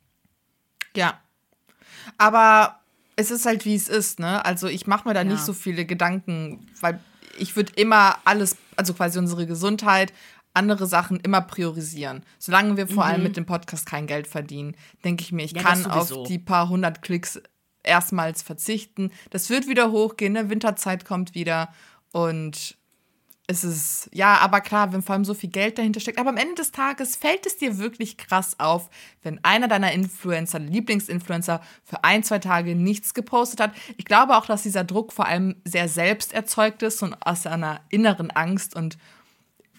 Ja. 0.96 1.20
Aber 2.18 2.80
es 3.16 3.32
ist 3.32 3.46
halt, 3.46 3.66
wie 3.66 3.76
es 3.76 3.88
ist, 3.88 4.20
ne? 4.20 4.44
Also 4.46 4.68
ich 4.68 4.88
mache 4.88 5.08
mir 5.08 5.14
da 5.14 5.22
ja. 5.22 5.30
nicht 5.30 5.44
so 5.44 5.54
viele 5.54 5.86
Gedanken, 5.86 6.68
weil 6.82 7.00
ich 7.38 7.56
würde 7.56 7.74
immer 7.76 8.18
alles, 8.26 8.58
also 8.76 8.94
quasi 8.94 9.20
unsere 9.20 9.46
Gesundheit, 9.46 10.14
andere 10.54 10.88
Sachen 10.88 11.20
immer 11.20 11.42
priorisieren. 11.42 12.24
Solange 12.40 12.78
wir 12.78 12.88
vor 12.88 13.04
mhm. 13.04 13.12
allem 13.12 13.24
mit 13.24 13.38
dem 13.38 13.46
Podcast 13.46 13.86
kein 13.86 14.08
Geld 14.08 14.28
verdienen, 14.28 14.76
denke 15.04 15.24
ich 15.24 15.32
mir, 15.32 15.44
ich 15.44 15.52
ja, 15.52 15.62
kann 15.62 15.86
auf 15.86 16.24
die 16.24 16.40
paar 16.40 16.70
hundert 16.70 17.02
Klicks 17.02 17.42
erstmals 17.84 18.42
verzichten. 18.42 19.12
Das 19.30 19.50
wird 19.50 19.68
wieder 19.68 19.92
hochgehen, 19.92 20.34
ne? 20.34 20.50
Winterzeit 20.50 21.06
kommt 21.06 21.36
wieder 21.36 21.74
und 22.12 22.78
es 23.48 23.64
ist, 23.64 24.10
ja, 24.12 24.38
aber 24.40 24.60
klar, 24.62 24.92
wenn 24.92 25.04
vor 25.04 25.14
allem 25.14 25.26
so 25.26 25.36
viel 25.36 25.50
Geld 25.50 25.78
dahinter 25.78 26.00
steckt. 26.00 26.18
Aber 26.18 26.30
am 26.30 26.38
Ende 26.38 26.56
des 26.56 26.72
Tages 26.72 27.16
fällt 27.16 27.46
es 27.46 27.58
dir 27.58 27.78
wirklich 27.78 28.18
krass 28.18 28.60
auf, 28.60 28.90
wenn 29.22 29.44
einer 29.44 29.68
deiner 29.68 29.92
Influencer, 29.92 30.60
Lieblingsinfluencer, 30.60 31.62
für 31.84 32.04
ein, 32.04 32.24
zwei 32.24 32.40
Tage 32.40 32.76
nichts 32.76 33.14
gepostet 33.14 33.60
hat. 33.60 33.74
Ich 33.98 34.06
glaube 34.06 34.36
auch, 34.36 34.48
dass 34.48 34.64
dieser 34.64 34.84
Druck 34.84 35.14
vor 35.14 35.28
allem 35.28 35.62
sehr 35.64 35.88
selbst 35.88 36.34
erzeugt 36.34 36.82
ist 36.82 37.04
und 37.04 37.14
aus 37.22 37.46
einer 37.46 37.82
inneren 37.90 38.32
Angst. 38.32 38.76
Und 38.76 38.98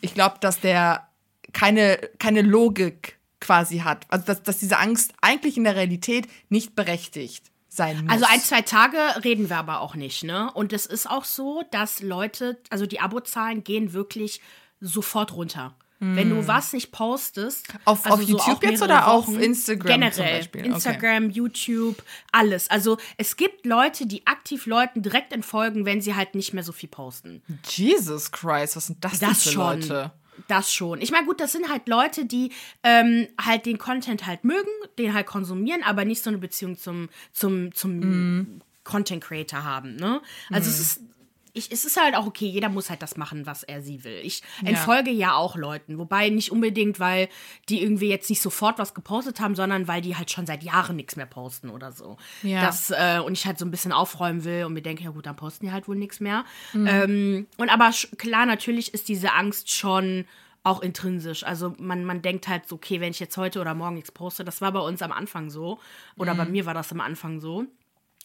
ich 0.00 0.14
glaube, 0.14 0.36
dass 0.40 0.60
der 0.60 1.08
keine, 1.52 1.98
keine 2.18 2.42
Logik 2.42 3.18
quasi 3.40 3.78
hat. 3.78 4.06
Also, 4.08 4.26
dass, 4.26 4.42
dass 4.44 4.58
diese 4.58 4.78
Angst 4.78 5.12
eigentlich 5.20 5.56
in 5.56 5.64
der 5.64 5.74
Realität 5.74 6.28
nicht 6.48 6.76
berechtigt 6.76 7.50
sein 7.76 8.02
muss. 8.02 8.12
Also 8.12 8.24
ein, 8.28 8.40
zwei 8.40 8.62
Tage 8.62 8.98
reden 9.24 9.48
wir 9.48 9.56
aber 9.58 9.80
auch 9.80 9.94
nicht, 9.94 10.24
ne? 10.24 10.50
Und 10.52 10.72
es 10.72 10.86
ist 10.86 11.08
auch 11.08 11.24
so, 11.24 11.62
dass 11.70 12.02
Leute, 12.02 12.58
also 12.70 12.86
die 12.86 13.00
Abozahlen 13.00 13.64
gehen 13.64 13.92
wirklich 13.92 14.40
sofort 14.80 15.34
runter. 15.34 15.74
Hm. 15.98 16.16
Wenn 16.16 16.28
du 16.28 16.36
hm. 16.36 16.48
was 16.48 16.72
nicht 16.72 16.92
postest. 16.92 17.68
Auf, 17.84 18.04
also 18.04 18.18
auf 18.18 18.22
YouTube 18.22 18.60
so 18.62 18.68
jetzt 18.68 18.82
oder 18.82 19.06
Wochen, 19.06 19.36
auf 19.36 19.40
Instagram? 19.40 20.00
Generell. 20.00 20.48
Instagram, 20.52 21.24
okay. 21.26 21.32
YouTube, 21.32 22.02
alles. 22.32 22.68
Also 22.68 22.98
es 23.16 23.36
gibt 23.36 23.64
Leute, 23.64 24.06
die 24.06 24.26
aktiv 24.26 24.66
Leuten 24.66 25.02
direkt 25.02 25.32
entfolgen, 25.32 25.86
wenn 25.86 26.02
sie 26.02 26.14
halt 26.14 26.34
nicht 26.34 26.52
mehr 26.52 26.64
so 26.64 26.72
viel 26.72 26.90
posten. 26.90 27.42
Jesus 27.68 28.30
Christ, 28.30 28.76
was 28.76 28.86
sind 28.86 29.02
das, 29.02 29.12
das 29.12 29.20
denn 29.20 29.34
für 29.34 29.50
schon. 29.50 29.80
Leute? 29.80 30.12
Das 30.48 30.72
schon. 30.72 31.00
Ich 31.00 31.10
meine, 31.10 31.26
gut, 31.26 31.40
das 31.40 31.52
sind 31.52 31.68
halt 31.68 31.88
Leute, 31.88 32.24
die 32.24 32.52
ähm, 32.82 33.26
halt 33.40 33.66
den 33.66 33.78
Content 33.78 34.26
halt 34.26 34.44
mögen, 34.44 34.70
den 34.98 35.14
halt 35.14 35.26
konsumieren, 35.26 35.82
aber 35.82 36.04
nicht 36.04 36.22
so 36.22 36.30
eine 36.30 36.38
Beziehung 36.38 36.76
zum, 36.76 37.08
zum, 37.32 37.72
zum 37.72 37.98
mm. 37.98 38.60
Content 38.84 39.22
Creator 39.22 39.64
haben. 39.64 39.96
Ne? 39.96 40.20
Also 40.50 40.68
mm. 40.68 40.72
es 40.72 40.80
ist 40.80 41.00
ich, 41.56 41.72
es 41.72 41.84
ist 41.84 42.00
halt 42.00 42.14
auch 42.14 42.26
okay, 42.26 42.46
jeder 42.46 42.68
muss 42.68 42.90
halt 42.90 43.02
das 43.02 43.16
machen, 43.16 43.46
was 43.46 43.62
er 43.62 43.82
sie 43.82 44.04
will. 44.04 44.20
Ich 44.22 44.42
entfolge 44.64 45.10
ja. 45.10 45.28
ja 45.28 45.34
auch 45.34 45.56
Leuten, 45.56 45.98
wobei 45.98 46.28
nicht 46.28 46.52
unbedingt, 46.52 47.00
weil 47.00 47.28
die 47.68 47.82
irgendwie 47.82 48.08
jetzt 48.08 48.28
nicht 48.28 48.42
sofort 48.42 48.78
was 48.78 48.94
gepostet 48.94 49.40
haben, 49.40 49.54
sondern 49.54 49.88
weil 49.88 50.00
die 50.00 50.16
halt 50.16 50.30
schon 50.30 50.46
seit 50.46 50.62
Jahren 50.62 50.96
nichts 50.96 51.16
mehr 51.16 51.26
posten 51.26 51.70
oder 51.70 51.92
so. 51.92 52.16
Ja. 52.42 52.60
Das, 52.60 52.90
äh, 52.90 53.20
und 53.24 53.32
ich 53.32 53.46
halt 53.46 53.58
so 53.58 53.64
ein 53.64 53.70
bisschen 53.70 53.92
aufräumen 53.92 54.44
will 54.44 54.64
und 54.64 54.74
mir 54.74 54.82
denke, 54.82 55.04
ja 55.04 55.10
gut, 55.10 55.26
dann 55.26 55.36
posten 55.36 55.66
die 55.66 55.72
halt 55.72 55.88
wohl 55.88 55.96
nichts 55.96 56.20
mehr. 56.20 56.44
Mhm. 56.72 56.86
Ähm, 56.86 57.46
und 57.56 57.70
aber 57.70 57.90
klar, 58.18 58.46
natürlich 58.46 58.92
ist 58.94 59.08
diese 59.08 59.32
Angst 59.32 59.70
schon 59.70 60.26
auch 60.66 60.82
intrinsisch. 60.82 61.44
Also 61.44 61.74
man, 61.78 62.04
man 62.04 62.22
denkt 62.22 62.48
halt 62.48 62.68
so, 62.68 62.74
okay, 62.74 63.00
wenn 63.00 63.12
ich 63.12 63.20
jetzt 63.20 63.36
heute 63.36 63.60
oder 63.60 63.74
morgen 63.74 63.94
nichts 63.94 64.10
poste, 64.10 64.44
das 64.44 64.60
war 64.60 64.72
bei 64.72 64.80
uns 64.80 65.00
am 65.00 65.12
Anfang 65.12 65.48
so. 65.48 65.78
Oder 66.16 66.34
mhm. 66.34 66.38
bei 66.38 66.44
mir 66.46 66.66
war 66.66 66.74
das 66.74 66.90
am 66.90 67.00
Anfang 67.00 67.40
so. 67.40 67.66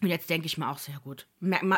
Und 0.01 0.07
jetzt 0.07 0.29
denke 0.29 0.47
ich 0.47 0.57
mir 0.57 0.69
auch 0.69 0.79
sehr 0.79 0.99
gut. 1.03 1.27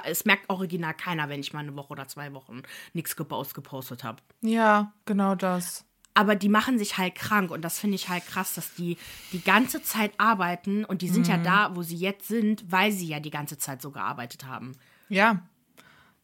Es 0.05 0.23
merkt 0.25 0.49
original 0.49 0.93
keiner, 0.93 1.27
wenn 1.29 1.41
ich 1.41 1.51
mal 1.53 1.59
eine 1.59 1.75
Woche 1.75 1.91
oder 1.91 2.07
zwei 2.07 2.33
Wochen 2.33 2.61
nichts 2.93 3.15
gepostet 3.15 4.03
habe. 4.03 4.21
Ja, 4.41 4.93
genau 5.05 5.35
das. 5.35 5.85
aber 6.15 6.35
die 6.35 6.49
machen 6.49 6.77
sich 6.77 6.97
halt 6.97 7.15
krank 7.15 7.51
und 7.51 7.61
das 7.63 7.79
finde 7.79 7.95
ich 7.95 8.07
halt 8.09 8.25
krass, 8.27 8.53
dass 8.53 8.75
die 8.75 8.97
die 9.31 9.41
ganze 9.41 9.81
Zeit 9.81 10.11
arbeiten 10.19 10.85
und 10.85 11.01
die 11.01 11.09
sind 11.09 11.27
ja 11.27 11.37
da, 11.37 11.75
wo 11.75 11.81
sie 11.81 11.95
jetzt 11.95 12.27
sind, 12.27 12.63
weil 12.71 12.91
sie 12.91 13.07
ja 13.07 13.19
die 13.19 13.31
ganze 13.31 13.57
Zeit 13.57 13.81
so 13.81 13.91
gearbeitet 13.91 14.45
haben. 14.45 14.73
Ja. 15.09 15.41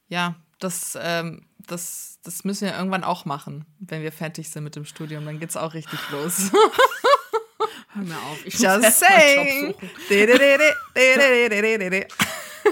Ja, 0.07 0.35
das, 0.59 0.97
ähm, 1.01 1.45
das, 1.65 2.19
das 2.23 2.43
müssen 2.43 2.65
wir 2.67 2.75
irgendwann 2.75 3.03
auch 3.03 3.25
machen, 3.25 3.65
wenn 3.79 4.01
wir 4.01 4.11
fertig 4.11 4.49
sind 4.49 4.63
mit 4.63 4.75
dem 4.75 4.85
Studium. 4.85 5.25
Dann 5.25 5.39
geht's 5.39 5.57
auch 5.57 5.73
richtig 5.73 5.99
los. 6.11 6.51
Hör 7.93 8.03
mir 8.03 8.17
auf, 8.17 8.37
ich 8.45 8.53
muss 8.53 8.61
Just 8.61 8.81
mal 8.81 8.83
Job 8.83 8.93
saying. 8.93 9.75
di-di-di-di-di-di. 10.09 12.05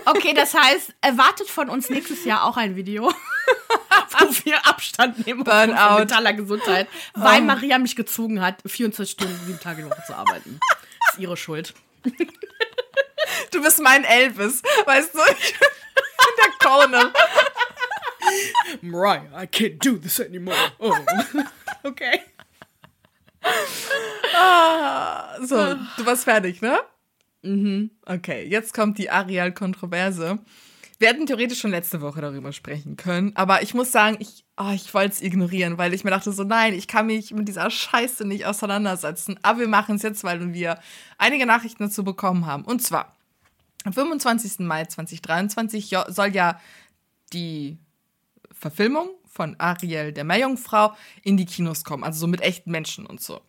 Okay, 0.06 0.34
das 0.34 0.54
heißt, 0.54 0.94
erwartet 1.02 1.50
von 1.50 1.70
uns 1.70 1.90
nächstes 1.90 2.24
Jahr 2.24 2.44
auch 2.44 2.56
ein 2.56 2.76
Video, 2.76 3.04
wo 3.10 4.28
wir 4.44 4.68
Abstand 4.68 5.26
nehmen 5.26 5.44
von 5.44 5.70
mentaler 5.98 6.34
Gesundheit, 6.34 6.88
weil 7.16 7.42
Maria 7.42 7.80
mich 7.80 7.96
gezwungen 7.96 8.42
hat, 8.42 8.62
24 8.66 9.12
Stunden, 9.12 9.40
sieben 9.46 9.60
Tage 9.60 9.82
die 9.84 9.90
Woche 9.90 10.04
zu 10.06 10.14
arbeiten. 10.14 10.60
Das 11.06 11.16
ist 11.16 11.20
ihre 11.20 11.36
Schuld. 11.36 11.74
Du 13.52 13.62
bist 13.62 13.80
mein 13.82 14.04
Elvis, 14.04 14.62
weißt 14.86 15.16
du? 15.16 15.20
Ich 15.40 15.58
bin 15.58 15.70
der 16.44 16.52
Conan. 16.60 17.12
Mariah, 18.82 19.42
I 19.42 19.48
can't 19.48 19.80
do 19.84 19.98
this 19.98 20.20
anymore. 20.20 20.56
Oh. 20.80 20.94
Okay. 21.84 22.22
So, 25.48 25.56
du 25.98 26.06
warst 26.06 26.24
fertig, 26.24 26.62
ne? 26.62 26.80
Mhm. 27.44 27.92
Okay, 28.06 28.48
jetzt 28.48 28.74
kommt 28.74 28.98
die 28.98 29.10
Ariel-Kontroverse. 29.10 30.40
Wir 31.00 31.10
hätten 31.10 31.28
theoretisch 31.28 31.60
schon 31.60 31.70
letzte 31.72 32.02
Woche 32.02 32.22
darüber 32.22 32.52
sprechen 32.52 32.98
können, 32.98 33.32
aber 33.36 33.62
ich 33.62 33.76
muss 33.76 33.92
sagen, 33.92 34.18
ich, 34.20 34.44
oh, 34.58 34.72
ich 34.74 34.92
wollte 34.96 35.14
es 35.14 35.22
ignorieren, 35.22 35.78
weil 35.78 35.94
ich 35.94 36.04
mir 36.04 36.10
dachte 36.10 36.32
so, 36.32 36.44
nein, 36.44 36.74
ich 36.74 36.88
kann 36.88 37.06
mich 37.06 37.32
mit 37.32 37.48
dieser 37.48 37.70
Scheiße 37.70 38.26
nicht 38.26 38.48
auseinandersetzen. 38.48 39.40
Aber 39.44 39.60
wir 39.60 39.68
machen 39.68 39.96
es 39.98 40.02
jetzt, 40.02 40.24
weil 40.24 40.54
wir 40.56 40.80
einige 41.20 41.46
Nachrichten 41.46 41.84
dazu 41.84 42.04
bekommen 42.04 42.48
haben. 42.48 42.66
Und 42.66 42.82
zwar, 42.82 43.16
am 43.84 43.94
25. 43.94 44.60
Mai 44.66 44.86
2023 44.86 45.92
jo- 45.92 46.04
soll 46.08 46.36
ja 46.36 46.60
die 47.32 47.78
Verfilmung 48.52 49.10
von 49.38 49.56
Ariel, 49.60 50.12
der 50.12 50.24
Meerjungfrau, 50.24 50.94
in 51.22 51.38
die 51.38 51.46
Kinos 51.46 51.84
kommen, 51.84 52.04
also 52.04 52.20
so 52.20 52.28
mit 52.28 52.42
echten 52.42 52.72
Menschen 52.72 53.06
und 53.06 53.22
so. 53.22 53.42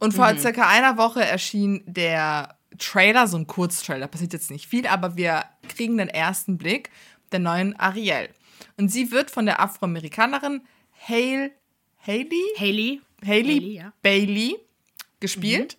Und 0.00 0.12
vor 0.12 0.36
circa 0.36 0.68
einer 0.68 0.98
Woche 0.98 1.24
erschien 1.24 1.84
der 1.86 2.56
Trailer, 2.78 3.28
so 3.28 3.38
ein 3.38 3.46
Kurztrailer, 3.46 4.08
passiert 4.08 4.32
jetzt 4.32 4.50
nicht 4.50 4.66
viel, 4.66 4.86
aber 4.88 5.16
wir 5.16 5.44
kriegen 5.68 5.96
den 5.96 6.08
ersten 6.08 6.58
Blick 6.58 6.90
der 7.30 7.38
neuen 7.38 7.78
Ariel. 7.78 8.28
Und 8.76 8.90
sie 8.90 9.12
wird 9.12 9.30
von 9.30 9.46
der 9.46 9.60
Afroamerikanerin 9.60 10.62
Hale, 11.08 11.52
Haley, 12.04 12.42
Haley. 12.58 13.00
Haley, 13.24 13.54
Haley, 13.54 13.74
ja. 13.76 13.92
Bailey 14.02 14.56
gespielt. 15.20 15.78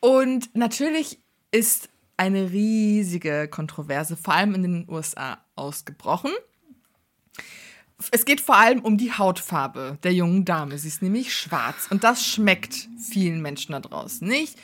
Und 0.00 0.54
natürlich 0.54 1.18
ist 1.50 1.88
eine 2.16 2.52
riesige 2.52 3.48
Kontroverse, 3.48 4.16
vor 4.16 4.34
allem 4.34 4.54
in 4.54 4.62
den 4.62 4.86
USA, 4.88 5.44
ausgebrochen. 5.56 6.30
Es 8.10 8.24
geht 8.24 8.40
vor 8.40 8.56
allem 8.56 8.80
um 8.80 8.98
die 8.98 9.12
Hautfarbe 9.12 9.98
der 10.02 10.12
jungen 10.12 10.44
Dame. 10.44 10.78
Sie 10.78 10.88
ist 10.88 11.02
nämlich 11.02 11.34
schwarz 11.34 11.86
und 11.90 12.04
das 12.04 12.24
schmeckt 12.24 12.88
vielen 12.98 13.42
Menschen 13.42 13.72
da 13.72 13.80
draußen 13.80 14.26
nicht. 14.26 14.56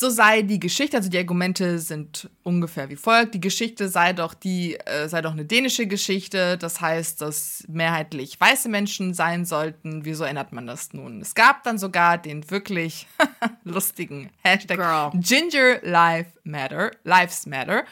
So 0.00 0.10
sei 0.10 0.42
die 0.42 0.60
Geschichte, 0.60 0.96
also 0.96 1.08
die 1.08 1.18
Argumente 1.18 1.80
sind 1.80 2.30
ungefähr 2.44 2.88
wie 2.88 2.94
folgt. 2.94 3.34
Die 3.34 3.40
Geschichte 3.40 3.88
sei 3.88 4.12
doch 4.12 4.32
die, 4.32 4.78
äh, 4.78 5.08
sei 5.08 5.22
doch 5.22 5.32
eine 5.32 5.44
dänische 5.44 5.88
Geschichte. 5.88 6.56
Das 6.56 6.80
heißt, 6.80 7.20
dass 7.20 7.64
mehrheitlich 7.66 8.40
weiße 8.40 8.68
Menschen 8.68 9.12
sein 9.12 9.44
sollten. 9.44 10.04
Wieso 10.04 10.22
ändert 10.22 10.52
man 10.52 10.68
das 10.68 10.92
nun? 10.92 11.20
Es 11.20 11.34
gab 11.34 11.64
dann 11.64 11.78
sogar 11.78 12.16
den 12.16 12.48
wirklich 12.48 13.08
lustigen 13.64 14.30
Hashtag 14.44 14.76
Girl. 14.78 15.10
Ginger 15.20 15.80
Life 15.82 16.30
Matter, 16.44 16.92
Lives 17.02 17.46
Matter. 17.46 17.82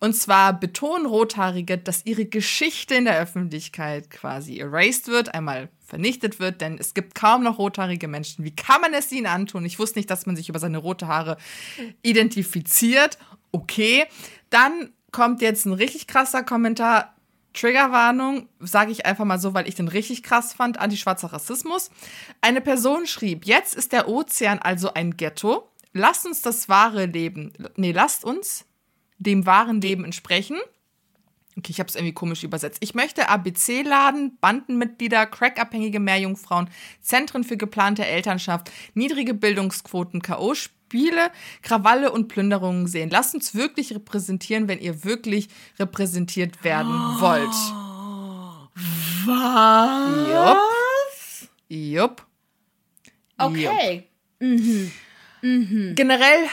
Und 0.00 0.14
zwar 0.16 0.58
betonen 0.58 1.04
Rothaarige, 1.04 1.76
dass 1.76 2.06
ihre 2.06 2.24
Geschichte 2.24 2.94
in 2.94 3.04
der 3.04 3.18
Öffentlichkeit 3.18 4.08
quasi 4.08 4.58
erased 4.58 5.08
wird, 5.08 5.34
einmal 5.34 5.68
vernichtet 5.90 6.40
wird, 6.40 6.60
denn 6.60 6.78
es 6.78 6.94
gibt 6.94 7.14
kaum 7.14 7.42
noch 7.42 7.58
rothaarige 7.58 8.08
Menschen. 8.08 8.44
Wie 8.44 8.54
kann 8.54 8.80
man 8.80 8.94
es 8.94 9.12
ihnen 9.12 9.26
antun? 9.26 9.64
Ich 9.66 9.78
wusste 9.78 9.98
nicht, 9.98 10.08
dass 10.08 10.24
man 10.24 10.36
sich 10.36 10.48
über 10.48 10.58
seine 10.58 10.78
rote 10.78 11.08
Haare 11.08 11.36
identifiziert. 12.02 13.18
Okay. 13.52 14.06
Dann 14.48 14.92
kommt 15.10 15.42
jetzt 15.42 15.66
ein 15.66 15.72
richtig 15.72 16.06
krasser 16.06 16.42
Kommentar. 16.42 17.14
Triggerwarnung, 17.52 18.48
sage 18.60 18.92
ich 18.92 19.06
einfach 19.06 19.24
mal 19.24 19.40
so, 19.40 19.54
weil 19.54 19.68
ich 19.68 19.74
den 19.74 19.88
richtig 19.88 20.22
krass 20.22 20.52
fand, 20.52 20.78
antischwarzer 20.78 21.32
Rassismus. 21.32 21.90
Eine 22.40 22.60
Person 22.60 23.08
schrieb, 23.08 23.44
jetzt 23.44 23.74
ist 23.74 23.90
der 23.90 24.08
Ozean 24.08 24.60
also 24.60 24.94
ein 24.94 25.16
Ghetto. 25.16 25.68
Lasst 25.92 26.26
uns 26.26 26.42
das 26.42 26.68
wahre 26.68 27.06
Leben, 27.06 27.52
nee, 27.74 27.90
lasst 27.90 28.24
uns 28.24 28.66
dem 29.18 29.46
wahren 29.46 29.80
Leben 29.80 30.04
entsprechen. 30.04 30.58
Okay, 31.58 31.72
ich 31.72 31.80
habe 31.80 31.88
es 31.88 31.96
irgendwie 31.96 32.14
komisch 32.14 32.44
übersetzt. 32.44 32.78
Ich 32.80 32.94
möchte 32.94 33.28
ABC-Laden, 33.28 34.38
Bandenmitglieder, 34.40 35.26
crackabhängige 35.26 35.98
Meerjungfrauen, 35.98 36.70
Zentren 37.00 37.44
für 37.44 37.56
geplante 37.56 38.06
Elternschaft, 38.06 38.70
niedrige 38.94 39.34
Bildungsquoten, 39.34 40.22
K.O.-Spiele, 40.22 41.30
Krawalle 41.62 42.12
und 42.12 42.28
Plünderungen 42.28 42.86
sehen. 42.86 43.10
Lasst 43.10 43.34
uns 43.34 43.54
wirklich 43.54 43.94
repräsentieren, 43.94 44.68
wenn 44.68 44.78
ihr 44.78 45.04
wirklich 45.04 45.48
repräsentiert 45.78 46.62
werden 46.62 46.92
wollt. 47.18 47.48
Was? 49.26 51.48
Jupp. 51.68 52.26
Okay. 53.36 54.08
generell 55.94 56.48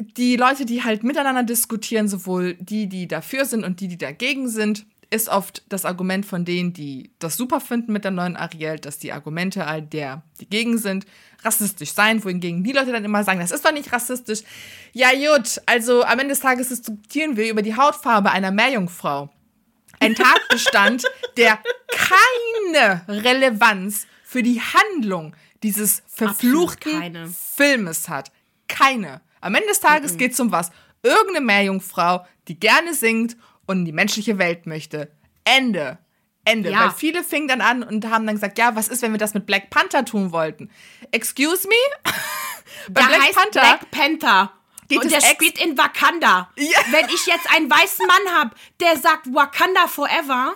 die 0.00 0.36
Leute, 0.36 0.64
die 0.64 0.82
halt 0.82 1.02
miteinander 1.02 1.42
diskutieren, 1.42 2.08
sowohl 2.08 2.54
die, 2.54 2.88
die 2.88 3.08
dafür 3.08 3.44
sind 3.44 3.64
und 3.64 3.80
die, 3.80 3.88
die 3.88 3.98
dagegen 3.98 4.48
sind, 4.48 4.86
ist 5.10 5.28
oft 5.28 5.64
das 5.68 5.84
Argument 5.84 6.24
von 6.24 6.44
denen, 6.44 6.72
die 6.72 7.10
das 7.18 7.36
super 7.36 7.60
finden 7.60 7.92
mit 7.92 8.04
der 8.04 8.12
neuen 8.12 8.36
Ariel, 8.36 8.78
dass 8.78 8.98
die 8.98 9.12
Argumente 9.12 9.66
all 9.66 9.82
der, 9.82 10.22
die 10.40 10.48
gegen 10.48 10.78
sind, 10.78 11.04
rassistisch 11.42 11.92
sein, 11.92 12.22
wohingegen 12.24 12.62
die 12.62 12.72
Leute 12.72 12.92
dann 12.92 13.04
immer 13.04 13.24
sagen, 13.24 13.40
das 13.40 13.50
ist 13.50 13.64
doch 13.64 13.72
nicht 13.72 13.92
rassistisch. 13.92 14.40
Ja, 14.92 15.08
gut, 15.12 15.60
also 15.66 16.04
am 16.04 16.18
Ende 16.20 16.28
des 16.28 16.40
Tages 16.40 16.68
diskutieren 16.68 17.36
wir 17.36 17.50
über 17.50 17.62
die 17.62 17.76
Hautfarbe 17.76 18.30
einer 18.30 18.52
Meerjungfrau. 18.52 19.30
Ein 19.98 20.14
Tatbestand, 20.14 21.04
der 21.36 21.58
keine 21.88 23.02
Relevanz 23.08 24.06
für 24.22 24.42
die 24.42 24.60
Handlung 24.60 25.34
dieses 25.64 26.02
verfluchten. 26.06 27.34
Filmes 27.56 28.08
hat. 28.08 28.30
Keine. 28.68 29.20
Am 29.40 29.54
Ende 29.54 29.68
des 29.68 29.80
Tages 29.80 30.16
geht 30.16 30.32
es 30.32 30.40
um 30.40 30.52
was. 30.52 30.70
Irgendeine 31.02 31.40
Meerjungfrau, 31.44 32.26
die 32.48 32.58
gerne 32.58 32.94
singt 32.94 33.36
und 33.66 33.78
in 33.78 33.84
die 33.84 33.92
menschliche 33.92 34.38
Welt 34.38 34.66
möchte. 34.66 35.10
Ende. 35.44 35.98
Ende. 36.44 36.70
Ja. 36.70 36.84
Weil 36.84 36.90
viele 36.90 37.22
fingen 37.22 37.48
dann 37.48 37.60
an 37.60 37.82
und 37.82 38.08
haben 38.08 38.26
dann 38.26 38.34
gesagt, 38.34 38.58
ja, 38.58 38.74
was 38.76 38.88
ist, 38.88 39.02
wenn 39.02 39.12
wir 39.12 39.18
das 39.18 39.34
mit 39.34 39.46
Black 39.46 39.70
Panther 39.70 40.04
tun 40.04 40.32
wollten? 40.32 40.70
Excuse 41.10 41.68
me? 41.68 41.74
Bei 42.88 43.02
Der 43.02 43.08
Black 43.08 43.22
heißt 43.22 43.34
Panther 43.34 43.60
Black 43.60 43.90
Panther. 43.90 44.52
Geht 44.88 45.02
und 45.02 45.12
der 45.12 45.20
spielt 45.20 45.62
in 45.62 45.78
Wakanda. 45.78 46.50
Ja. 46.56 46.80
Wenn 46.90 47.06
ich 47.06 47.26
jetzt 47.26 47.48
einen 47.54 47.70
weißen 47.70 48.06
Mann 48.06 48.34
habe, 48.34 48.50
der 48.80 48.96
sagt 48.96 49.32
Wakanda 49.32 49.86
forever, 49.86 50.54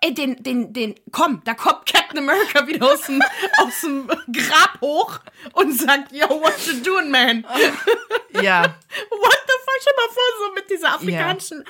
ey, 0.00 0.14
den, 0.14 0.42
den, 0.42 0.72
den, 0.72 0.94
komm, 1.12 1.42
da 1.44 1.54
kommt 1.54 1.86
Captain 1.86 2.18
America 2.18 2.66
wieder 2.66 2.86
aus 2.92 3.02
dem, 3.02 3.22
aus 3.58 3.80
dem 3.82 4.06
Grab 4.32 4.80
hoch 4.80 5.20
und 5.52 5.72
sagt, 5.78 6.12
yo, 6.12 6.28
what 6.28 6.54
you 6.66 6.80
doing, 6.82 7.10
man? 7.10 7.44
ja. 8.42 8.62
What 8.62 9.38
the 9.46 9.54
fuck, 9.64 9.80
stell 9.80 9.94
mal 9.96 10.08
vor, 10.12 10.46
so 10.48 10.54
mit 10.54 10.70
dieser 10.70 10.94
afrikanischen. 10.94 11.64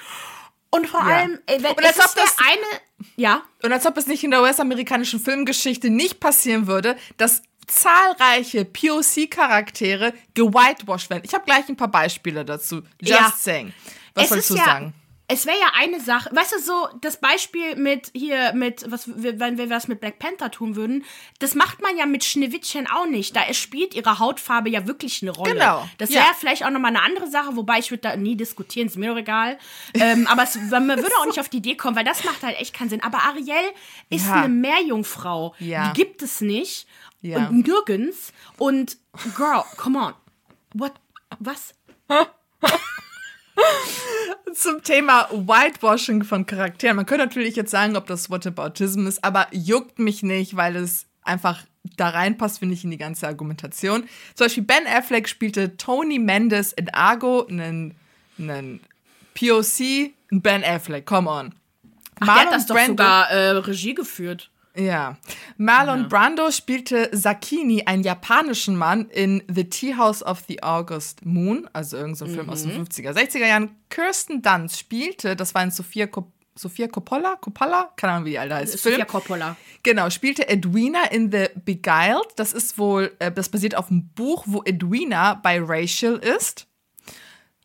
Und 0.70 0.89
vor 0.89 1.01
Ja. 1.09 1.16
allem, 1.16 1.39
ey, 1.47 1.62
wenn 1.62 1.72
Und 1.72 1.85
als 1.85 1.99
ob 1.99 2.14
das- 2.14 2.37
eine, 2.39 2.81
ja, 3.16 3.43
Und 3.62 3.72
als 3.72 3.87
ob 3.87 3.97
es 3.97 4.07
nicht 4.07 4.24
in 4.24 4.31
der 4.33 4.43
US-amerikanischen 4.43 5.20
Filmgeschichte 5.20 5.91
nicht 5.91 6.20
passieren 6.20 6.66
würde, 6.66 6.97
dass 7.16 7.43
zahlreiche 7.66 8.64
POC-Charaktere 8.64 10.12
gewhitewashed 10.35 11.11
werden. 11.11 11.22
Ich 11.24 11.35
habe 11.35 11.45
gleich 11.45 11.68
ein 11.68 11.77
paar 11.77 11.89
Beispiele 11.91 12.45
dazu. 12.45 12.83
Just 13.01 13.20
Ja. 13.20 13.33
saying. 13.37 13.72
Was 14.14 14.24
es 14.24 14.31
sollst 14.31 14.51
du 14.51 14.55
ja, 14.57 14.64
sagen? 14.64 14.95
Es 15.29 15.45
wäre 15.45 15.59
ja 15.59 15.72
eine 15.77 16.01
Sache, 16.01 16.31
weißt 16.33 16.53
du, 16.53 16.61
so 16.61 16.89
das 17.01 17.16
Beispiel 17.16 17.74
mit 17.74 18.11
hier, 18.14 18.53
mit, 18.53 18.89
was, 18.91 19.05
wenn 19.12 19.59
wir 19.59 19.68
was 19.70 19.89
mit 19.89 20.01
Black 20.01 20.20
Panther 20.20 20.53
tun 20.53 20.77
würden, 20.77 21.05
das 21.41 21.55
macht 21.57 21.83
man 21.83 21.97
ja 21.99 22.07
mit 22.07 22.22
Schneewittchen 22.22 22.87
auch 22.89 23.07
nicht. 23.07 23.35
Da 23.35 23.53
spielt 23.53 23.95
ihre 23.95 24.20
Hautfarbe 24.20 24.70
ja 24.70 24.87
wirklich 24.87 25.22
eine 25.22 25.33
Rolle. 25.33 25.55
Genau, 25.55 25.89
Das 25.99 26.11
ja. 26.11 26.20
wäre 26.20 26.35
vielleicht 26.39 26.64
auch 26.64 26.70
nochmal 26.70 26.91
eine 26.95 27.03
andere 27.03 27.29
Sache, 27.29 27.57
wobei 27.57 27.81
ich 27.81 27.91
würde 27.91 28.03
da 28.03 28.16
nie 28.16 28.37
diskutieren, 28.37 28.87
ist 28.87 28.97
mir 28.97 29.11
doch 29.11 29.18
egal. 29.18 29.59
ähm, 29.95 30.29
aber 30.29 30.45
es, 30.45 30.55
man 30.70 30.89
würde 30.89 31.11
auch 31.20 31.27
nicht 31.27 31.41
auf 31.41 31.49
die 31.49 31.57
Idee 31.57 31.74
kommen, 31.77 31.97
weil 31.97 32.05
das 32.05 32.22
macht 32.22 32.45
halt 32.45 32.59
echt 32.61 32.72
keinen 32.74 32.91
Sinn. 32.91 33.03
Aber 33.03 33.18
Ariel 33.24 33.55
ist 34.11 34.27
Ja. 34.29 34.35
eine 34.35 34.49
Meerjungfrau. 34.49 35.55
Ja. 35.59 35.91
Die 35.93 36.01
gibt 36.03 36.22
es 36.22 36.41
nicht. 36.41 36.87
Ja. 37.20 37.49
Und 37.49 37.66
nirgends. 37.66 38.33
Und, 38.59 38.97
girl, 39.37 39.64
come 39.77 39.99
on. 39.99 40.14
What? 40.74 40.93
Was? 41.41 41.74
zum 44.55 44.83
Thema 44.83 45.29
Whitewashing 45.31 46.25
von 46.25 46.47
Charakteren. 46.47 46.97
Man 46.97 47.07
könnte 47.07 47.25
natürlich 47.25 47.57
jetzt 47.57 47.71
sagen, 47.71 47.97
ob 47.97 48.07
das 48.07 48.31
Whataboutism 48.31 49.07
ist, 49.07 49.25
aber 49.25 49.49
juckt 49.53 49.99
mich 49.99 50.23
nicht, 50.23 50.57
weil 50.57 50.77
es 50.77 51.07
einfach 51.23 51.63
da 51.97 52.09
reinpasst, 52.09 52.59
finde 52.59 52.75
ich, 52.75 52.85
in 52.85 52.91
die 52.91 52.99
ganze 52.99 53.27
Argumentation. 53.27 54.09
Zum 54.35 54.47
Beispiel 54.47 54.65
Ben 54.65 54.87
Affleck 54.87 55.29
spielte 55.29 55.77
Tony 55.77 56.19
Mendes 56.19 56.73
in 56.73 56.93
Argo, 56.93 57.47
einen, 57.47 57.95
einen 58.39 58.81
POC, 59.35 60.13
Ben 60.31 60.65
Affleck, 60.65 61.07
come 61.07 61.31
on. 61.31 61.55
Ach, 62.21 62.27
der 62.27 62.35
hat 62.35 62.53
das 62.53 62.67
doch 62.67 62.79
sogar 62.79 63.31
äh, 63.31 63.51
Regie 63.51 63.95
geführt. 63.95 64.51
Ja. 64.77 65.16
Marlon 65.57 66.03
ja. 66.03 66.09
Brando 66.09 66.51
spielte 66.51 67.09
Sakini, 67.12 67.85
einen 67.87 68.03
japanischen 68.03 68.77
Mann, 68.77 69.09
in 69.11 69.43
The 69.49 69.68
Tea 69.68 69.97
House 69.97 70.22
of 70.22 70.45
the 70.49 70.62
August 70.62 71.24
Moon, 71.24 71.68
also 71.72 71.97
irgendein 71.97 72.16
so 72.16 72.27
Film 72.27 72.47
mhm. 72.47 72.53
aus 72.53 72.62
den 72.62 72.87
50er, 72.87 73.12
60er 73.12 73.47
Jahren. 73.47 73.70
Kirsten 73.89 74.43
Dunst 74.43 74.79
spielte, 74.79 75.37
das 75.37 75.55
war 75.55 75.62
in 75.62 75.70
Sophia, 75.70 76.07
Cop 76.07 76.33
Sophia 76.59 76.89
Coppola, 76.89 77.37
Coppola, 77.37 77.91
keine 77.97 78.14
Ahnung, 78.14 78.24
wie 78.24 78.31
die 78.31 78.39
alte 78.39 78.55
heißt. 78.55 78.72
Sophia 78.72 78.97
Film. 78.97 79.07
Coppola. 79.07 79.57
Genau, 79.83 80.09
spielte 80.09 80.49
Edwina 80.49 81.05
in 81.11 81.31
The 81.31 81.49
Beguiled. 81.55 82.29
Das 82.37 82.55
ist 82.55 82.79
wohl, 82.79 83.14
äh, 83.18 83.31
das 83.31 83.51
basiert 83.51 83.77
auf 83.77 83.91
einem 83.91 84.09
Buch, 84.14 84.45
wo 84.47 84.62
Edwina 84.64 85.35
biracial 85.35 86.16
ist. 86.16 86.66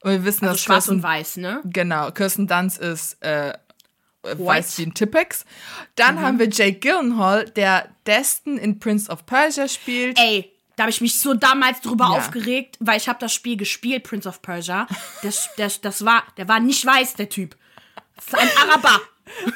Und 0.04 0.12
wir 0.12 0.26
wissen, 0.26 0.46
also 0.46 0.56
dass 0.56 0.62
schwarz 0.62 0.86
Kirsten, 0.86 0.96
und 0.96 1.04
weiß, 1.04 1.38
ne? 1.38 1.62
Genau, 1.64 2.12
Kirsten 2.12 2.48
Dunst 2.48 2.80
ist 2.80 3.24
äh, 3.24 3.54
weiß 4.24 4.78
wie 4.78 4.84
ein 4.84 4.94
Tippex. 4.94 5.46
Dann 5.96 6.16
mhm. 6.16 6.22
haben 6.22 6.40
wir 6.40 6.50
Jake 6.50 6.80
Gyllenhaal, 6.80 7.46
der 7.46 7.90
Destin 8.06 8.58
in 8.58 8.80
Prince 8.80 9.12
of 9.12 9.26
Persia 9.26 9.68
spielt. 9.68 10.20
Ey, 10.20 10.52
da 10.76 10.84
habe 10.84 10.92
ich 10.92 11.02
mich 11.02 11.20
so 11.20 11.34
damals 11.34 11.82
drüber 11.82 12.06
ja. 12.06 12.12
aufgeregt, 12.12 12.78
weil 12.80 12.98
ich 12.98 13.08
habe 13.08 13.20
das 13.20 13.34
Spiel 13.34 13.58
gespielt, 13.58 14.04
Prince 14.04 14.28
of 14.28 14.42
Persia. 14.42 14.88
Das, 15.22 15.50
das, 15.58 15.82
das 15.82 16.06
war, 16.06 16.24
der 16.38 16.48
war 16.48 16.60
nicht 16.60 16.86
weiß, 16.86 17.16
der 17.16 17.30
Typ. 17.30 17.56
Das 18.16 18.28
ist 18.28 18.36
ein 18.36 18.50
Araber. 18.58 19.02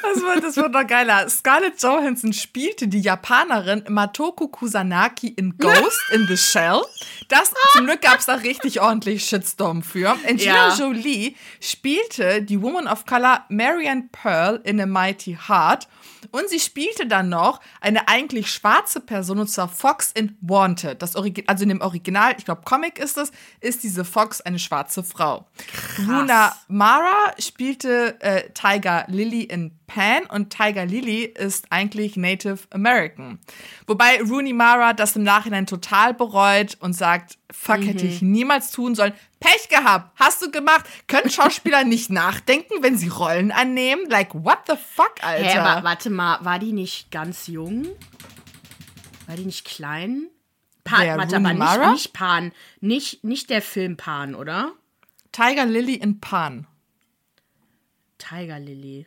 Das 0.02 0.22
wird, 0.22 0.44
das 0.44 0.56
wird 0.56 0.72
noch 0.72 0.86
geiler. 0.86 1.28
Scarlett 1.28 1.80
Johansson 1.82 2.32
spielte 2.32 2.88
die 2.88 3.00
Japanerin 3.00 3.84
Matoko 3.88 4.48
Kusanagi 4.48 5.28
in 5.28 5.56
Ghost 5.58 6.00
in 6.12 6.26
the 6.26 6.36
Shell. 6.36 6.82
Das, 7.28 7.52
zum 7.72 7.86
Glück 7.86 8.02
gab 8.02 8.18
es 8.18 8.26
da 8.26 8.34
richtig 8.34 8.80
ordentlich 8.80 9.24
Shitstorm 9.24 9.82
für. 9.82 10.10
Angelina 10.10 10.68
ja. 10.68 10.74
Jolie 10.74 11.36
spielte 11.60 12.42
die 12.42 12.60
Woman 12.60 12.86
of 12.86 13.06
Color 13.06 13.44
Marianne 13.48 14.08
Pearl 14.12 14.60
in 14.64 14.80
A 14.80 14.86
Mighty 14.86 15.38
Heart. 15.48 15.88
Und 16.32 16.48
sie 16.48 16.60
spielte 16.60 17.06
dann 17.06 17.28
noch 17.28 17.60
eine 17.80 18.08
eigentlich 18.08 18.50
schwarze 18.50 19.00
Person, 19.00 19.38
und 19.38 19.48
zwar 19.48 19.68
Fox 19.68 20.12
in 20.12 20.36
Wanted. 20.40 21.00
Das 21.02 21.14
also 21.16 21.62
in 21.62 21.68
dem 21.68 21.80
Original, 21.80 22.34
ich 22.36 22.44
glaube 22.44 22.62
Comic 22.64 22.98
ist 22.98 23.16
es, 23.16 23.30
ist 23.60 23.82
diese 23.82 24.04
Fox 24.04 24.40
eine 24.40 24.58
schwarze 24.58 25.02
Frau. 25.02 25.46
Krass. 25.56 26.06
Luna 26.06 26.56
Mara 26.68 27.32
spielte 27.38 28.20
äh, 28.20 28.50
Tiger 28.50 29.04
Lily 29.08 29.42
in 29.42 29.65
Pan 29.86 30.24
und 30.26 30.50
Tiger 30.50 30.84
Lily 30.84 31.24
ist 31.24 31.66
eigentlich 31.70 32.16
Native 32.16 32.58
American. 32.70 33.38
Wobei 33.86 34.20
Rooney 34.20 34.52
Mara 34.52 34.92
das 34.92 35.16
im 35.16 35.22
Nachhinein 35.22 35.66
total 35.66 36.14
bereut 36.14 36.76
und 36.80 36.92
sagt, 36.92 37.38
fuck, 37.50 37.80
mhm. 37.80 37.86
hätte 37.86 38.06
ich 38.06 38.22
niemals 38.22 38.70
tun 38.70 38.94
sollen. 38.94 39.12
Pech 39.40 39.68
gehabt, 39.68 40.10
hast 40.16 40.42
du 40.42 40.50
gemacht. 40.50 40.86
Können 41.06 41.30
Schauspieler 41.30 41.84
nicht 41.84 42.10
nachdenken, 42.10 42.82
wenn 42.82 42.96
sie 42.96 43.08
Rollen 43.08 43.52
annehmen? 43.52 44.08
Like, 44.08 44.34
what 44.34 44.58
the 44.66 44.74
fuck, 44.76 45.14
Alter? 45.22 45.44
Hä, 45.44 45.58
aber 45.58 45.84
warte 45.84 46.10
mal, 46.10 46.38
war 46.44 46.58
die 46.58 46.72
nicht 46.72 47.10
ganz 47.10 47.46
jung? 47.46 47.86
War 49.26 49.36
die 49.36 49.44
nicht 49.44 49.64
klein? 49.64 50.26
Pan, 50.84 51.00
Wer, 51.02 51.18
warte, 51.18 51.36
Rooney 51.36 51.60
aber 51.60 51.78
nicht, 51.78 51.92
nicht 51.92 52.12
Pan. 52.12 52.52
Nicht, 52.80 53.24
nicht 53.24 53.50
der 53.50 53.62
Film 53.62 53.96
Pan, 53.96 54.34
oder? 54.34 54.72
Tiger 55.32 55.66
Lily 55.66 55.94
in 55.94 56.20
Pan. 56.20 56.66
Tiger 58.18 58.58
Lily. 58.58 59.06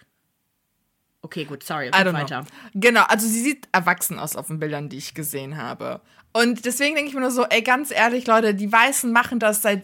Okay, 1.22 1.46
gut, 1.46 1.64
sorry. 1.64 1.92
weiter. 2.14 2.44
Know. 2.44 2.52
Genau, 2.74 3.04
also 3.04 3.28
sie 3.28 3.42
sieht 3.42 3.68
erwachsen 3.72 4.20
aus 4.20 4.36
auf 4.36 4.48
den 4.48 4.60
Bildern, 4.60 4.90
die 4.90 4.98
ich 4.98 5.14
gesehen 5.14 5.58
habe. 5.58 6.02
Und 6.32 6.66
deswegen 6.66 6.96
denke 6.96 7.10
ich 7.10 7.16
mir 7.16 7.22
nur 7.22 7.32
so, 7.32 7.44
ey, 7.46 7.62
ganz 7.62 7.92
ehrlich, 7.92 8.28
Leute, 8.28 8.54
die 8.54 8.72
Weißen 8.72 9.12
machen 9.12 9.40
das 9.40 9.62
seit. 9.62 9.84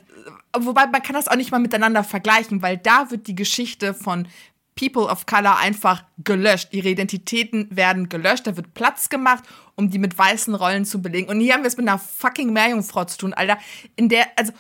Wobei 0.58 0.88
man 0.88 1.02
kann 1.02 1.16
das 1.16 1.28
auch 1.28 1.36
nicht 1.36 1.52
mal 1.52 1.60
miteinander 1.60 2.04
vergleichen, 2.04 2.62
weil 2.62 2.78
da 2.78 3.12
wird 3.12 3.28
die 3.28 3.36
Geschichte 3.36 3.94
von 3.94 4.28
People 4.76 5.04
of 5.04 5.26
Color 5.26 5.58
einfach 5.58 6.04
gelöscht. 6.24 6.70
Ihre 6.72 6.90
Identitäten 6.90 7.68
werden 7.76 8.10
gelöscht, 8.10 8.48
da 8.48 8.56
wird 8.56 8.74
Platz 8.74 9.10
gemacht, 9.10 9.44
um 9.76 9.90
die 9.90 10.00
mit 10.00 10.18
weißen 10.18 10.54
Rollen 10.54 10.86
zu 10.86 11.02
belegen. 11.02 11.30
Und 11.30 11.40
hier 11.40 11.54
haben 11.54 11.64
wir 11.64 11.68
es 11.68 11.78
mit 11.78 11.88
einer 11.88 12.00
fucking 12.00 12.54
Meerjungfrau 12.54 13.06
zu 13.06 13.18
tun, 13.18 13.34
Alter. 13.34 13.58
In 13.96 14.10
der, 14.10 14.28
also. 14.38 14.54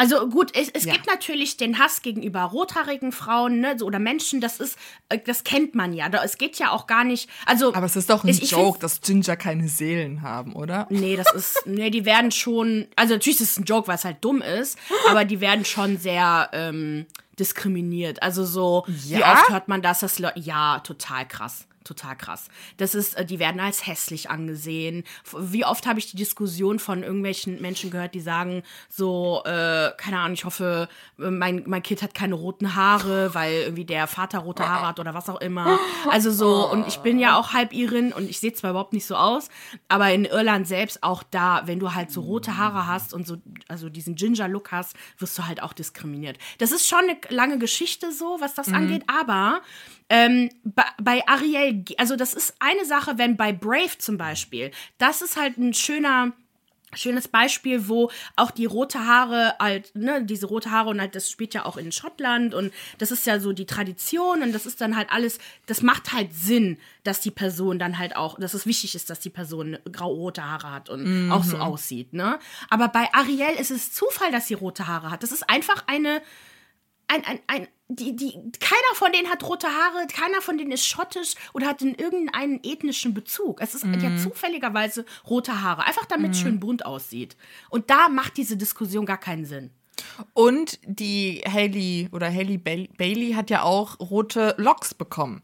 Also 0.00 0.30
gut, 0.30 0.56
es, 0.56 0.70
es 0.70 0.84
ja. 0.84 0.94
gibt 0.94 1.06
natürlich 1.08 1.58
den 1.58 1.78
Hass 1.78 2.00
gegenüber 2.00 2.44
rothaarigen 2.44 3.12
Frauen 3.12 3.60
ne, 3.60 3.78
so, 3.78 3.84
oder 3.84 3.98
Menschen, 3.98 4.40
das 4.40 4.58
ist, 4.58 4.78
äh, 5.10 5.18
das 5.18 5.44
kennt 5.44 5.74
man 5.74 5.92
ja. 5.92 6.08
Es 6.24 6.38
geht 6.38 6.58
ja 6.58 6.70
auch 6.70 6.86
gar 6.86 7.04
nicht. 7.04 7.28
Also, 7.44 7.74
Aber 7.74 7.84
es 7.84 7.96
ist 7.96 8.08
doch 8.08 8.24
ein 8.24 8.30
ich, 8.30 8.50
Joke, 8.50 8.78
dass 8.78 9.02
Ginger 9.02 9.36
keine 9.36 9.68
Seelen 9.68 10.22
haben, 10.22 10.54
oder? 10.54 10.86
Nee, 10.88 11.16
das 11.16 11.30
ist. 11.34 11.62
nee, 11.66 11.90
die 11.90 12.06
werden 12.06 12.30
schon. 12.30 12.86
Also 12.96 13.12
natürlich 13.12 13.42
ist 13.42 13.50
es 13.50 13.58
ein 13.58 13.64
Joke, 13.64 13.88
weil 13.88 13.96
es 13.96 14.06
halt 14.06 14.16
dumm 14.22 14.40
ist, 14.40 14.78
aber 15.10 15.26
die 15.26 15.42
werden 15.42 15.66
schon 15.66 15.98
sehr 15.98 16.48
ähm, 16.54 17.04
diskriminiert. 17.38 18.22
Also 18.22 18.46
so, 18.46 18.86
ja? 19.04 19.18
wie 19.18 19.22
oft 19.22 19.50
hört 19.50 19.68
man 19.68 19.82
das, 19.82 20.00
dass 20.00 20.18
Leute. 20.18 20.40
Ja, 20.40 20.78
total 20.78 21.28
krass 21.28 21.66
total 21.84 22.16
krass. 22.16 22.48
Das 22.76 22.94
ist, 22.94 23.14
äh, 23.14 23.24
die 23.24 23.38
werden 23.38 23.60
als 23.60 23.86
hässlich 23.86 24.30
angesehen. 24.30 25.04
Wie 25.38 25.64
oft 25.64 25.86
habe 25.86 25.98
ich 25.98 26.10
die 26.10 26.16
Diskussion 26.16 26.78
von 26.78 27.02
irgendwelchen 27.02 27.60
Menschen 27.60 27.90
gehört, 27.90 28.14
die 28.14 28.20
sagen 28.20 28.62
so, 28.88 29.42
äh, 29.44 29.90
keine 29.96 30.18
Ahnung, 30.18 30.34
ich 30.34 30.44
hoffe, 30.44 30.88
äh, 31.18 31.30
mein, 31.30 31.64
mein 31.66 31.82
Kind 31.82 32.02
hat 32.02 32.14
keine 32.14 32.34
roten 32.34 32.74
Haare, 32.74 33.34
weil 33.34 33.54
irgendwie 33.62 33.84
der 33.84 34.06
Vater 34.06 34.40
rote 34.40 34.68
Haare 34.68 34.88
hat 34.88 35.00
oder 35.00 35.14
was 35.14 35.28
auch 35.28 35.40
immer. 35.40 35.78
Also 36.08 36.30
so, 36.30 36.70
und 36.70 36.86
ich 36.86 36.98
bin 36.98 37.18
ja 37.18 37.38
auch 37.38 37.52
halb 37.52 37.72
Irin 37.72 38.12
und 38.12 38.28
ich 38.28 38.40
sehe 38.40 38.52
zwar 38.52 38.70
überhaupt 38.70 38.92
nicht 38.92 39.06
so 39.06 39.16
aus, 39.16 39.48
aber 39.88 40.12
in 40.12 40.24
Irland 40.24 40.66
selbst 40.66 41.02
auch 41.02 41.22
da, 41.22 41.62
wenn 41.66 41.78
du 41.78 41.94
halt 41.94 42.10
so 42.10 42.20
rote 42.20 42.56
Haare 42.56 42.86
hast 42.86 43.14
und 43.14 43.26
so, 43.26 43.36
also 43.68 43.88
diesen 43.88 44.14
Ginger-Look 44.14 44.72
hast, 44.72 44.94
wirst 45.18 45.38
du 45.38 45.46
halt 45.46 45.62
auch 45.62 45.72
diskriminiert. 45.72 46.38
Das 46.58 46.72
ist 46.72 46.88
schon 46.88 47.00
eine 47.00 47.16
lange 47.28 47.58
Geschichte 47.58 48.12
so, 48.12 48.36
was 48.40 48.54
das 48.54 48.68
mhm. 48.68 48.74
angeht, 48.74 49.04
aber 49.06 49.60
ähm, 50.10 50.50
bei, 50.64 50.84
bei 51.00 51.26
Ariel, 51.26 51.84
also 51.96 52.16
das 52.16 52.34
ist 52.34 52.54
eine 52.58 52.84
Sache, 52.84 53.16
wenn 53.16 53.36
bei 53.36 53.52
Brave 53.52 53.96
zum 53.98 54.18
Beispiel, 54.18 54.72
das 54.98 55.22
ist 55.22 55.36
halt 55.36 55.56
ein 55.56 55.72
schöner 55.72 56.32
schönes 56.92 57.28
Beispiel, 57.28 57.88
wo 57.88 58.10
auch 58.34 58.50
die 58.50 58.64
rote 58.64 59.06
Haare 59.06 59.54
halt, 59.60 59.94
ne, 59.94 60.24
diese 60.24 60.46
rote 60.46 60.72
Haare 60.72 60.90
und 60.90 61.00
halt, 61.00 61.14
das 61.14 61.30
spielt 61.30 61.54
ja 61.54 61.64
auch 61.64 61.76
in 61.76 61.92
Schottland 61.92 62.52
und 62.52 62.72
das 62.98 63.12
ist 63.12 63.26
ja 63.26 63.38
so 63.38 63.52
die 63.52 63.66
Tradition 63.66 64.42
und 64.42 64.52
das 64.52 64.66
ist 64.66 64.80
dann 64.80 64.96
halt 64.96 65.12
alles, 65.12 65.38
das 65.66 65.82
macht 65.82 66.12
halt 66.12 66.34
Sinn, 66.34 66.78
dass 67.04 67.20
die 67.20 67.30
Person 67.30 67.78
dann 67.78 67.98
halt 67.98 68.16
auch, 68.16 68.38
dass 68.40 68.54
es 68.54 68.66
wichtig 68.66 68.96
ist, 68.96 69.08
dass 69.08 69.20
die 69.20 69.30
Person 69.30 69.78
grau-rote 69.90 70.44
Haare 70.44 70.72
hat 70.72 70.90
und 70.90 71.26
mhm. 71.26 71.30
auch 71.32 71.44
so 71.44 71.58
aussieht, 71.58 72.12
ne? 72.12 72.40
Aber 72.70 72.88
bei 72.88 73.08
Ariel 73.14 73.54
ist 73.58 73.70
es 73.70 73.92
Zufall, 73.92 74.32
dass 74.32 74.48
sie 74.48 74.54
rote 74.54 74.88
Haare 74.88 75.10
hat. 75.10 75.22
Das 75.22 75.30
ist 75.30 75.48
einfach 75.48 75.84
eine, 75.86 76.20
ein, 77.10 77.24
ein, 77.24 77.40
ein 77.46 77.68
die, 77.88 78.14
die, 78.14 78.32
keiner 78.60 78.94
von 78.94 79.10
denen 79.12 79.28
hat 79.28 79.42
rote 79.42 79.66
Haare, 79.66 80.06
keiner 80.06 80.40
von 80.40 80.56
denen 80.56 80.70
ist 80.70 80.86
schottisch 80.86 81.34
oder 81.52 81.66
hat 81.66 81.82
in 81.82 81.96
irgendeinen 81.96 82.60
ethnischen 82.62 83.14
Bezug. 83.14 83.60
Es 83.60 83.74
ist 83.74 83.84
mm. 83.84 83.94
ja 83.94 84.16
zufälligerweise 84.16 85.04
rote 85.28 85.60
Haare, 85.60 85.84
einfach 85.84 86.06
damit 86.06 86.32
es 86.32 86.38
mm. 86.38 86.42
schön 86.42 86.60
bunt 86.60 86.86
aussieht. 86.86 87.36
Und 87.68 87.90
da 87.90 88.08
macht 88.08 88.36
diese 88.36 88.56
Diskussion 88.56 89.06
gar 89.06 89.18
keinen 89.18 89.44
Sinn. 89.44 89.70
Und 90.34 90.78
die 90.84 91.42
Haley 91.46 92.08
oder 92.12 92.32
Haley 92.32 92.58
Bailey 92.58 93.32
hat 93.32 93.50
ja 93.50 93.62
auch 93.64 93.98
rote 93.98 94.54
Locks 94.56 94.94
bekommen. 94.94 95.42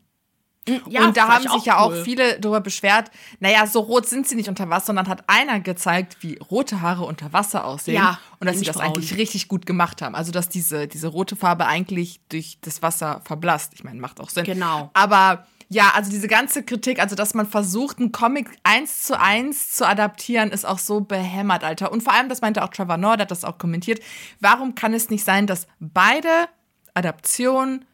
Ja, 0.88 1.04
und 1.06 1.16
da 1.16 1.28
haben 1.28 1.48
sich 1.48 1.64
ja 1.64 1.84
cool. 1.84 1.98
auch 1.98 2.04
viele 2.04 2.40
darüber 2.40 2.60
beschwert, 2.60 3.10
naja, 3.38 3.66
so 3.66 3.80
rot 3.80 4.06
sind 4.06 4.26
sie 4.26 4.34
nicht 4.34 4.48
unter 4.48 4.68
Wasser, 4.68 4.86
sondern 4.86 5.08
hat 5.08 5.24
einer 5.28 5.60
gezeigt, 5.60 6.16
wie 6.20 6.38
rote 6.50 6.80
Haare 6.80 7.04
unter 7.04 7.32
Wasser 7.32 7.64
aussehen. 7.64 7.94
Ja, 7.94 8.18
und 8.40 8.46
dass 8.46 8.58
sie 8.58 8.64
das 8.64 8.76
braun. 8.76 8.86
eigentlich 8.86 9.16
richtig 9.16 9.48
gut 9.48 9.66
gemacht 9.66 10.02
haben. 10.02 10.14
Also, 10.14 10.32
dass 10.32 10.48
diese, 10.48 10.88
diese 10.88 11.08
rote 11.08 11.36
Farbe 11.36 11.66
eigentlich 11.66 12.20
durch 12.28 12.58
das 12.60 12.82
Wasser 12.82 13.20
verblasst. 13.24 13.74
Ich 13.74 13.84
meine, 13.84 14.00
macht 14.00 14.20
auch 14.20 14.30
Sinn. 14.30 14.44
Genau. 14.44 14.90
Aber 14.92 15.46
ja, 15.68 15.92
also 15.94 16.10
diese 16.10 16.28
ganze 16.28 16.62
Kritik, 16.62 17.00
also 17.00 17.16
dass 17.16 17.34
man 17.34 17.46
versucht, 17.46 17.98
einen 17.98 18.12
Comic 18.12 18.50
eins 18.62 19.02
zu 19.02 19.18
eins 19.18 19.72
zu 19.72 19.86
adaptieren, 19.86 20.50
ist 20.50 20.64
auch 20.64 20.78
so 20.78 21.00
behämmert, 21.00 21.64
Alter. 21.64 21.90
Und 21.90 22.02
vor 22.02 22.12
allem, 22.12 22.28
das 22.28 22.40
meinte 22.40 22.62
auch 22.62 22.68
Trevor 22.68 22.96
Nord, 22.96 23.20
hat 23.20 23.30
das 23.30 23.44
auch 23.44 23.58
kommentiert, 23.58 24.00
warum 24.40 24.74
kann 24.74 24.94
es 24.94 25.10
nicht 25.10 25.24
sein, 25.24 25.46
dass 25.46 25.66
beide 25.80 26.48
Adaptionen 26.94 27.84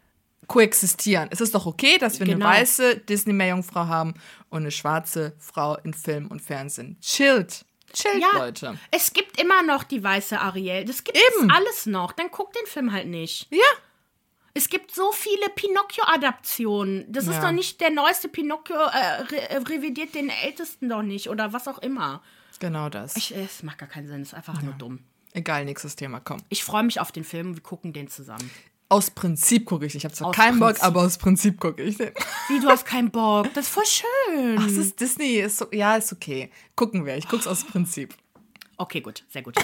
koexistieren. 0.46 1.28
Es 1.30 1.40
ist 1.40 1.54
doch 1.54 1.66
okay, 1.66 1.98
dass 1.98 2.18
wir 2.18 2.26
genau. 2.26 2.46
eine 2.46 2.60
weiße 2.60 2.98
Disney-Meerjungfrau 2.98 3.86
haben 3.86 4.14
und 4.50 4.62
eine 4.62 4.70
schwarze 4.70 5.34
Frau 5.38 5.76
in 5.76 5.94
Film 5.94 6.28
und 6.28 6.40
Fernsehen. 6.40 6.98
Chillt. 7.00 7.64
Chillt, 7.92 8.22
ja, 8.22 8.38
Leute. 8.38 8.78
Es 8.90 9.12
gibt 9.12 9.40
immer 9.40 9.62
noch 9.62 9.84
die 9.84 10.02
weiße 10.02 10.38
Ariel. 10.40 10.84
Das 10.84 11.04
gibt 11.04 11.18
Eben. 11.18 11.50
es 11.50 11.56
alles 11.56 11.86
noch. 11.86 12.12
Dann 12.12 12.30
guck 12.30 12.52
den 12.52 12.66
Film 12.66 12.92
halt 12.92 13.06
nicht. 13.06 13.48
Ja. 13.50 13.58
Es 14.54 14.68
gibt 14.68 14.94
so 14.94 15.12
viele 15.12 15.48
Pinocchio-Adaptionen. 15.54 17.10
Das 17.10 17.26
ja. 17.26 17.32
ist 17.32 17.42
doch 17.42 17.52
nicht 17.52 17.80
der 17.80 17.90
neueste 17.90 18.28
Pinocchio, 18.28 18.76
äh, 18.76 19.22
re 19.22 19.50
äh, 19.50 19.56
revidiert 19.56 20.14
den 20.14 20.28
ältesten 20.28 20.88
doch 20.88 21.02
nicht 21.02 21.30
oder 21.30 21.52
was 21.52 21.68
auch 21.68 21.78
immer. 21.78 22.22
Genau 22.58 22.88
das. 22.88 23.16
Ich, 23.16 23.34
es 23.34 23.62
macht 23.62 23.78
gar 23.78 23.88
keinen 23.88 24.06
Sinn. 24.08 24.22
Es 24.22 24.28
ist 24.28 24.34
einfach 24.34 24.56
ja. 24.56 24.62
nur 24.62 24.74
dumm. 24.74 25.00
Egal, 25.32 25.64
nächstes 25.64 25.96
Thema, 25.96 26.20
komm. 26.20 26.42
Ich 26.50 26.62
freue 26.62 26.82
mich 26.82 27.00
auf 27.00 27.12
den 27.12 27.24
Film. 27.24 27.54
Wir 27.54 27.62
gucken 27.62 27.94
den 27.94 28.08
zusammen. 28.08 28.50
Aus 28.92 29.10
Prinzip 29.10 29.64
gucke 29.64 29.86
ich. 29.86 29.94
Ich 29.94 30.04
habe 30.04 30.12
zwar 30.12 30.28
Aus 30.28 30.36
keinen 30.36 30.58
Bock, 30.58 30.68
Prinzip. 30.68 30.84
aber 30.84 31.00
aus 31.00 31.16
Prinzip 31.16 31.58
gucke 31.58 31.82
ich 31.82 31.96
den. 31.96 32.10
Wie, 32.48 32.60
du 32.60 32.68
hast 32.68 32.84
keinen 32.84 33.10
Bock? 33.10 33.48
Das 33.54 33.66
ist 33.66 33.72
voll 33.72 33.86
schön. 33.86 34.56
Das 34.56 34.72
ist 34.72 35.00
Disney, 35.00 35.36
ist 35.36 35.56
so, 35.56 35.66
ja, 35.72 35.96
ist 35.96 36.12
okay. 36.12 36.50
Gucken 36.76 37.06
wir. 37.06 37.16
Ich 37.16 37.26
guck's 37.26 37.46
aus 37.46 37.64
Prinzip. 37.64 38.14
Okay, 38.76 39.00
gut, 39.00 39.24
sehr 39.30 39.40
gut. 39.40 39.56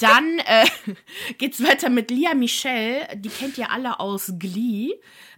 Dann 0.00 0.38
äh, 0.40 0.66
geht's 1.38 1.62
weiter 1.62 1.88
mit 1.88 2.10
Lia 2.10 2.34
Michelle. 2.34 3.08
Die 3.16 3.30
kennt 3.30 3.56
ihr 3.56 3.70
alle 3.70 4.00
aus 4.00 4.32
Glee, 4.38 4.92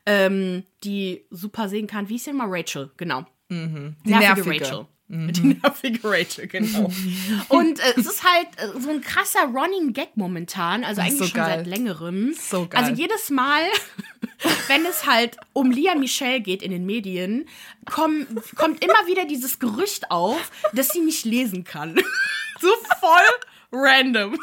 ähm, 0.06 0.64
die 0.82 1.24
super 1.30 1.68
singen 1.68 1.86
kann. 1.86 2.08
Wie 2.08 2.16
ist 2.16 2.24
sie 2.24 2.30
immer? 2.30 2.46
Rachel, 2.48 2.90
genau. 2.96 3.26
Die 3.48 3.54
nervige, 3.56 4.48
nervige. 4.48 4.64
Rachel. 4.64 4.86
Die 5.12 5.58
nervige 5.61 5.98
Rachel, 6.04 6.46
genau. 6.46 6.88
Und 7.48 7.80
äh, 7.80 7.94
es 7.96 8.06
ist 8.06 8.22
halt 8.22 8.46
äh, 8.58 8.78
so 8.78 8.90
ein 8.90 9.00
krasser 9.00 9.42
Running 9.46 9.92
Gag 9.92 10.16
momentan, 10.16 10.84
also 10.84 11.00
eigentlich 11.00 11.18
so 11.18 11.24
schon 11.24 11.40
geil. 11.40 11.56
seit 11.56 11.66
längerem. 11.66 12.32
So 12.40 12.68
geil. 12.68 12.80
Also 12.80 12.94
jedes 12.94 13.28
Mal, 13.28 13.64
wenn 14.68 14.86
es 14.86 15.06
halt 15.06 15.36
um 15.52 15.72
Lia 15.72 15.96
Michelle 15.96 16.40
geht 16.40 16.62
in 16.62 16.70
den 16.70 16.86
Medien, 16.86 17.48
komm, 17.86 18.24
kommt 18.54 18.84
immer 18.84 19.08
wieder 19.08 19.24
dieses 19.24 19.58
Gerücht 19.58 20.12
auf, 20.12 20.52
dass 20.74 20.90
sie 20.90 21.00
nicht 21.00 21.24
lesen 21.24 21.64
kann. 21.64 21.96
so 22.61 22.68
voll 23.00 23.18
random. 23.72 24.38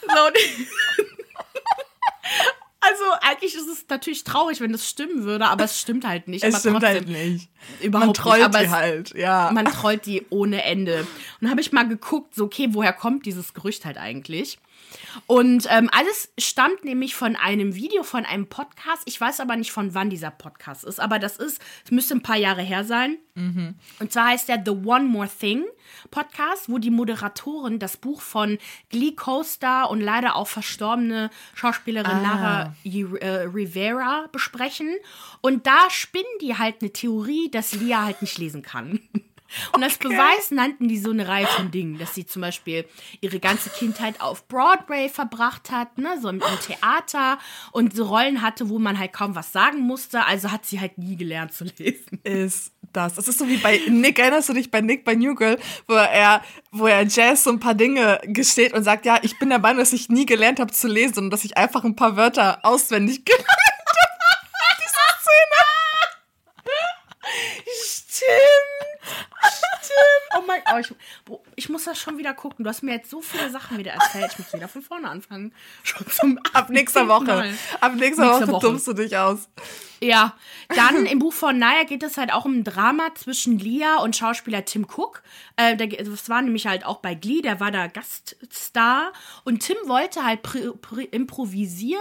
so, 0.00 0.30
also 2.86 3.04
eigentlich 3.22 3.54
ist 3.54 3.68
es 3.68 3.84
natürlich 3.88 4.24
traurig, 4.24 4.60
wenn 4.60 4.72
das 4.72 4.88
stimmen 4.88 5.24
würde, 5.24 5.46
aber 5.46 5.64
es 5.64 5.80
stimmt 5.80 6.06
halt 6.06 6.28
nicht. 6.28 6.44
Es 6.44 6.54
aber 6.54 6.60
stimmt 6.60 6.84
halt 6.84 7.08
nicht. 7.08 7.48
Überhaupt 7.82 8.06
Man 8.06 8.14
trollt 8.14 8.54
die 8.54 8.70
halt, 8.70 9.14
ja. 9.14 9.50
man 9.52 9.66
trollt 9.66 10.06
die 10.06 10.24
ohne 10.30 10.62
Ende. 10.62 11.00
Und 11.00 11.08
dann 11.40 11.50
habe 11.50 11.60
ich 11.60 11.72
mal 11.72 11.88
geguckt, 11.88 12.34
so, 12.34 12.44
okay, 12.44 12.68
woher 12.72 12.92
kommt 12.92 13.26
dieses 13.26 13.54
Gerücht 13.54 13.84
halt 13.84 13.98
eigentlich? 13.98 14.58
Und 15.26 15.66
ähm, 15.70 15.88
alles 15.92 16.32
stammt 16.38 16.84
nämlich 16.84 17.14
von 17.14 17.36
einem 17.36 17.74
Video, 17.74 18.02
von 18.02 18.24
einem 18.24 18.46
Podcast. 18.48 19.02
Ich 19.06 19.20
weiß 19.20 19.40
aber 19.40 19.56
nicht, 19.56 19.72
von 19.72 19.94
wann 19.94 20.10
dieser 20.10 20.30
Podcast 20.30 20.84
ist, 20.84 21.00
aber 21.00 21.18
das 21.18 21.36
ist, 21.36 21.60
es 21.84 21.90
müsste 21.90 22.14
ein 22.14 22.22
paar 22.22 22.36
Jahre 22.36 22.62
her 22.62 22.84
sein. 22.84 23.18
Und 24.00 24.12
zwar 24.12 24.28
heißt 24.28 24.48
der 24.48 24.62
The 24.64 24.70
One 24.70 25.04
More 25.04 25.28
Thing 25.28 25.64
Podcast, 26.10 26.70
wo 26.70 26.78
die 26.78 26.90
Moderatoren 26.90 27.78
das 27.78 27.98
Buch 27.98 28.22
von 28.22 28.56
Glee 28.88 29.12
Co-Star 29.12 29.90
und 29.90 30.00
leider 30.00 30.36
auch 30.36 30.48
verstorbene 30.48 31.28
Schauspielerin 31.54 32.22
Lara 32.22 32.74
Yi- 32.82 33.18
äh, 33.20 33.42
Rivera 33.42 34.28
besprechen. 34.32 34.88
Und 35.42 35.66
da 35.66 35.90
spinnen 35.90 36.24
die 36.40 36.56
halt 36.56 36.76
eine 36.80 36.92
Theorie, 36.92 37.50
dass 37.50 37.74
Lia 37.74 38.04
halt 38.04 38.22
nicht 38.22 38.38
lesen 38.38 38.62
kann. 38.62 39.00
Und 39.72 39.82
als 39.82 39.98
Beweis 39.98 40.50
nannten 40.50 40.88
die 40.88 40.98
so 40.98 41.10
eine 41.10 41.28
Reihe 41.28 41.46
von 41.46 41.70
Dingen, 41.70 41.98
dass 41.98 42.14
sie 42.14 42.26
zum 42.26 42.42
Beispiel 42.42 42.84
ihre 43.20 43.38
ganze 43.38 43.70
Kindheit 43.70 44.20
auf 44.20 44.46
Broadway 44.48 45.08
verbracht 45.08 45.70
hat, 45.70 45.98
ne, 45.98 46.18
so 46.20 46.28
im, 46.28 46.36
im 46.36 46.60
Theater 46.60 47.38
und 47.72 47.94
so 47.94 48.04
Rollen 48.04 48.42
hatte, 48.42 48.68
wo 48.68 48.78
man 48.78 48.98
halt 48.98 49.12
kaum 49.12 49.34
was 49.34 49.52
sagen 49.52 49.80
musste. 49.80 50.24
Also 50.24 50.50
hat 50.50 50.66
sie 50.66 50.80
halt 50.80 50.98
nie 50.98 51.16
gelernt 51.16 51.52
zu 51.52 51.64
lesen. 51.64 52.20
ist 52.24 52.72
das. 52.96 53.14
Das 53.14 53.28
ist 53.28 53.38
so 53.38 53.46
wie 53.48 53.58
bei 53.58 53.80
Nick, 53.88 54.18
erinnerst 54.18 54.48
du 54.48 54.52
dich 54.54 54.70
bei 54.70 54.80
Nick 54.80 55.04
bei 55.04 55.14
New 55.14 55.34
Girl, 55.34 55.58
wo 55.86 55.94
er, 55.94 56.42
wo 56.70 56.86
er 56.86 57.06
Jazz 57.06 57.44
so 57.44 57.50
ein 57.50 57.60
paar 57.60 57.74
Dinge 57.74 58.20
gesteht 58.24 58.72
und 58.72 58.84
sagt, 58.84 59.06
ja, 59.06 59.18
ich 59.22 59.38
bin 59.38 59.50
der 59.50 59.58
Meinung, 59.58 59.78
dass 59.78 59.92
ich 59.92 60.08
nie 60.08 60.26
gelernt 60.26 60.60
habe 60.60 60.72
zu 60.72 60.88
lesen 60.88 61.18
und 61.24 61.30
dass 61.30 61.44
ich 61.44 61.56
einfach 61.56 61.84
ein 61.84 61.96
paar 61.96 62.16
Wörter 62.16 62.60
auswendig 62.62 63.24
gelernt 63.24 63.46
habe. 63.46 63.66
Diese 64.78 64.94
Szene. 65.20 65.66
Stimmt. 67.84 68.55
Stimmt. 69.86 70.36
Oh 70.36 70.42
mein 70.46 70.62
Gott, 70.64 70.94
ich, 71.56 71.68
muss 71.68 71.84
das 71.84 71.98
schon 71.98 72.18
wieder 72.18 72.34
gucken. 72.34 72.64
Du 72.64 72.68
hast 72.68 72.82
mir 72.82 72.92
jetzt 72.92 73.10
so 73.10 73.20
viele 73.20 73.50
Sachen 73.50 73.78
wieder 73.78 73.92
erzählt. 73.92 74.30
Ich 74.32 74.38
muss 74.38 74.52
wieder 74.52 74.68
von 74.68 74.82
vorne 74.82 75.08
anfangen. 75.08 75.52
Schon 75.82 76.06
zum 76.08 76.38
Ab 76.52 76.70
nächster 76.70 77.08
Woche. 77.08 77.24
Mal. 77.24 77.54
Ab 77.80 77.94
nächster, 77.96 78.26
Nächste 78.26 78.48
Woche, 78.52 78.66
dummst 78.66 78.86
du 78.86 78.92
dich 78.92 79.16
aus. 79.16 79.48
Ja, 80.00 80.34
dann 80.68 81.06
im 81.06 81.18
Buch 81.18 81.32
von 81.32 81.58
Naya 81.58 81.84
geht 81.84 82.02
es 82.02 82.18
halt 82.18 82.32
auch 82.32 82.44
um 82.44 82.58
ein 82.58 82.64
Drama 82.64 83.14
zwischen 83.14 83.58
Lia 83.58 83.98
und 83.98 84.16
Schauspieler 84.16 84.64
Tim 84.64 84.84
Cook. 84.84 85.22
Äh, 85.56 85.76
der, 85.76 85.88
das 85.88 86.28
war 86.28 86.42
nämlich 86.42 86.66
halt 86.66 86.84
auch 86.84 86.98
bei 86.98 87.14
Glee, 87.14 87.40
der 87.40 87.60
war 87.60 87.70
da 87.70 87.86
Gaststar. 87.86 89.12
Und 89.44 89.60
Tim 89.60 89.76
wollte 89.86 90.24
halt 90.24 90.40
improvisieren 91.10 92.00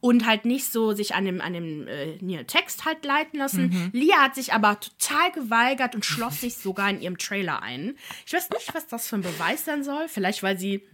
und 0.00 0.26
halt 0.26 0.44
nicht 0.44 0.70
so 0.70 0.92
sich 0.92 1.14
an 1.14 1.24
dem, 1.24 1.40
an 1.40 1.52
dem 1.52 1.88
äh, 1.88 2.44
Text 2.44 2.84
halt 2.84 3.04
leiten 3.04 3.38
lassen. 3.38 3.90
Lia 3.92 4.16
hat 4.16 4.34
sich 4.34 4.52
aber 4.52 4.78
total 4.78 5.32
geweigert 5.32 5.94
und 5.94 6.04
schloss 6.04 6.40
sich 6.40 6.56
sogar 6.56 6.90
in 6.90 7.00
ihrem 7.00 7.18
Trailer 7.18 7.62
ein. 7.62 7.96
Ich 8.26 8.32
weiß 8.32 8.50
nicht, 8.50 8.72
was 8.74 8.91
das 8.92 9.08
für 9.08 9.16
ein 9.16 9.22
Beweis 9.22 9.64
sein 9.64 9.82
soll. 9.84 10.08
Vielleicht, 10.08 10.42
weil 10.42 10.58
sie 10.58 10.86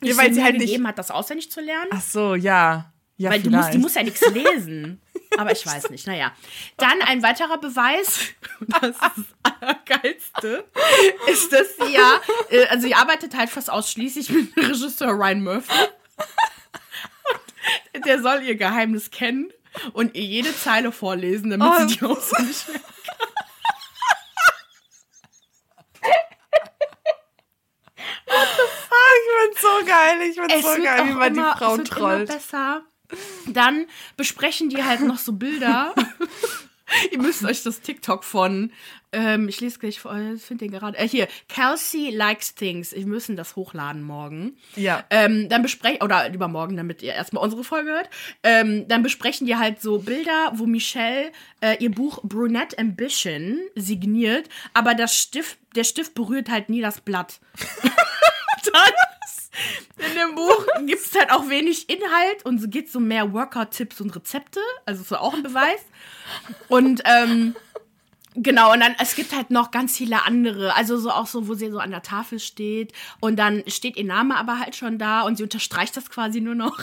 nicht 0.00 0.12
Ja, 0.12 0.22
weil 0.22 0.32
sie 0.32 0.42
halt 0.42 0.54
nicht- 0.56 0.66
gegeben 0.66 0.86
hat, 0.86 0.98
das 0.98 1.10
auswendig 1.10 1.50
zu 1.50 1.60
lernen. 1.60 1.90
Ach 1.92 2.00
so, 2.00 2.34
ja. 2.34 2.92
Ja, 3.16 3.28
Weil 3.30 3.42
du 3.42 3.50
musst, 3.50 3.74
die 3.74 3.78
muss 3.78 3.94
ja 3.96 4.02
nichts 4.02 4.22
lesen. 4.30 5.02
Aber 5.36 5.52
ich 5.52 5.66
weiß 5.66 5.90
nicht. 5.90 6.06
Naja. 6.06 6.32
Dann 6.78 7.02
ein 7.02 7.22
weiterer 7.22 7.58
Beweis, 7.58 8.20
das 8.60 8.96
das 8.98 9.24
Allergeilste, 9.60 10.64
ist, 11.30 11.52
dass 11.52 11.76
sie 11.76 11.92
ja, 11.94 12.18
äh, 12.48 12.64
also 12.68 12.86
sie 12.86 12.94
arbeitet 12.94 13.36
halt 13.36 13.50
fast 13.50 13.68
ausschließlich 13.70 14.30
mit 14.30 14.56
Regisseur 14.56 15.10
Ryan 15.10 15.42
Murphy. 15.44 15.72
Und 17.94 18.06
der 18.06 18.22
soll 18.22 18.42
ihr 18.42 18.54
Geheimnis 18.56 19.10
kennen 19.10 19.52
und 19.92 20.14
ihr 20.14 20.24
jede 20.24 20.56
Zeile 20.56 20.90
vorlesen, 20.90 21.50
damit 21.50 21.68
Oh. 21.68 21.86
sie 21.86 21.96
die 21.98 22.02
auswendig 22.04 22.66
lernt. 22.68 22.84
Ah, 23.18 23.26
ich 29.16 29.44
find's 29.44 29.60
so 29.62 29.86
geil. 29.86 30.18
Ich 30.28 30.34
find's 30.36 30.54
Es 30.54 30.62
so 30.62 30.82
geil, 30.82 31.06
wie 31.06 31.12
man 31.12 31.32
immer, 31.34 31.52
die 31.52 31.58
Frau 31.58 31.72
es 31.72 31.78
wird 31.78 31.88
immer 31.88 31.98
trollt. 31.98 32.28
besser. 32.28 32.82
Dann 33.48 33.86
besprechen 34.16 34.68
die 34.68 34.84
halt 34.84 35.00
noch 35.00 35.18
so 35.18 35.32
Bilder. 35.32 35.94
Ihr 37.12 37.18
müsst 37.18 37.44
euch 37.44 37.62
das 37.62 37.80
TikTok 37.82 38.24
von, 38.24 38.72
ähm, 39.12 39.48
ich 39.48 39.60
lese 39.60 39.78
gleich 39.78 40.00
vor, 40.00 40.16
ich 40.34 40.42
finde 40.42 40.64
den 40.64 40.72
gerade, 40.72 40.98
äh, 40.98 41.06
hier, 41.06 41.28
Kelsey 41.48 42.10
Likes 42.10 42.56
Things. 42.56 42.92
Wir 42.92 43.06
müssen 43.06 43.36
das 43.36 43.54
hochladen 43.54 44.02
morgen. 44.02 44.56
Ja. 44.74 45.04
Ähm, 45.10 45.48
dann 45.48 45.62
besprechen, 45.62 46.02
oder 46.02 46.28
übermorgen, 46.32 46.76
damit 46.76 47.02
ihr 47.02 47.12
erstmal 47.14 47.44
unsere 47.44 47.62
Folge 47.62 47.90
hört. 47.90 48.10
Ähm, 48.42 48.88
dann 48.88 49.04
besprechen 49.04 49.46
die 49.46 49.54
halt 49.56 49.80
so 49.80 49.98
Bilder, 49.98 50.50
wo 50.54 50.66
Michelle 50.66 51.30
äh, 51.60 51.76
ihr 51.78 51.92
Buch 51.92 52.22
Brunette 52.24 52.76
Ambition 52.78 53.60
signiert, 53.76 54.48
aber 54.74 54.94
das 54.94 55.16
Stift, 55.16 55.58
der 55.76 55.84
Stift 55.84 56.14
berührt 56.14 56.48
halt 56.50 56.68
nie 56.70 56.80
das 56.80 57.00
Blatt. 57.00 57.38
dann 58.62 58.92
in 60.10 60.14
dem 60.14 60.34
Buch 60.34 60.66
gibt 60.86 61.04
es 61.04 61.14
halt 61.18 61.30
auch 61.30 61.48
wenig 61.48 61.88
Inhalt 61.88 62.44
und 62.44 62.60
so 62.60 62.68
geht 62.68 62.90
so 62.90 63.00
mehr 63.00 63.32
Workout-Tipps 63.32 64.00
und 64.00 64.14
Rezepte. 64.14 64.60
Also 64.86 65.02
ist 65.02 65.12
auch 65.12 65.34
ein 65.34 65.42
Beweis. 65.42 65.80
Und 66.68 67.02
ähm, 67.04 67.56
genau, 68.34 68.72
und 68.72 68.80
dann, 68.80 68.94
es 69.00 69.14
gibt 69.14 69.34
halt 69.34 69.50
noch 69.50 69.70
ganz 69.70 69.96
viele 69.96 70.24
andere. 70.24 70.74
Also 70.74 70.96
so 70.96 71.10
auch 71.10 71.26
so, 71.26 71.48
wo 71.48 71.54
sie 71.54 71.70
so 71.70 71.78
an 71.78 71.90
der 71.90 72.02
Tafel 72.02 72.38
steht 72.38 72.92
und 73.20 73.36
dann 73.36 73.62
steht 73.66 73.96
ihr 73.96 74.04
Name 74.04 74.36
aber 74.36 74.58
halt 74.58 74.76
schon 74.76 74.98
da 74.98 75.22
und 75.22 75.36
sie 75.36 75.42
unterstreicht 75.42 75.96
das 75.96 76.10
quasi 76.10 76.40
nur 76.40 76.54
noch. 76.54 76.78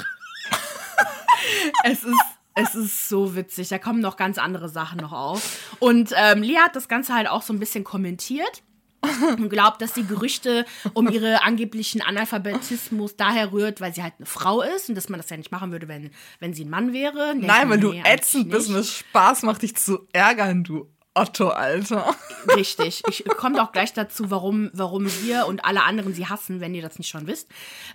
es 1.84 2.03
ist. 2.03 2.15
Es 2.59 2.73
ist 2.73 3.07
so 3.07 3.36
witzig. 3.36 3.69
Da 3.69 3.78
kommen 3.78 3.99
noch 3.99 4.17
ganz 4.17 4.39
andere 4.39 4.67
Sachen 4.67 4.99
noch 4.99 5.11
auf. 5.11 5.75
Und 5.78 6.11
ähm, 6.15 6.41
Lia 6.41 6.63
hat 6.63 6.75
das 6.75 6.88
Ganze 6.88 7.13
halt 7.13 7.28
auch 7.28 7.43
so 7.43 7.53
ein 7.53 7.59
bisschen 7.59 7.84
kommentiert 7.84 8.63
und 9.38 9.50
glaubt, 9.50 9.82
dass 9.82 9.93
die 9.93 10.06
Gerüchte 10.06 10.66
um 10.93 11.08
ihre 11.10 11.43
angeblichen 11.43 12.02
Analphabetismus 12.02 13.16
daher 13.16 13.52
rührt, 13.52 13.82
weil 13.82 13.93
sie 13.93 14.04
halt 14.04 14.14
eine 14.18 14.26
Frau 14.26 14.62
ist 14.62 14.89
und 14.89 14.95
dass 14.95 15.10
man 15.10 15.20
das 15.20 15.30
ja 15.30 15.38
nicht 15.38 15.52
machen 15.52 15.72
würde, 15.72 15.88
wenn, 15.88 16.12
wenn 16.39 16.54
sie 16.54 16.66
ein 16.66 16.70
Mann 16.70 16.93
wäre. 16.93 17.32
Denke 17.32 17.48
Nein, 17.48 17.70
weil 17.70 17.78
mir, 17.78 17.82
du 17.82 17.91
nee, 17.91 18.04
ätzend 18.06 18.50
bist 18.50 18.70
und 18.70 18.76
es 18.76 18.93
Spaß 18.93 19.43
macht, 19.43 19.62
dich 19.62 19.76
zu 19.76 20.08
ärgern, 20.14 20.64
du 20.64 20.89
Otto, 21.18 21.50
Alter. 21.50 22.16
Richtig. 22.56 23.02
Ich 23.10 23.26
komme 23.26 23.62
auch 23.62 23.72
gleich 23.72 23.91
dazu, 23.93 24.30
warum, 24.30 24.70
warum 24.74 25.10
wir 25.24 25.48
und 25.48 25.66
alle 25.66 25.84
anderen 25.84 26.14
sie 26.14 26.28
hassen, 26.28 26.62
wenn 26.62 26.76
ihr 26.76 26.84
das 26.84 27.00
nicht 27.00 27.10
schon 27.10 27.26
wisst. 27.26 27.50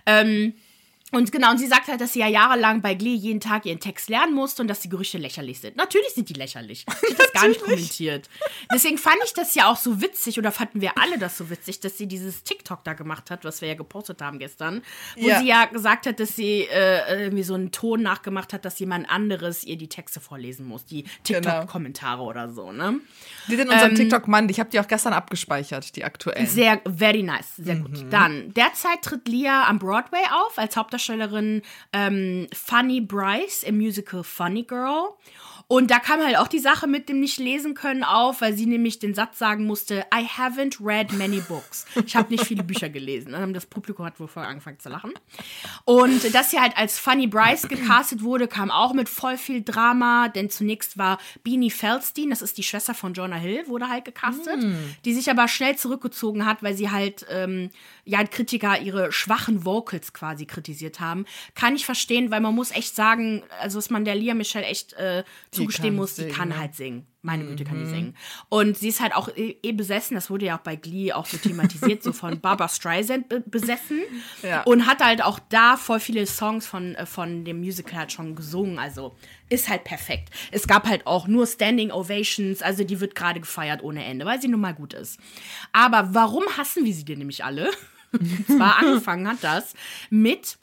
Ähm, 0.05 0.53
und 1.13 1.31
genau, 1.31 1.51
und 1.51 1.57
sie 1.57 1.67
sagt 1.67 1.87
halt, 1.87 2.01
dass 2.01 2.13
sie 2.13 2.19
ja 2.19 2.27
jahrelang 2.27 2.81
bei 2.81 2.93
Glee 2.95 3.13
jeden 3.15 3.39
Tag 3.39 3.65
ihren 3.65 3.79
Text 3.79 4.09
lernen 4.09 4.33
musste 4.33 4.61
und 4.61 4.67
dass 4.67 4.81
die 4.81 4.89
Gerüchte 4.89 5.17
lächerlich 5.17 5.59
sind. 5.59 5.77
Natürlich 5.77 6.09
sind 6.13 6.29
die 6.29 6.33
lächerlich. 6.33 6.85
Ich 7.03 7.19
habe 7.19 7.31
das 7.31 7.33
gar 7.33 7.47
nicht 7.47 7.61
kommentiert. 7.61 8.29
Deswegen 8.73 8.97
fand 8.97 9.17
ich 9.25 9.33
das 9.33 9.53
ja 9.55 9.69
auch 9.71 9.77
so 9.77 10.01
witzig, 10.01 10.37
oder 10.39 10.51
fanden 10.51 10.81
wir 10.81 10.97
alle 10.97 11.17
das 11.17 11.37
so 11.37 11.49
witzig, 11.49 11.79
dass 11.79 11.97
sie 11.97 12.07
dieses 12.07 12.43
TikTok 12.43 12.83
da 12.83 12.93
gemacht 12.93 13.29
hat, 13.31 13.43
was 13.45 13.61
wir 13.61 13.67
ja 13.69 13.75
gepostet 13.75 14.21
haben 14.21 14.39
gestern, 14.39 14.81
wo 15.17 15.27
Ja. 15.27 15.39
sie 15.39 15.47
ja 15.47 15.65
gesagt 15.65 16.05
hat, 16.07 16.19
dass 16.19 16.35
sie 16.35 16.61
äh, 16.71 17.23
irgendwie 17.23 17.43
so 17.43 17.53
einen 17.53 17.71
Ton 17.71 18.01
nachgemacht 18.01 18.51
hat, 18.53 18.65
dass 18.65 18.79
jemand 18.79 19.09
anderes 19.09 19.63
ihr 19.63 19.77
die 19.77 19.89
Texte 19.89 20.19
vorlesen 20.21 20.65
muss, 20.65 20.85
die 20.85 21.03
Genau. 21.27 21.39
TikTok-Kommentare 21.41 22.21
oder 22.23 22.49
so, 22.49 22.71
ne? 22.71 22.99
Die 23.47 23.55
sind 23.55 23.69
unserem 23.69 23.91
Ähm, 23.91 23.95
TikTok-Mann, 23.95 24.49
ich 24.49 24.59
habe 24.59 24.69
die 24.69 24.79
auch 24.79 24.87
gestern 24.87 25.13
abgespeichert, 25.13 25.95
die 25.95 26.03
aktuellen. 26.03 26.47
Sehr, 26.47 26.81
very 26.85 27.21
nice, 27.23 27.55
sehr 27.57 27.75
gut. 27.75 28.05
Dann, 28.11 28.53
derzeit 28.53 29.01
tritt 29.03 29.27
Lia 29.27 29.67
am 29.67 29.77
Broadway 29.79 30.23
auf 30.31 30.57
als 30.57 30.75
Hauptdarstellerin 30.77 31.02
ähm, 31.91 32.47
Funny 32.53 33.01
Bryce 33.01 33.63
im 33.63 33.77
Musical 33.77 34.23
Funny 34.23 34.63
Girl. 34.63 35.09
Und 35.73 35.89
da 35.89 35.97
kam 35.97 36.21
halt 36.21 36.37
auch 36.37 36.47
die 36.47 36.59
Sache 36.59 36.85
mit 36.85 37.09
dem 37.09 37.19
nicht 37.19 37.39
lesen 37.39 37.73
können 37.73 38.03
auf, 38.03 38.41
weil 38.41 38.53
sie 38.53 38.67
nämlich 38.67 38.99
den 38.99 39.15
Satz 39.15 39.39
sagen 39.39 39.65
musste, 39.65 40.05
I 40.13 40.23
haven't 40.23 40.77
read 40.79 41.11
many 41.13 41.41
books. 41.41 41.87
Ich 42.05 42.15
habe 42.15 42.29
nicht 42.29 42.45
viele 42.45 42.61
Bücher 42.61 42.89
gelesen. 42.89 43.33
Das 43.53 43.65
Publikum 43.65 44.05
hat 44.05 44.19
wohl 44.19 44.27
vorher 44.27 44.51
angefangen 44.51 44.79
zu 44.79 44.89
lachen. 44.89 45.13
Und 45.83 46.31
dass 46.35 46.51
sie 46.51 46.59
halt 46.59 46.77
als 46.77 46.99
Funny 46.99 47.25
Bryce 47.25 47.67
gecastet 47.67 48.21
wurde, 48.21 48.47
kam 48.47 48.69
auch 48.69 48.93
mit 48.93 49.09
voll 49.09 49.35
viel 49.35 49.63
Drama, 49.63 50.27
denn 50.29 50.51
zunächst 50.51 50.99
war 50.99 51.17
Beanie 51.43 51.71
Feldstein, 51.71 52.29
das 52.29 52.43
ist 52.43 52.59
die 52.59 52.63
Schwester 52.63 52.93
von 52.93 53.15
Jonah 53.15 53.37
Hill, 53.37 53.63
wurde 53.65 53.89
halt 53.89 54.05
gecastet, 54.05 54.61
mm. 54.61 54.75
die 55.05 55.15
sich 55.15 55.31
aber 55.31 55.47
schnell 55.47 55.75
zurückgezogen 55.75 56.45
hat, 56.45 56.61
weil 56.61 56.75
sie 56.75 56.91
halt, 56.91 57.25
ähm, 57.31 57.71
ja, 58.05 58.23
Kritiker 58.23 58.79
ihre 58.79 59.11
schwachen 59.11 59.65
Vocals 59.65 60.13
quasi 60.13 60.45
kritisiert 60.45 60.99
haben. 60.99 61.25
Kann 61.55 61.75
ich 61.75 61.85
verstehen, 61.85 62.29
weil 62.29 62.41
man 62.41 62.53
muss 62.53 62.69
echt 62.69 62.95
sagen, 62.95 63.41
also 63.59 63.79
dass 63.79 63.89
man 63.89 64.05
der 64.05 64.13
Lia 64.13 64.35
Michelle 64.35 64.65
echt 64.65 64.93
äh, 64.93 65.23
zugestehen 65.63 65.95
muss, 65.95 66.15
singen, 66.15 66.29
die 66.29 66.35
kann 66.35 66.57
halt 66.57 66.75
singen. 66.75 67.07
Meine 67.21 67.45
Güte, 67.45 67.63
kann 67.63 67.79
die 67.79 67.85
mhm. 67.85 67.89
singen. 67.89 68.17
Und 68.49 68.77
sie 68.77 68.89
ist 68.89 68.99
halt 68.99 69.15
auch 69.15 69.29
eh, 69.29 69.55
eh, 69.63 69.71
besessen, 69.71 70.15
das 70.15 70.29
wurde 70.29 70.45
ja 70.45 70.57
auch 70.57 70.61
bei 70.61 70.75
Glee 70.75 71.13
auch 71.13 71.25
so 71.25 71.37
thematisiert, 71.37 72.03
so 72.03 72.11
von 72.11 72.41
Barbara 72.41 72.67
Streisand 72.67 73.29
be 73.29 73.39
besessen. 73.39 74.01
Ja. 74.41 74.63
Und 74.63 74.87
hat 74.87 75.01
halt 75.01 75.23
auch 75.23 75.39
da 75.49 75.77
voll 75.77 76.01
viele 76.01 76.25
Songs 76.27 76.65
von, 76.65 76.95
äh, 76.95 77.05
von 77.05 77.45
dem 77.45 77.59
Musical 77.59 77.99
halt 77.99 78.11
schon 78.11 78.35
gesungen. 78.35 78.77
Also 78.77 79.15
ist 79.49 79.69
halt 79.69 79.85
perfekt. 79.85 80.29
Es 80.51 80.67
gab 80.67 80.85
halt 80.85 81.07
auch 81.07 81.27
nur 81.27 81.47
Standing 81.47 81.91
Ovations, 81.91 82.61
also 82.61 82.83
die 82.83 82.99
wird 82.99 83.15
gerade 83.15 83.39
gefeiert 83.39 83.83
ohne 83.83 84.03
Ende, 84.03 84.25
weil 84.25 84.41
sie 84.41 84.49
nun 84.49 84.61
mal 84.61 84.73
gut 84.73 84.93
ist. 84.93 85.19
Aber 85.71 86.13
warum 86.13 86.43
hassen 86.57 86.83
wir 86.83 86.93
sie 86.93 87.05
denn 87.05 87.19
nämlich 87.19 87.45
alle? 87.45 87.71
Und 88.11 88.47
zwar 88.47 88.79
angefangen 88.79 89.27
hat 89.27 89.37
das 89.41 89.73
mit 90.09 90.57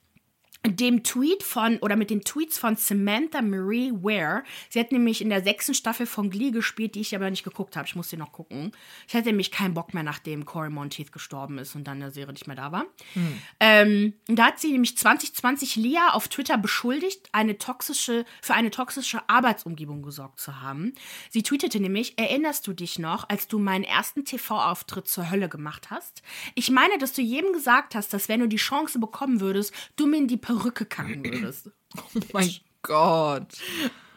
dem 0.66 1.02
Tweet 1.02 1.42
von 1.42 1.78
oder 1.78 1.96
mit 1.96 2.11
den 2.11 2.22
Tweets 2.22 2.58
von 2.58 2.76
Samantha 2.76 3.40
Marie 3.40 3.92
Ware. 3.92 4.42
Sie 4.68 4.78
hat 4.78 4.92
nämlich 4.92 5.22
in 5.22 5.30
der 5.30 5.42
sechsten 5.42 5.72
Staffel 5.72 6.04
von 6.04 6.28
Glee 6.28 6.50
gespielt, 6.50 6.94
die 6.94 7.00
ich 7.00 7.14
aber 7.16 7.30
nicht 7.30 7.44
geguckt 7.44 7.76
habe. 7.76 7.86
Ich 7.86 7.96
muss 7.96 8.11
sie 8.11 8.18
noch 8.18 8.32
gucken. 8.32 8.72
Ich 9.08 9.14
hatte 9.14 9.26
nämlich 9.26 9.50
keinen 9.50 9.72
Bock 9.72 9.94
mehr, 9.94 10.02
nachdem 10.02 10.44
Corey 10.44 10.68
Monteith 10.68 11.12
gestorben 11.12 11.56
ist 11.58 11.74
und 11.74 11.84
dann 11.84 11.96
in 11.96 12.00
der 12.00 12.11
Serie 12.11 12.34
nicht 12.34 12.46
mehr 12.46 12.56
da 12.56 12.72
war. 12.72 12.84
Hm. 13.14 13.42
Ähm, 13.58 14.14
da 14.26 14.46
hat 14.46 14.61
sie 14.61 14.72
nämlich 14.72 14.98
2020 14.98 15.76
Lia 15.76 16.11
auf 16.12 16.28
Twitter 16.28 16.58
beschuldigt, 16.58 17.30
eine 17.32 17.56
toxische, 17.56 18.26
für 18.42 18.52
eine 18.52 18.70
toxische 18.70 19.26
Arbeitsumgebung 19.28 20.02
gesorgt 20.02 20.40
zu 20.40 20.61
haben. 20.61 20.92
Sie 21.30 21.42
tweetete 21.42 21.80
nämlich: 21.80 22.18
Erinnerst 22.18 22.66
du 22.66 22.74
dich 22.74 22.98
noch, 22.98 23.26
als 23.30 23.48
du 23.48 23.58
meinen 23.58 23.84
ersten 23.84 24.26
TV-Auftritt 24.26 25.08
zur 25.08 25.30
Hölle 25.30 25.48
gemacht 25.48 25.88
hast? 25.90 26.22
Ich 26.54 26.70
meine, 26.70 26.98
dass 26.98 27.14
du 27.14 27.22
jedem 27.22 27.54
gesagt 27.54 27.94
hast, 27.94 28.12
dass 28.12 28.28
wenn 28.28 28.40
du 28.40 28.46
die 28.46 28.56
Chance 28.56 28.98
bekommen 28.98 29.40
würdest, 29.40 29.72
du 29.96 30.06
mir 30.06 30.18
in 30.18 30.28
die 30.28 30.36
Perücke 30.51 30.84
kacken 30.84 31.24
würdest. 31.24 31.70
Oh 31.96 32.20
mein 32.32 32.55
Gott. 32.82 33.48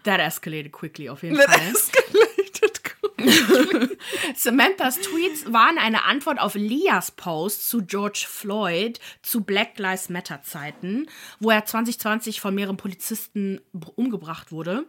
That 0.04 0.20
escalated 0.20 0.72
quickly, 0.72 1.10
auf 1.10 1.24
jeden 1.24 1.38
That 1.38 1.50
Fall. 1.50 1.72
Escalated 1.72 2.84
quickly. 2.84 3.98
Samanthas 4.36 5.00
Tweets 5.00 5.52
waren 5.52 5.80
eine 5.80 6.04
Antwort 6.04 6.40
auf 6.40 6.54
Lias 6.54 7.10
Post 7.10 7.68
zu 7.68 7.84
George 7.84 8.26
Floyd 8.30 9.00
zu 9.24 9.42
Black 9.42 9.80
Lives 9.80 10.10
Matter 10.10 10.44
Zeiten, 10.44 11.08
wo 11.40 11.50
er 11.50 11.66
2020 11.66 12.42
von 12.42 12.54
mehreren 12.54 12.78
Polizisten 12.78 13.60
umgebracht 13.96 14.52
wurde. 14.52 14.86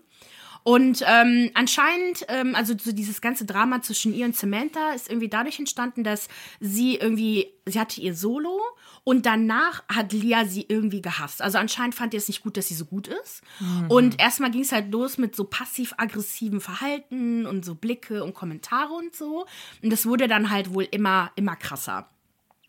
Und 0.64 1.04
ähm, 1.06 1.50
anscheinend, 1.52 2.24
ähm, 2.28 2.54
also 2.54 2.74
so 2.78 2.92
dieses 2.92 3.20
ganze 3.20 3.44
Drama 3.44 3.82
zwischen 3.82 4.14
ihr 4.14 4.24
und 4.24 4.34
Samantha 4.34 4.92
ist 4.92 5.10
irgendwie 5.10 5.28
dadurch 5.28 5.58
entstanden, 5.58 6.04
dass 6.04 6.28
sie 6.58 6.96
irgendwie, 6.96 7.52
sie 7.66 7.78
hatte 7.78 8.00
ihr 8.00 8.14
Solo 8.14 8.60
und 9.04 9.26
danach 9.26 9.82
hat 9.88 10.12
Lia 10.12 10.46
sie 10.46 10.64
irgendwie 10.66 11.02
gehasst. 11.02 11.42
Also 11.42 11.58
anscheinend 11.58 11.94
fand 11.94 12.14
ihr 12.14 12.18
es 12.18 12.28
nicht 12.28 12.42
gut, 12.42 12.56
dass 12.56 12.68
sie 12.68 12.74
so 12.74 12.86
gut 12.86 13.06
ist. 13.06 13.42
Mhm. 13.60 13.90
Und 13.90 14.20
erstmal 14.20 14.50
ging 14.50 14.62
es 14.62 14.72
halt 14.72 14.90
los 14.90 15.18
mit 15.18 15.36
so 15.36 15.44
passiv-aggressiven 15.44 16.60
Verhalten 16.60 17.46
und 17.46 17.64
so 17.64 17.74
Blicke 17.74 18.24
und 18.24 18.34
Kommentare 18.34 18.92
und 18.92 19.14
so. 19.14 19.46
Und 19.82 19.90
das 19.90 20.06
wurde 20.06 20.26
dann 20.26 20.50
halt 20.50 20.72
wohl 20.72 20.88
immer, 20.90 21.30
immer 21.36 21.54
krasser. 21.54 22.08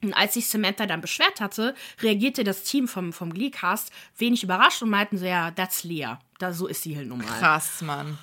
Und 0.04 0.14
als 0.14 0.34
sich 0.34 0.48
Samantha 0.48 0.86
dann 0.86 1.02
beschwert 1.02 1.40
hatte, 1.40 1.74
reagierte 2.02 2.44
das 2.44 2.64
Team 2.64 2.88
vom, 2.88 3.14
vom 3.14 3.34
Glee-Cast 3.34 3.92
wenig 4.18 4.44
überrascht 4.44 4.84
und 4.84 4.90
meinten 4.90 5.18
so, 5.18 5.26
ja, 5.26 5.52
that's 5.52 5.84
Leah. 5.86 6.20
Da, 6.38 6.54
so 6.54 6.68
ist 6.68 6.84
sie 6.84 6.98
halt 6.98 7.08
nun 7.08 7.20
mal. 7.20 7.40
Krass, 7.40 7.82
Mann. 7.82 8.18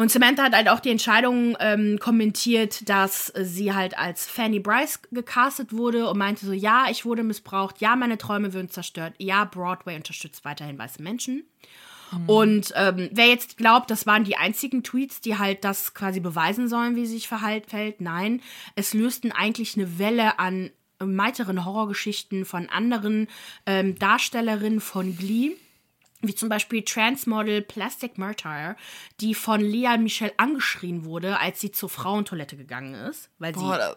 Und 0.00 0.10
Samantha 0.10 0.44
hat 0.44 0.54
halt 0.54 0.70
auch 0.70 0.80
die 0.80 0.88
Entscheidung 0.88 1.58
ähm, 1.60 1.98
kommentiert, 1.98 2.88
dass 2.88 3.30
sie 3.38 3.74
halt 3.74 3.98
als 3.98 4.24
Fanny 4.24 4.58
Bryce 4.58 5.02
gecastet 5.12 5.74
wurde 5.74 6.08
und 6.08 6.16
meinte 6.16 6.46
so, 6.46 6.54
ja, 6.54 6.86
ich 6.90 7.04
wurde 7.04 7.22
missbraucht, 7.22 7.82
ja, 7.82 7.94
meine 7.96 8.16
Träume 8.16 8.54
würden 8.54 8.70
zerstört, 8.70 9.12
ja, 9.18 9.44
Broadway 9.44 9.96
unterstützt 9.96 10.42
weiterhin 10.46 10.78
weiße 10.78 11.02
Menschen. 11.02 11.44
Mhm. 12.12 12.28
Und 12.30 12.72
ähm, 12.76 13.10
wer 13.12 13.26
jetzt 13.26 13.58
glaubt, 13.58 13.90
das 13.90 14.06
waren 14.06 14.24
die 14.24 14.38
einzigen 14.38 14.82
Tweets, 14.82 15.20
die 15.20 15.36
halt 15.36 15.64
das 15.64 15.92
quasi 15.92 16.20
beweisen 16.20 16.66
sollen, 16.66 16.96
wie 16.96 17.04
sie 17.04 17.16
sich 17.16 17.28
verhält, 17.28 18.00
nein, 18.00 18.40
es 18.76 18.94
lösten 18.94 19.32
eigentlich 19.32 19.76
eine 19.76 19.98
Welle 19.98 20.38
an 20.38 20.70
weiteren 20.98 21.66
Horrorgeschichten 21.66 22.46
von 22.46 22.70
anderen 22.70 23.28
ähm, 23.66 23.98
Darstellerinnen 23.98 24.80
von 24.80 25.14
Glee 25.14 25.56
wie 26.22 26.34
zum 26.34 26.48
Beispiel 26.48 26.82
Transmodel 26.82 27.62
Plastic 27.62 28.18
Martyr, 28.18 28.76
die 29.20 29.34
von 29.34 29.60
Lea 29.60 29.96
Michelle 29.98 30.32
angeschrien 30.36 31.04
wurde, 31.04 31.38
als 31.38 31.60
sie 31.60 31.70
zur 31.70 31.88
Frauentoilette 31.88 32.56
gegangen 32.56 32.94
ist, 32.94 33.30
weil 33.38 33.54
sie 33.54 33.60
Boah, 33.60 33.96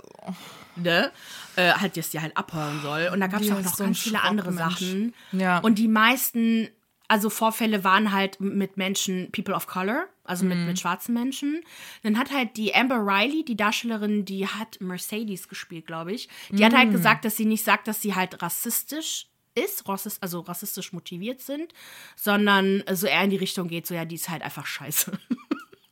ne, 0.75 1.11
äh, 1.55 1.73
halt 1.73 1.97
jetzt 1.97 2.13
die 2.13 2.21
halt 2.21 2.35
abhören 2.37 2.81
soll. 2.81 3.09
Und 3.11 3.19
da 3.19 3.27
gab 3.27 3.41
es 3.41 3.51
auch 3.51 3.61
noch 3.61 3.75
so 3.75 3.83
ganz 3.83 3.99
viele 3.99 4.21
andere 4.21 4.53
Sachen. 4.53 5.13
Ja. 5.31 5.59
Und 5.59 5.79
die 5.79 5.87
meisten, 5.87 6.69
also 7.07 7.29
Vorfälle 7.29 7.83
waren 7.83 8.13
halt 8.13 8.39
mit 8.39 8.77
Menschen, 8.77 9.31
People 9.31 9.53
of 9.53 9.67
Color, 9.67 10.05
also 10.23 10.45
mit, 10.45 10.57
mhm. 10.57 10.67
mit 10.67 10.79
schwarzen 10.79 11.13
Menschen. 11.13 11.61
Dann 12.03 12.17
hat 12.17 12.31
halt 12.31 12.55
die 12.55 12.73
Amber 12.73 13.05
Riley, 13.05 13.43
die 13.43 13.57
Darstellerin, 13.57 14.23
die 14.23 14.47
hat 14.47 14.79
Mercedes 14.79 15.49
gespielt, 15.49 15.87
glaube 15.87 16.13
ich. 16.13 16.29
Die 16.49 16.61
mhm. 16.61 16.65
hat 16.65 16.73
halt 16.73 16.89
mhm. 16.89 16.93
gesagt, 16.93 17.25
dass 17.25 17.35
sie 17.35 17.45
nicht 17.45 17.65
sagt, 17.65 17.89
dass 17.89 18.01
sie 18.01 18.15
halt 18.15 18.41
rassistisch 18.41 19.27
ist, 19.55 19.87
rassist, 19.87 20.21
also 20.21 20.41
rassistisch 20.41 20.93
motiviert 20.93 21.41
sind, 21.41 21.73
sondern 22.15 22.83
so 22.91 23.07
eher 23.07 23.23
in 23.23 23.29
die 23.29 23.37
Richtung 23.37 23.67
geht, 23.67 23.87
so 23.87 23.93
ja, 23.93 24.05
die 24.05 24.15
ist 24.15 24.29
halt 24.29 24.41
einfach 24.41 24.65
scheiße. 24.65 25.11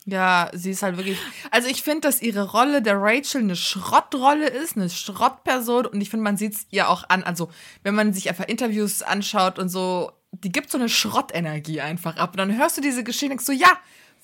Ja, 0.05 0.49
sie 0.51 0.72
ist 0.72 0.82
halt 0.82 0.97
wirklich. 0.97 1.20
Also 1.51 1.68
ich 1.68 1.84
finde, 1.84 2.01
dass 2.01 2.24
ihre 2.24 2.49
Rolle 2.49 2.82
der 2.82 2.99
Rachel 2.99 3.41
eine 3.41 3.55
Schrottrolle 3.55 4.49
ist, 4.49 4.76
eine 4.76 4.89
Schrottperson. 4.89 5.86
Und 5.86 6.01
ich 6.01 6.09
finde, 6.09 6.24
man 6.24 6.38
sieht 6.38 6.53
es 6.53 6.66
ihr 6.72 6.89
auch 6.89 7.07
an. 7.09 7.22
Also, 7.22 7.51
wenn 7.84 7.93
man 7.93 8.12
sich 8.12 8.28
einfach 8.28 8.47
Interviews 8.47 9.03
anschaut 9.03 9.59
und 9.59 9.70
so, 9.70 10.12
die 10.32 10.51
gibt 10.51 10.72
so 10.72 10.80
eine 10.80 10.89
Schrottenergie 10.89 11.82
einfach 11.82 12.18
ab. 12.18 12.32
Und 12.32 12.38
dann 12.38 12.57
hörst 12.57 12.78
du 12.78 12.82
diese 12.82 13.03
Geschichte 13.03 13.28
und 13.28 13.30
denkst 13.32 13.45
so, 13.45 13.53
ja, 13.53 13.78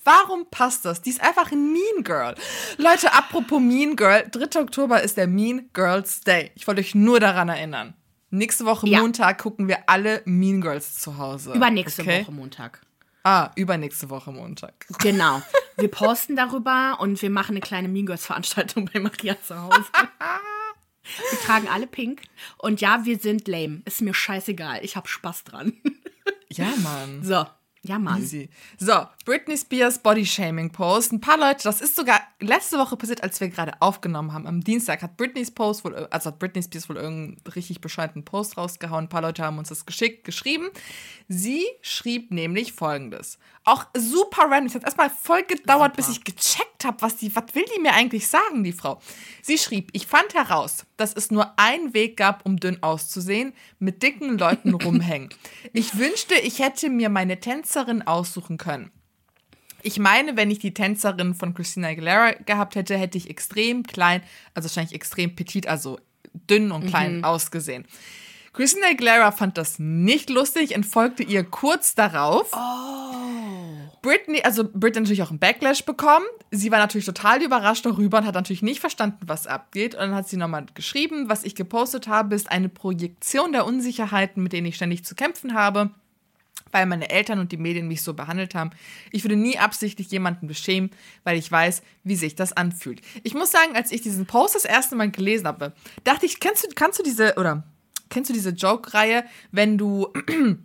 Warum 0.04 0.46
passt 0.50 0.84
das? 0.84 1.02
Die 1.02 1.10
ist 1.10 1.20
einfach 1.20 1.52
ein 1.52 1.72
Mean 1.72 2.04
Girl. 2.04 2.34
Leute, 2.78 3.12
apropos 3.12 3.60
Mean 3.60 3.94
Girl, 3.96 4.26
3. 4.30 4.60
Oktober 4.60 5.02
ist 5.02 5.16
der 5.16 5.26
Mean 5.26 5.68
Girls 5.74 6.20
Day. 6.20 6.50
Ich 6.54 6.66
wollte 6.66 6.80
euch 6.80 6.94
nur 6.94 7.20
daran 7.20 7.48
erinnern. 7.48 7.94
Nächste 8.30 8.66
Woche 8.66 8.86
ja. 8.88 9.00
Montag 9.00 9.38
gucken 9.38 9.68
wir 9.68 9.88
alle 9.88 10.22
Mean 10.24 10.60
Girls 10.60 10.98
zu 10.98 11.16
Hause. 11.16 11.52
Übernächste 11.54 12.02
okay? 12.02 12.22
Woche 12.22 12.32
Montag. 12.32 12.80
Ah, 13.24 13.50
übernächste 13.56 14.10
Woche 14.10 14.32
Montag. 14.32 14.86
Genau. 15.00 15.42
Wir 15.76 15.88
posten 15.88 16.34
darüber 16.34 16.96
und 16.98 17.22
wir 17.22 17.30
machen 17.30 17.52
eine 17.52 17.60
kleine 17.60 17.86
Mean 17.86 18.04
Girls 18.04 18.26
Veranstaltung 18.26 18.90
bei 18.92 18.98
Maria 18.98 19.40
zu 19.40 19.56
Hause. 19.62 19.84
Wir 21.30 21.38
tragen 21.46 21.68
alle 21.68 21.86
pink. 21.86 22.22
Und 22.58 22.80
ja, 22.80 23.04
wir 23.04 23.18
sind 23.18 23.48
lame. 23.48 23.82
Ist 23.84 24.02
mir 24.02 24.12
scheißegal. 24.12 24.80
Ich 24.82 24.96
habe 24.96 25.08
Spaß 25.08 25.44
dran. 25.44 25.72
Ja, 26.50 26.72
Mann. 26.82 27.22
So, 27.22 27.46
ja, 27.82 27.98
Mann. 27.98 28.20
Easy. 28.20 28.50
So, 28.78 29.06
Britney 29.28 29.58
Spears 29.58 29.98
Body 29.98 30.24
Shaming 30.24 30.70
Post. 30.70 31.12
Ein 31.12 31.20
paar 31.20 31.36
Leute, 31.36 31.64
das 31.64 31.82
ist 31.82 31.96
sogar 31.96 32.18
letzte 32.40 32.78
Woche 32.78 32.96
passiert, 32.96 33.22
als 33.22 33.38
wir 33.42 33.50
gerade 33.50 33.74
aufgenommen 33.80 34.32
haben. 34.32 34.46
Am 34.46 34.64
Dienstag 34.64 35.02
hat 35.02 35.18
Britney's 35.18 35.50
Post 35.50 35.84
wohl, 35.84 35.94
also 35.94 36.28
hat 36.30 36.38
Britney 36.38 36.62
Spears 36.62 36.88
wohl 36.88 36.96
irgendeinen 36.96 37.54
richtig 37.54 37.82
bescheuerten 37.82 38.24
Post 38.24 38.56
rausgehauen. 38.56 39.04
Ein 39.04 39.08
paar 39.10 39.20
Leute 39.20 39.44
haben 39.44 39.58
uns 39.58 39.68
das 39.68 39.84
geschickt, 39.84 40.24
geschrieben. 40.24 40.70
Sie 41.28 41.66
schrieb 41.82 42.30
nämlich 42.30 42.72
folgendes. 42.72 43.38
Auch 43.64 43.84
super 43.94 44.44
random. 44.44 44.68
Es 44.68 44.74
hat 44.76 44.84
erstmal 44.84 45.10
voll 45.10 45.42
gedauert, 45.42 45.94
super. 45.94 45.96
bis 45.96 46.08
ich 46.08 46.24
gecheckt 46.24 46.86
habe, 46.86 47.02
was 47.02 47.16
die, 47.16 47.36
was 47.36 47.54
will 47.54 47.66
die 47.76 47.82
mir 47.82 47.92
eigentlich 47.92 48.28
sagen, 48.28 48.64
die 48.64 48.72
Frau. 48.72 48.98
Sie 49.42 49.58
schrieb, 49.58 49.90
ich 49.92 50.06
fand 50.06 50.32
heraus, 50.32 50.86
dass 50.96 51.12
es 51.12 51.30
nur 51.30 51.52
einen 51.58 51.92
Weg 51.92 52.16
gab, 52.16 52.46
um 52.46 52.56
dünn 52.56 52.82
auszusehen, 52.82 53.52
mit 53.78 54.02
dicken 54.02 54.38
Leuten 54.38 54.72
rumhängen. 54.72 55.28
Ich 55.74 55.98
wünschte, 55.98 56.34
ich 56.36 56.60
hätte 56.60 56.88
mir 56.88 57.10
meine 57.10 57.40
Tänzerin 57.40 58.00
aussuchen 58.06 58.56
können. 58.56 58.90
Ich 59.82 59.98
meine, 59.98 60.36
wenn 60.36 60.50
ich 60.50 60.58
die 60.58 60.74
Tänzerin 60.74 61.34
von 61.34 61.54
Christina 61.54 61.88
Aguilera 61.88 62.32
gehabt 62.44 62.74
hätte, 62.74 62.96
hätte 62.96 63.18
ich 63.18 63.30
extrem 63.30 63.84
klein, 63.84 64.22
also 64.54 64.68
wahrscheinlich 64.68 64.94
extrem 64.94 65.34
petit, 65.36 65.66
also 65.66 65.98
dünn 66.32 66.72
und 66.72 66.86
klein 66.86 67.18
mhm. 67.18 67.24
ausgesehen. 67.24 67.84
Christina 68.52 68.88
Aguilera 68.88 69.30
fand 69.30 69.56
das 69.56 69.78
nicht 69.78 70.30
lustig 70.30 70.74
und 70.74 70.84
folgte 70.84 71.22
ihr 71.22 71.44
kurz 71.44 71.94
darauf. 71.94 72.50
Oh. 72.52 72.98
Britney, 74.02 74.42
also 74.42 74.64
Britney 74.64 75.02
natürlich 75.02 75.22
auch 75.22 75.30
einen 75.30 75.38
Backlash 75.38 75.84
bekommen. 75.84 76.26
Sie 76.50 76.70
war 76.70 76.78
natürlich 76.78 77.06
total 77.06 77.42
überrascht 77.42 77.86
darüber 77.86 78.18
und 78.18 78.26
hat 78.26 78.34
natürlich 78.34 78.62
nicht 78.62 78.80
verstanden, 78.80 79.18
was 79.26 79.46
abgeht. 79.46 79.94
Und 79.94 80.00
dann 80.00 80.14
hat 80.14 80.28
sie 80.28 80.36
nochmal 80.36 80.66
geschrieben, 80.74 81.28
was 81.28 81.44
ich 81.44 81.54
gepostet 81.54 82.08
habe, 82.08 82.34
ist 82.34 82.50
eine 82.50 82.68
Projektion 82.68 83.52
der 83.52 83.66
Unsicherheiten, 83.66 84.42
mit 84.42 84.52
denen 84.52 84.66
ich 84.66 84.76
ständig 84.76 85.04
zu 85.04 85.14
kämpfen 85.14 85.54
habe. 85.54 85.90
Weil 86.72 86.86
meine 86.86 87.10
Eltern 87.10 87.38
und 87.38 87.52
die 87.52 87.56
Medien 87.56 87.88
mich 87.88 88.02
so 88.02 88.14
behandelt 88.14 88.54
haben. 88.54 88.70
Ich 89.12 89.24
würde 89.24 89.36
nie 89.36 89.58
absichtlich 89.58 90.10
jemanden 90.10 90.46
beschämen, 90.46 90.90
weil 91.24 91.36
ich 91.38 91.50
weiß, 91.50 91.82
wie 92.04 92.16
sich 92.16 92.34
das 92.34 92.52
anfühlt. 92.52 93.00
Ich 93.22 93.34
muss 93.34 93.50
sagen, 93.50 93.74
als 93.76 93.92
ich 93.92 94.02
diesen 94.02 94.26
Post 94.26 94.54
das 94.54 94.64
erste 94.64 94.96
Mal 94.96 95.10
gelesen 95.10 95.46
habe, 95.46 95.72
dachte 96.04 96.26
ich, 96.26 96.40
kennst 96.40 96.64
du, 96.64 96.68
kannst 96.74 96.98
du 96.98 97.02
diese, 97.02 97.34
oder 97.36 97.64
kennst 98.10 98.30
du 98.30 98.34
diese 98.34 98.50
Joke-Reihe, 98.50 99.24
wenn 99.52 99.78
du 99.78 100.08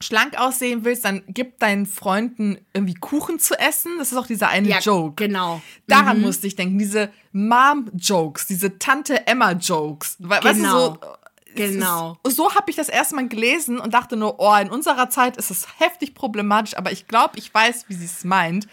schlank 0.00 0.38
aussehen 0.38 0.84
willst, 0.84 1.04
dann 1.06 1.22
gib 1.28 1.58
deinen 1.58 1.86
Freunden 1.86 2.58
irgendwie 2.74 2.94
Kuchen 2.94 3.38
zu 3.38 3.58
essen. 3.58 3.92
Das 3.98 4.12
ist 4.12 4.18
auch 4.18 4.26
dieser 4.26 4.48
eine 4.48 4.68
Ja, 4.68 4.78
Joke. 4.80 5.14
genau. 5.24 5.62
Daran 5.86 6.20
musste 6.20 6.46
ich 6.46 6.54
denken, 6.54 6.78
diese 6.78 7.10
Mom-Jokes, 7.32 8.46
diese 8.46 8.78
Tante 8.78 9.26
Emma-Jokes. 9.26 10.16
We 10.18 10.28
Weißt 10.28 10.44
du, 10.44 10.52
Genau. 10.62 10.78
so, 10.94 10.98
es 11.00 11.08
Genau. 11.56 12.18
Ist, 12.26 12.36
so 12.36 12.54
habe 12.54 12.70
ich 12.70 12.76
das 12.76 12.88
erstmal 12.88 13.28
gelesen 13.28 13.78
und 13.80 13.94
dachte 13.94 14.16
nur, 14.16 14.38
oh, 14.38 14.54
in 14.56 14.70
unserer 14.70 15.10
Zeit 15.10 15.36
ist 15.36 15.50
es 15.50 15.66
heftig 15.78 16.14
problematisch, 16.14 16.76
aber 16.76 16.92
ich 16.92 17.08
glaube, 17.08 17.38
ich 17.38 17.52
weiß, 17.52 17.86
wie 17.88 17.94
sie 17.94 18.04
es 18.06 18.24
meint. 18.24 18.66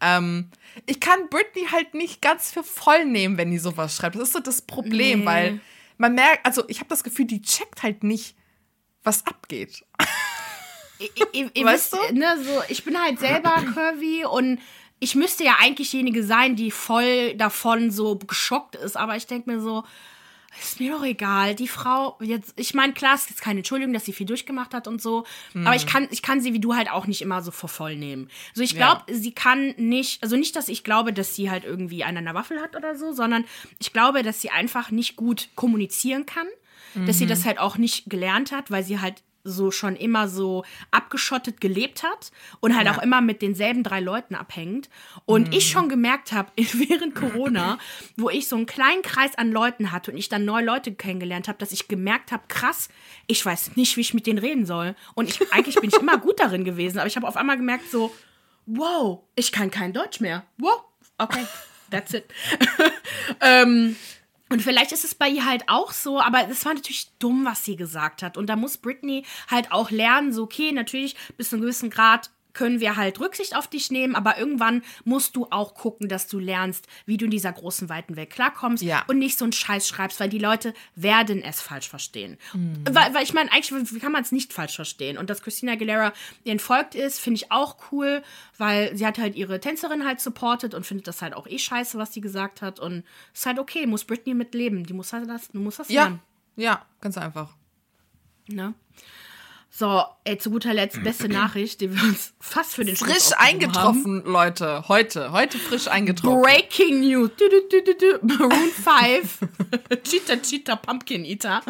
Ähm, 0.00 0.50
ich 0.86 1.00
kann 1.00 1.28
Britney 1.30 1.66
halt 1.70 1.94
nicht 1.94 2.20
ganz 2.20 2.50
für 2.50 2.62
voll 2.64 3.04
nehmen, 3.04 3.38
wenn 3.38 3.50
die 3.50 3.58
sowas 3.58 3.96
schreibt. 3.96 4.16
Das 4.16 4.22
ist 4.24 4.32
so 4.32 4.40
das 4.40 4.62
Problem, 4.62 5.20
Nee. 5.20 5.26
weil 5.26 5.60
man 5.98 6.14
merkt, 6.14 6.44
also 6.44 6.64
ich 6.68 6.78
habe 6.80 6.88
das 6.88 7.04
Gefühl, 7.04 7.26
die 7.26 7.40
checkt 7.42 7.82
halt 7.82 8.02
nicht, 8.02 8.36
was 9.04 9.26
abgeht. 9.26 9.84
ihr, 10.98 11.08
ihr, 11.32 11.50
ihr 11.54 11.64
Weißt 11.64 11.92
wisst, 11.92 12.10
du? 12.10 12.14
ne, 12.18 12.26
so, 12.42 12.62
ich 12.68 12.84
bin 12.84 13.00
halt 13.00 13.18
selber 13.18 13.62
curvy 13.74 14.24
und 14.24 14.58
ich 15.00 15.14
müsste 15.14 15.44
ja 15.44 15.56
eigentlich 15.60 15.90
diejenige 15.90 16.24
sein, 16.24 16.56
die 16.56 16.70
voll 16.70 17.34
davon 17.34 17.90
so 17.90 18.16
geschockt 18.16 18.74
ist, 18.76 18.96
aber 18.96 19.16
ich 19.16 19.26
denke 19.26 19.50
mir 19.50 19.60
so, 19.60 19.84
ist 20.60 20.80
mir 20.80 20.92
doch 20.92 21.04
egal. 21.04 21.54
Die 21.54 21.68
Frau, 21.68 22.16
jetzt, 22.20 22.52
ich 22.56 22.74
meine, 22.74 22.92
klar, 22.92 23.14
es 23.14 23.22
ist 23.22 23.30
jetzt 23.30 23.42
keine 23.42 23.60
Entschuldigung, 23.60 23.92
dass 23.92 24.04
sie 24.04 24.12
viel 24.12 24.26
durchgemacht 24.26 24.74
hat 24.74 24.86
und 24.88 25.00
so, 25.02 25.24
aber 25.54 25.70
Mhm. 25.70 25.76
ich 25.76 25.86
kann, 25.86 26.08
ich 26.10 26.22
kann 26.22 26.40
sie 26.40 26.52
wie 26.52 26.60
du 26.60 26.74
halt 26.74 26.90
auch 26.90 27.06
nicht 27.06 27.22
immer 27.22 27.42
so 27.42 27.50
vor 27.50 27.68
voll 27.68 27.96
nehmen. 27.96 28.28
Also 28.50 28.62
ich 28.62 28.74
glaube, 28.74 29.02
sie 29.12 29.32
kann 29.32 29.74
nicht, 29.76 30.22
also 30.22 30.36
nicht, 30.36 30.56
dass 30.56 30.68
ich 30.68 30.84
glaube, 30.84 31.12
dass 31.12 31.34
sie 31.34 31.50
halt 31.50 31.64
irgendwie 31.64 32.04
einen 32.04 32.18
an 32.18 32.24
der 32.24 32.34
Waffel 32.34 32.60
hat 32.60 32.76
oder 32.76 32.96
so, 32.96 33.12
sondern 33.12 33.44
ich 33.78 33.92
glaube, 33.92 34.22
dass 34.22 34.40
sie 34.40 34.50
einfach 34.50 34.90
nicht 34.90 35.16
gut 35.16 35.48
kommunizieren 35.54 36.26
kann, 36.26 36.46
dass 37.06 37.18
sie 37.18 37.26
das 37.26 37.44
halt 37.44 37.58
auch 37.58 37.76
nicht 37.76 38.08
gelernt 38.08 38.52
hat, 38.52 38.70
weil 38.70 38.84
sie 38.84 39.00
halt 39.00 39.22
so 39.44 39.70
schon 39.70 39.94
immer 39.94 40.26
so 40.26 40.64
abgeschottet 40.90 41.60
gelebt 41.60 42.02
hat 42.02 42.32
und 42.60 42.74
halt 42.74 42.86
Ja. 42.86 42.96
auch 42.96 43.02
immer 43.02 43.20
mit 43.20 43.42
denselben 43.42 43.82
drei 43.82 44.00
Leuten 44.00 44.34
abhängt. 44.34 44.88
Und 45.26 45.54
ich 45.54 45.70
schon 45.70 45.88
gemerkt 45.88 46.32
habe, 46.32 46.50
während 46.56 47.14
Corona, 47.14 47.78
wo 48.16 48.30
ich 48.30 48.48
so 48.48 48.56
einen 48.56 48.66
kleinen 48.66 49.02
Kreis 49.02 49.36
an 49.36 49.52
Leuten 49.52 49.92
hatte 49.92 50.10
und 50.10 50.16
ich 50.16 50.28
dann 50.30 50.44
neue 50.44 50.64
Leute 50.64 50.94
kennengelernt 50.94 51.46
habe, 51.48 51.58
dass 51.58 51.72
ich 51.72 51.88
gemerkt 51.88 52.32
habe, 52.32 52.44
krass, 52.48 52.88
ich 53.26 53.44
weiß 53.44 53.76
nicht, 53.76 53.96
wie 53.96 54.00
ich 54.00 54.14
mit 54.14 54.26
denen 54.26 54.38
reden 54.38 54.64
soll. 54.66 54.96
Und 55.14 55.28
ich, 55.28 55.52
eigentlich 55.52 55.76
bin 55.76 55.90
ich 55.90 56.00
immer 56.00 56.16
gut 56.18 56.40
darin 56.40 56.64
gewesen, 56.64 56.98
aber 56.98 57.06
ich 57.06 57.16
habe 57.16 57.28
auf 57.28 57.36
einmal 57.36 57.56
gemerkt, 57.56 57.90
so, 57.90 58.14
wow, 58.66 59.20
ich 59.36 59.52
kann 59.52 59.70
kein 59.70 59.92
Deutsch 59.92 60.20
mehr. 60.20 60.44
Wow, 60.56 60.84
okay, 61.18 61.44
that's 61.90 62.14
it. 62.14 62.24
ähm, 63.42 63.96
und 64.54 64.62
vielleicht 64.62 64.92
ist 64.92 65.02
es 65.02 65.16
bei 65.16 65.28
ihr 65.28 65.46
halt 65.46 65.64
auch 65.66 65.90
so, 65.90 66.20
aber 66.20 66.48
es 66.48 66.64
war 66.64 66.74
natürlich 66.74 67.08
dumm, 67.18 67.44
was 67.44 67.64
sie 67.64 67.74
gesagt 67.74 68.22
hat. 68.22 68.36
Und 68.36 68.46
da 68.46 68.54
muss 68.54 68.76
Britney 68.76 69.24
halt 69.50 69.72
auch 69.72 69.90
lernen, 69.90 70.32
so, 70.32 70.44
okay, 70.44 70.70
natürlich 70.70 71.16
bis 71.36 71.48
zu 71.48 71.56
einem 71.56 71.62
gewissen 71.62 71.90
Grad 71.90 72.30
können 72.54 72.80
wir 72.80 72.96
halt 72.96 73.20
Rücksicht 73.20 73.54
auf 73.56 73.68
dich 73.68 73.90
nehmen, 73.90 74.14
aber 74.14 74.38
irgendwann 74.38 74.82
musst 75.04 75.36
du 75.36 75.46
auch 75.50 75.74
gucken, 75.74 76.08
dass 76.08 76.26
du 76.28 76.38
lernst, 76.38 76.86
wie 77.04 77.16
du 77.18 77.26
in 77.26 77.30
dieser 77.30 77.52
großen, 77.52 77.88
weiten 77.88 78.16
Welt 78.16 78.30
klarkommst 78.30 78.82
Ja. 78.82 79.04
und 79.08 79.18
nicht 79.18 79.36
so 79.38 79.44
einen 79.44 79.52
Scheiß 79.52 79.86
schreibst, 79.86 80.20
weil 80.20 80.28
die 80.28 80.38
Leute 80.38 80.72
werden 80.94 81.42
es 81.42 81.60
falsch 81.60 81.88
verstehen. 81.88 82.38
Weil, 82.88 83.12
weil 83.14 83.22
ich 83.24 83.34
meine, 83.34 83.52
eigentlich 83.52 83.92
wie 83.92 83.98
kann 83.98 84.12
man 84.12 84.22
es 84.22 84.32
nicht 84.32 84.52
falsch 84.52 84.76
verstehen. 84.76 85.18
Und 85.18 85.28
dass 85.30 85.42
Christina 85.42 85.72
Aguilera 85.72 86.12
ihr 86.44 86.52
entfolgt 86.52 86.94
ist, 86.94 87.20
finde 87.20 87.36
ich 87.36 87.50
auch 87.52 87.76
cool, 87.92 88.22
weil 88.56 88.96
sie 88.96 89.06
hat 89.06 89.18
halt 89.18 89.34
ihre 89.34 89.60
Tänzerin 89.60 90.04
halt 90.06 90.20
supportet 90.20 90.74
und 90.74 90.86
findet 90.86 91.08
das 91.08 91.20
halt 91.22 91.34
auch 91.34 91.46
eh 91.46 91.58
scheiße, 91.58 91.98
was 91.98 92.12
sie 92.14 92.20
gesagt 92.20 92.62
hat. 92.62 92.78
Und 92.78 93.04
es 93.32 93.40
ist 93.40 93.46
halt 93.46 93.58
okay, 93.58 93.86
muss 93.86 94.04
Britney 94.04 94.32
mitleben. 94.34 94.84
Die 94.84 94.92
muss 94.92 95.12
halt 95.12 95.28
das, 95.28 95.48
du 95.48 95.58
musst 95.58 95.80
das 95.80 95.88
Ja, 95.88 96.02
lernen. 96.04 96.20
ja, 96.56 96.84
ganz 97.00 97.18
einfach. 97.18 97.50
Ne? 98.46 98.74
So, 99.76 100.04
ey, 100.22 100.38
zu 100.38 100.52
guter 100.52 100.72
Letzt, 100.72 101.02
beste 101.02 101.28
Nachricht, 101.28 101.80
die 101.80 101.92
wir 101.92 102.00
uns 102.04 102.32
fast 102.38 102.76
für 102.76 102.84
den 102.84 102.94
Frisch 102.94 103.32
eingetroffen, 103.36 104.22
Leute. 104.24 104.86
Heute. 104.86 105.32
Heute 105.32 105.58
frisch 105.58 105.86
Haben. 105.86 105.94
eingetroffen. 105.94 106.42
Breaking 106.42 107.00
News. 107.00 107.30
Du, 107.36 107.48
du, 107.48 107.60
du, 107.68 107.82
du, 107.82 107.94
du. 108.20 108.24
Maroon 108.24 108.70
5. 108.70 109.38
Cheetah, 110.04 110.36
Cheetah, 110.36 110.76
Pumpkin 110.76 111.24
Eater. 111.24 111.60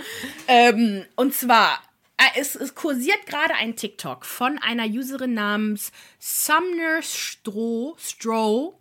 Ähm, 0.47 1.07
und 1.17 1.33
zwar, 1.33 1.81
äh, 2.19 2.39
es, 2.39 2.55
es 2.57 2.75
kursiert 2.75 3.25
gerade 3.27 3.55
ein 3.55 3.75
TikTok 3.75 4.27
von 4.27 4.59
einer 4.59 4.85
Userin 4.85 5.33
namens 5.33 5.91
Sumner 6.19 7.01
Stroh. 7.01 7.97
Stroh. 7.99 8.79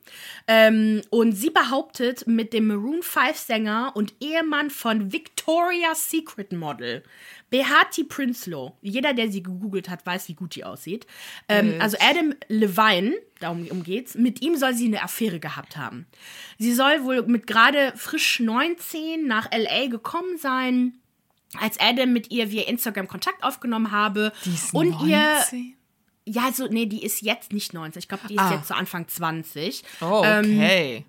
Ähm, 0.50 1.02
und 1.12 1.32
sie 1.32 1.50
behauptet, 1.50 2.28
mit 2.28 2.52
dem 2.52 2.68
Maroon 2.68 3.02
5 3.02 3.38
Sänger 3.38 3.94
und 3.96 4.14
Ehemann 4.20 4.70
von 4.70 5.14
Victoria's 5.14 6.10
Secret 6.10 6.52
Model, 6.52 7.04
Behati 7.54 8.04
Prinsloo, 8.04 8.72
jeder, 8.82 9.14
der 9.14 9.32
sie 9.32 9.44
gegoogelt 9.44 9.88
hat, 9.88 10.04
weiß, 10.08 10.28
wie 10.28 10.34
gut 10.34 10.56
die 10.56 10.64
aussieht. 10.66 11.06
Ähm, 11.48 11.76
also 11.80 11.98
Adam 12.00 12.34
Levine, 12.48 13.14
darum 13.40 13.68
um 13.68 13.84
geht's, 13.84 14.16
mit 14.16 14.42
ihm 14.42 14.56
soll 14.56 14.74
sie 14.74 14.88
eine 14.88 15.04
Affäre 15.04 15.40
gehabt 15.40 15.78
haben. 15.78 16.08
Sie 16.58 16.74
soll 16.74 17.04
wohl 17.04 17.22
mit 17.28 17.46
gerade 17.46 17.94
frisch 17.96 18.40
19 18.40 19.28
nach 19.28 19.52
LA 19.52 19.86
gekommen 19.86 20.40
sein, 20.40 20.96
als 21.60 21.80
Adam 21.80 22.12
mit 22.12 22.32
ihr 22.32 22.50
via 22.50 22.64
Instagram 22.64 23.08
Kontakt 23.08 23.44
aufgenommen 23.44 23.92
habe. 23.92 24.34
Die 24.46 24.50
ist 24.56 24.74
und 24.74 24.88
ihr 25.08 25.22
19? 25.36 25.76
ja, 26.26 26.46
also, 26.46 26.66
nee, 26.70 26.88
die 26.88 27.04
ist 27.06 27.22
jetzt 27.22 27.54
nicht 27.54 27.72
19. 27.72 28.00
Ich 28.00 28.08
glaube, 28.08 28.28
die 28.28 28.34
ist 28.34 28.42
Ah. 28.42 28.56
jetzt 28.56 28.70
so 28.70 28.74
Anfang 28.74 29.08
20. 29.08 29.84
Oh, 30.02 30.24
Ähm, 30.26 30.46
okay. 30.58 31.06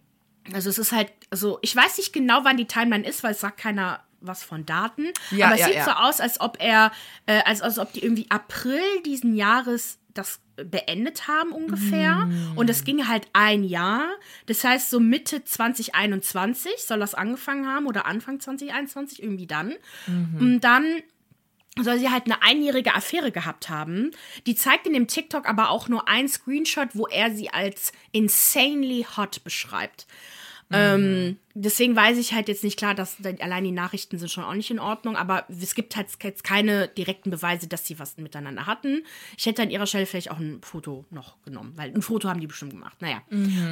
Also, 0.53 0.69
es 0.69 0.77
ist 0.77 0.93
halt, 0.93 1.11
also, 1.31 1.59
ich 1.63 1.75
weiß 1.75 1.97
nicht 1.97 2.13
genau, 2.13 2.41
wann 2.45 2.59
die 2.59 2.67
Timeline 2.67 3.07
ist, 3.09 3.23
weil 3.23 3.31
es 3.33 3.41
sagt 3.41 3.57
keiner 3.59 4.04
was 4.27 4.43
von 4.43 4.67
Daten. 4.67 5.09
Ja, 5.31 5.47
Aber 5.47 5.55
es 5.55 5.61
ja, 5.61 5.67
sieht 5.67 5.77
ja. 5.77 5.85
so 5.85 5.91
aus, 5.91 6.21
als 6.21 6.41
ob 6.41 6.57
er, 6.61 6.93
äh, 7.27 7.43
als, 7.45 7.63
als 7.63 7.79
ob 7.79 7.93
die 7.93 8.03
irgendwie 8.03 8.27
April 8.31 8.81
diesen 9.05 9.35
Jahres 9.35 9.99
das 10.13 10.41
beendet 10.57 11.27
haben 11.27 11.51
ungefähr. 11.51 12.27
Mm. 12.27 12.57
Und 12.57 12.71
es 12.71 12.85
ging 12.85 13.09
halt 13.09 13.27
ein 13.33 13.65
Jahr. 13.65 14.09
Das 14.47 14.63
heißt, 14.63 14.91
so 14.91 15.01
Mitte 15.01 15.45
2021 15.45 16.73
soll 16.87 17.01
das 17.01 17.15
angefangen 17.15 17.67
haben 17.67 17.87
oder 17.87 18.07
Anfang 18.07 18.39
2021, 18.39 19.23
irgendwie 19.23 19.47
dann. 19.47 19.75
Mhm. 20.07 20.37
Und 20.39 20.61
dann 20.61 20.85
soll 21.83 21.99
sie 21.99 22.11
halt 22.11 22.27
eine 22.27 22.43
einjährige 22.43 22.95
Affäre 22.95 23.33
gehabt 23.33 23.69
haben. 23.69 24.13
Die 24.47 24.55
zeigt 24.55 24.87
in 24.87 24.93
dem 24.93 25.09
TikTok 25.09 25.49
aber 25.49 25.71
auch 25.71 25.89
nur 25.89 26.09
ein 26.09 26.29
Screenshot, 26.29 26.91
wo 26.95 27.07
er 27.09 27.35
sie 27.35 27.51
als 27.51 27.93
insanely 28.13 29.05
hot 29.17 29.43
beschreibt. 29.43 30.07
Ähm, 30.73 31.37
deswegen 31.55 31.95
weiß 31.95 32.19
ich 32.19 32.33
halt 32.33 32.49
jetzt 32.49 32.65
nicht 32.65 32.79
klar, 32.79 32.95
dass 32.95 33.17
da- 33.19 33.31
allein 33.41 33.65
die 33.65 33.71
Nachrichten 33.71 34.19
sind 34.19 34.31
schon 34.31 34.45
auch 34.45 34.55
nicht 34.55 34.71
in 34.71 34.79
Ordnung, 34.79 35.15
aber 35.17 35.45
es 35.49 35.75
gibt 35.75 35.95
halt 35.95 36.09
jetzt 36.23 36.43
keine 36.43 36.89
direkten 36.89 37.31
Beweise, 37.31 37.69
dass 37.69 37.87
sie 37.87 37.99
was 37.99 38.17
miteinander 38.17 38.67
hatten. 38.67 39.05
Ich 39.37 39.47
hätte 39.47 39.63
an 39.63 39.71
ihrer 39.71 39.87
Stelle 39.87 40.07
vielleicht 40.07 40.31
auch 40.31 40.39
ein 40.39 40.61
Foto 40.63 41.05
noch 41.11 41.41
genommen, 41.45 41.73
weil 41.77 41.93
ein 41.95 42.03
Foto 42.03 42.29
haben 42.29 42.41
die 42.41 42.47
bestimmt 42.47 42.73
gemacht. 42.73 43.01
Naja. 43.01 43.23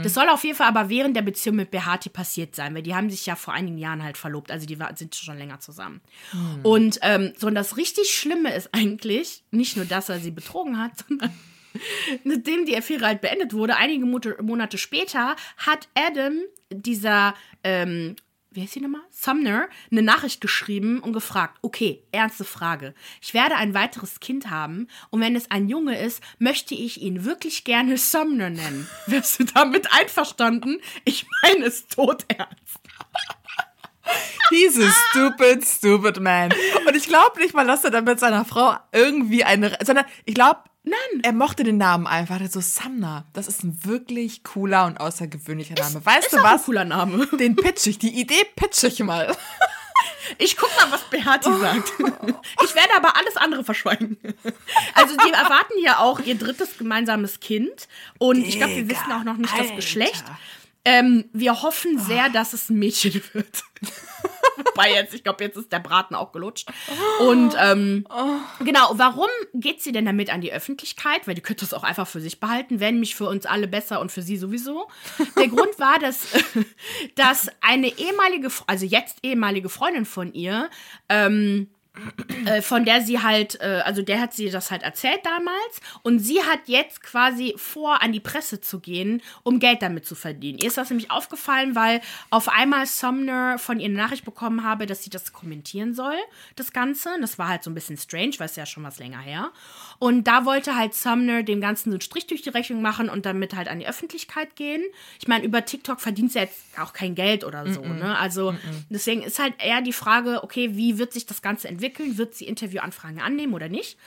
Das 0.03 0.15
soll 0.15 0.29
auf 0.29 0.45
jeden 0.45 0.57
Fall 0.57 0.69
aber 0.69 0.89
während 0.91 1.17
der 1.17 1.23
Beziehung 1.23 1.57
mit 1.57 1.71
Behati 1.71 2.09
passiert 2.11 2.55
sein, 2.55 2.75
weil 2.75 2.83
die 2.83 2.95
haben 2.95 3.11
sich 3.11 3.27
ja 3.27 3.37
vor 3.37 3.55
einigen 3.55 3.79
Jahren 3.79 4.03
halt 4.03 4.19
verlobt, 4.19 4.51
also 4.53 4.67
die 4.67 4.79
war, 4.79 4.95
sind 4.97 5.15
schon 5.15 5.39
länger 5.39 5.59
zusammen. 5.61 6.01
Und 6.63 6.99
ähm, 7.03 7.33
so 7.37 7.47
und 7.47 7.55
das 7.55 7.77
richtig 7.77 8.11
Schlimme 8.15 8.55
ist 8.55 8.69
eigentlich 8.73 9.43
nicht 9.51 9.77
nur, 9.77 9.87
dass 9.87 10.09
er 10.09 10.21
sie 10.21 10.31
betrogen 10.31 10.79
hat, 10.79 10.93
sondern 11.09 11.31
nachdem 12.25 12.67
die 12.67 12.77
Affäre 12.77 13.07
halt 13.07 13.21
beendet 13.23 13.55
wurde, 13.55 13.77
einige 13.77 14.05
Monate 14.05 14.77
später, 14.79 15.37
hat 15.57 15.89
Adam, 15.95 16.35
dieser, 16.75 17.35
ähm, 17.65 18.17
wie 18.51 18.63
heißt 18.63 18.75
die 18.75 18.81
nochmal? 18.81 19.03
Sumner, 19.11 19.69
eine 19.91 20.03
Nachricht 20.03 20.41
geschrieben 20.41 21.01
und 21.01 21.13
gefragt, 21.13 21.59
okay, 21.63 22.03
ernste 22.13 22.45
Frage. 22.45 22.95
Ich 23.21 23.35
werde 23.35 23.57
ein 23.57 23.75
weiteres 23.75 24.21
Kind 24.21 24.51
haben 24.51 24.89
und 25.11 25.21
wenn 25.21 25.37
es 25.37 25.51
ein 25.51 25.69
Junge 25.69 25.99
ist, 25.99 26.23
möchte 26.39 26.75
ich 26.75 27.01
ihn 27.01 27.25
wirklich 27.25 27.65
gerne 27.65 27.97
Sumner 27.97 28.51
nennen. 28.51 28.89
Wärst 29.07 29.41
du 29.41 29.45
damit 29.45 29.89
einverstanden? 29.93 30.81
Ich 31.05 31.27
meine 31.43 31.65
es 31.67 31.87
todernst. 31.87 32.81
He's 34.51 34.79
a 34.79 34.91
stupid, 35.11 35.65
stupid 35.65 36.21
man. 36.21 36.53
Und 36.87 36.95
ich 36.97 37.05
glaube 37.07 37.41
nicht 37.41 37.55
mal, 37.55 37.67
dass 37.67 37.85
er 37.85 37.91
dann 37.91 38.05
mit 38.05 38.21
seiner 38.21 38.45
Frau 38.45 38.77
irgendwie 38.93 39.45
eine, 39.45 39.77
sondern 39.85 40.05
ich 40.25 40.35
glaube, 40.35 40.61
Nein. 40.85 40.97
er 41.23 41.33
mochte 41.33 41.63
den 41.63 41.77
Namen 41.79 42.07
einfach. 42.07 42.41
Er 42.41 42.49
so 42.49 42.61
Samna. 42.61 43.25
Das 43.33 43.47
ist 43.47 43.63
ein 43.63 43.79
wirklich 43.85 44.43
cooler 44.43 44.87
und 44.87 44.99
außergewöhnlicher 44.99 45.75
Name. 45.75 46.05
weißt 46.05 46.25
Ist 46.27 46.33
du 46.33 46.39
auch 46.39 46.45
ein 46.45 46.55
was? 46.55 46.65
cooler 46.65 46.85
Name. 46.85 47.27
Den 47.39 47.55
pitch 47.57 47.87
ich. 47.87 47.99
Die 47.99 48.21
Idee 48.21 48.45
pitch 48.57 48.83
ich 48.85 48.99
mal. 49.01 49.35
Ich 50.39 50.57
guck 50.57 50.71
mal, 50.77 50.91
was 50.91 51.03
Behati 51.11 51.51
sagt. 51.59 51.93
Ich 52.65 52.75
werde 52.75 52.95
aber 52.97 53.17
alles 53.17 53.37
andere 53.37 53.65
verschweigen. 53.65 54.17
Also, 54.95 55.17
die 55.17 55.31
erwarten 55.33 55.75
ja 55.83 55.99
auch 55.99 56.21
ihr 56.21 56.37
drittes 56.37 56.79
gemeinsames 56.79 57.41
Kind. 57.41 57.89
Und 58.19 58.39
ich 58.45 58.57
glaube, 58.57 58.75
wir 58.75 58.83
Digga, 58.85 59.01
wissen 59.01 59.13
auch 59.13 59.25
noch 59.25 59.37
nicht 59.37 59.53
das 59.53 59.61
Alter. 59.61 59.77
Geschlecht. 59.77 60.25
Ähm, 60.85 61.29
wir 61.33 61.63
hoffen 61.63 61.99
sehr, 61.99 62.29
dass 62.31 62.53
es 62.53 62.69
ein 62.69 62.79
Mädchen 62.79 63.23
wird. 63.33 63.63
vorbei 64.65 64.93
jetzt. 64.93 65.15
Ich 65.15 65.23
glaube, 65.23 65.45
jetzt 65.45 65.57
ist 65.57 65.73
der 65.73 65.79
Braten 65.79 66.15
auch 66.15 66.33
gelutscht. 66.33 66.71
Und 67.21 67.55
ähm, 67.59 68.07
genau, 68.65 68.93
warum 68.95 69.29
geht 69.55 69.83
sie 69.83 69.93
denn 69.93 70.05
damit 70.05 70.31
an 70.31 70.41
die 70.41 70.53
Öffentlichkeit? 70.53 71.27
Weil 71.27 71.35
die 71.35 71.41
könnte 71.41 71.65
es 71.65 71.75
auch 71.75 71.85
einfach 71.85 72.07
für 72.07 72.21
sich 72.21 72.41
behalten, 72.41 72.81
wenn 72.81 73.01
mich 73.01 73.15
für 73.15 73.29
uns 73.29 73.47
alle 73.47 73.69
besser 73.69 74.01
und 74.01 74.13
für 74.13 74.23
sie 74.23 74.37
sowieso. 74.37 74.89
Der 75.37 75.49
Grund 75.49 75.79
war, 75.79 75.99
dass, 75.99 76.29
dass 77.15 77.49
eine 77.61 77.89
ehemalige, 77.99 78.49
also 78.67 78.87
jetzt 78.87 79.19
ehemalige 79.23 79.69
Freundin 79.69 80.05
von 80.05 80.33
ihr, 80.33 80.71
ähm, 81.09 81.69
äh, 82.47 82.63
von 82.63 82.87
der 82.87 83.03
sie 83.03 83.23
halt, 83.23 83.61
äh, 83.61 83.83
also 83.85 84.01
der 84.01 84.19
hat 84.19 84.33
sie 84.33 84.49
das 84.49 84.71
halt 84.71 84.83
erzählt 84.83 85.21
damals 85.25 85.81
und 86.03 86.21
sie 86.21 86.43
hat 86.43 86.61
jetzt 86.67 87.03
quasi 87.03 87.55
vor, 87.59 88.03
an 88.03 88.13
die 88.13 88.21
Presse 88.21 88.63
zu 88.63 88.81
gehen, 88.81 89.21
um 89.43 89.59
Geld 89.61 89.83
damit 89.83 90.07
zu 90.07 90.15
verdienen. 90.15 90.59
Ihr 90.59 90.69
ist 90.69 90.79
das 90.79 90.89
nämlich 90.89 91.11
aufgefallen, 91.11 91.75
weil 91.75 92.01
auf 92.31 92.49
einmal 92.49 92.87
Sumner 92.87 93.59
von 93.59 93.79
ihr 93.79 93.87
eine 93.87 93.97
Nachricht 93.97 94.25
bekommen 94.25 94.65
habe, 94.65 94.87
dass 94.87 95.05
sie 95.05 95.11
das 95.11 95.35
kommentieren 95.35 95.93
soll, 95.93 96.17
das 96.57 96.73
Ganze. 96.73 97.11
Das 97.21 97.39
war 97.39 97.49
halt 97.49 97.63
so 97.63 97.71
ein 97.71 97.75
bisschen 97.75 97.99
strange, 97.99 98.33
weil 98.39 98.47
es 98.47 98.57
ja 98.57 98.65
schon 98.65 98.85
was 98.85 98.99
länger 98.99 99.21
her. 99.21 99.51
Und 99.99 100.27
da 100.27 100.47
wollte 100.47 100.77
halt 100.77 100.95
Sumner 100.95 101.43
dem 101.43 101.61
Ganzen 101.61 101.91
so 101.91 101.97
einen 101.97 102.01
Strich 102.01 102.27
durch 102.27 102.41
die 102.41 102.49
Rechnung 102.49 102.81
machen 102.81 103.11
und 103.11 103.27
damit 103.27 103.55
halt 103.55 103.69
an 103.69 103.79
die 103.79 103.87
Öffentlichkeit 103.87 104.57
gehen. 104.57 104.83
Ich 105.21 105.29
meine, 105.29 105.45
über 105.45 105.65
TikTok 105.65 106.01
verdient 106.01 106.33
sie 106.33 106.39
jetzt 106.39 106.59
auch 106.81 106.95
kein 106.95 107.15
Geld 107.15 107.45
oder 107.45 107.71
so, 107.71 107.83
mm 107.83 107.85
-mm. 107.85 107.99
ne? 107.99 108.19
Also 108.19 108.53
mm 108.53 108.59
deswegen 108.89 109.23
ist 109.23 109.39
halt 109.39 109.55
eher 109.59 109.81
die 109.81 109.93
Frage, 109.93 110.43
okay, 110.43 110.77
wie 110.77 110.99
wird 110.99 111.13
sich 111.13 111.27
das 111.27 111.43
Ganze 111.43 111.69
entwickeln? 111.69 111.82
Wird 112.19 112.35
sie 112.35 112.47
Interviewanfragen 112.47 113.21
annehmen 113.21 113.55
oder 113.55 113.69
nicht? 113.69 113.99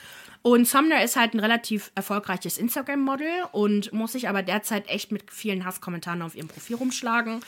Und 0.42 0.68
Sumner 0.68 1.04
ist 1.04 1.16
halt 1.16 1.34
ein 1.34 1.40
relativ 1.40 1.92
erfolgreiches 1.96 2.60
Instagram-Model 2.60 3.46
und 3.52 3.92
muss 3.94 4.12
sich 4.12 4.30
aber 4.30 4.44
derzeit 4.44 4.88
echt 4.88 5.12
mit 5.12 5.32
vielen 5.32 5.66
Hasskommentaren 5.66 6.22
auf 6.22 6.36
ihrem 6.36 6.48
Profil 6.48 6.76
rumschlagen. 6.76 7.40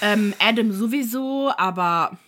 Ähm, 0.00 0.32
Adam 0.38 0.72
sowieso, 0.72 1.52
aber 1.58 2.18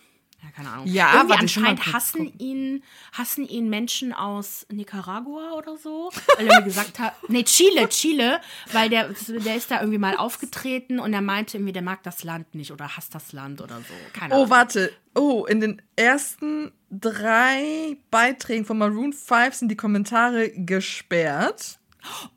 ja, 0.43 0.49
keine 0.55 0.69
Ahnung. 0.69 0.87
Ja, 0.87 1.13
Irgendwie 1.13 1.29
warte, 1.29 1.41
anscheinend 1.41 1.93
hassen 1.93 2.39
ihn, 2.39 2.83
hassen 3.13 3.47
ihn 3.47 3.69
Menschen 3.69 4.11
aus 4.11 4.65
Nicaragua 4.71 5.53
oder 5.53 5.77
so. 5.77 6.11
Weil 6.37 6.47
er 6.47 6.59
mir 6.59 6.65
gesagt 6.65 6.99
hat, 6.99 7.13
nee, 7.27 7.43
Chile, 7.43 7.87
Chile, 7.89 8.41
weil 8.71 8.89
der, 8.89 9.09
der 9.27 9.55
ist 9.55 9.69
da 9.69 9.79
irgendwie 9.79 9.99
mal 9.99 10.17
aufgetreten 10.17 10.99
und 10.99 11.13
er 11.13 11.21
meinte 11.21 11.57
irgendwie, 11.57 11.73
der 11.73 11.83
mag 11.83 12.01
das 12.03 12.23
Land 12.23 12.55
nicht 12.55 12.71
oder 12.71 12.97
hasst 12.97 13.13
das 13.13 13.33
Land 13.33 13.61
oder 13.61 13.77
so. 13.77 13.93
Keine 14.13 14.33
Ahnung. 14.33 14.47
Oh, 14.47 14.49
warte. 14.49 14.91
Oh, 15.13 15.45
in 15.45 15.59
den 15.59 15.81
ersten 15.95 16.71
drei 16.89 17.97
Beiträgen 18.09 18.65
von 18.65 18.77
Maroon 18.77 19.13
5 19.13 19.53
sind 19.53 19.69
die 19.69 19.77
Kommentare 19.77 20.49
gesperrt. 20.49 21.77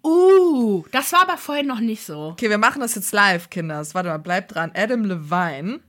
Uh, 0.03 0.85
das 0.93 1.13
war 1.13 1.23
aber 1.23 1.39
vorhin 1.39 1.67
noch 1.67 1.81
nicht 1.81 2.05
so. 2.05 2.29
Okay, 2.33 2.51
wir 2.51 2.59
machen 2.59 2.81
das 2.81 2.95
jetzt 2.97 3.13
live, 3.13 3.49
Kinders. 3.49 3.95
Warte 3.95 4.11
mal, 4.11 4.19
bleibt 4.19 4.55
dran. 4.55 4.73
Adam 4.75 5.05
Levine. 5.05 5.81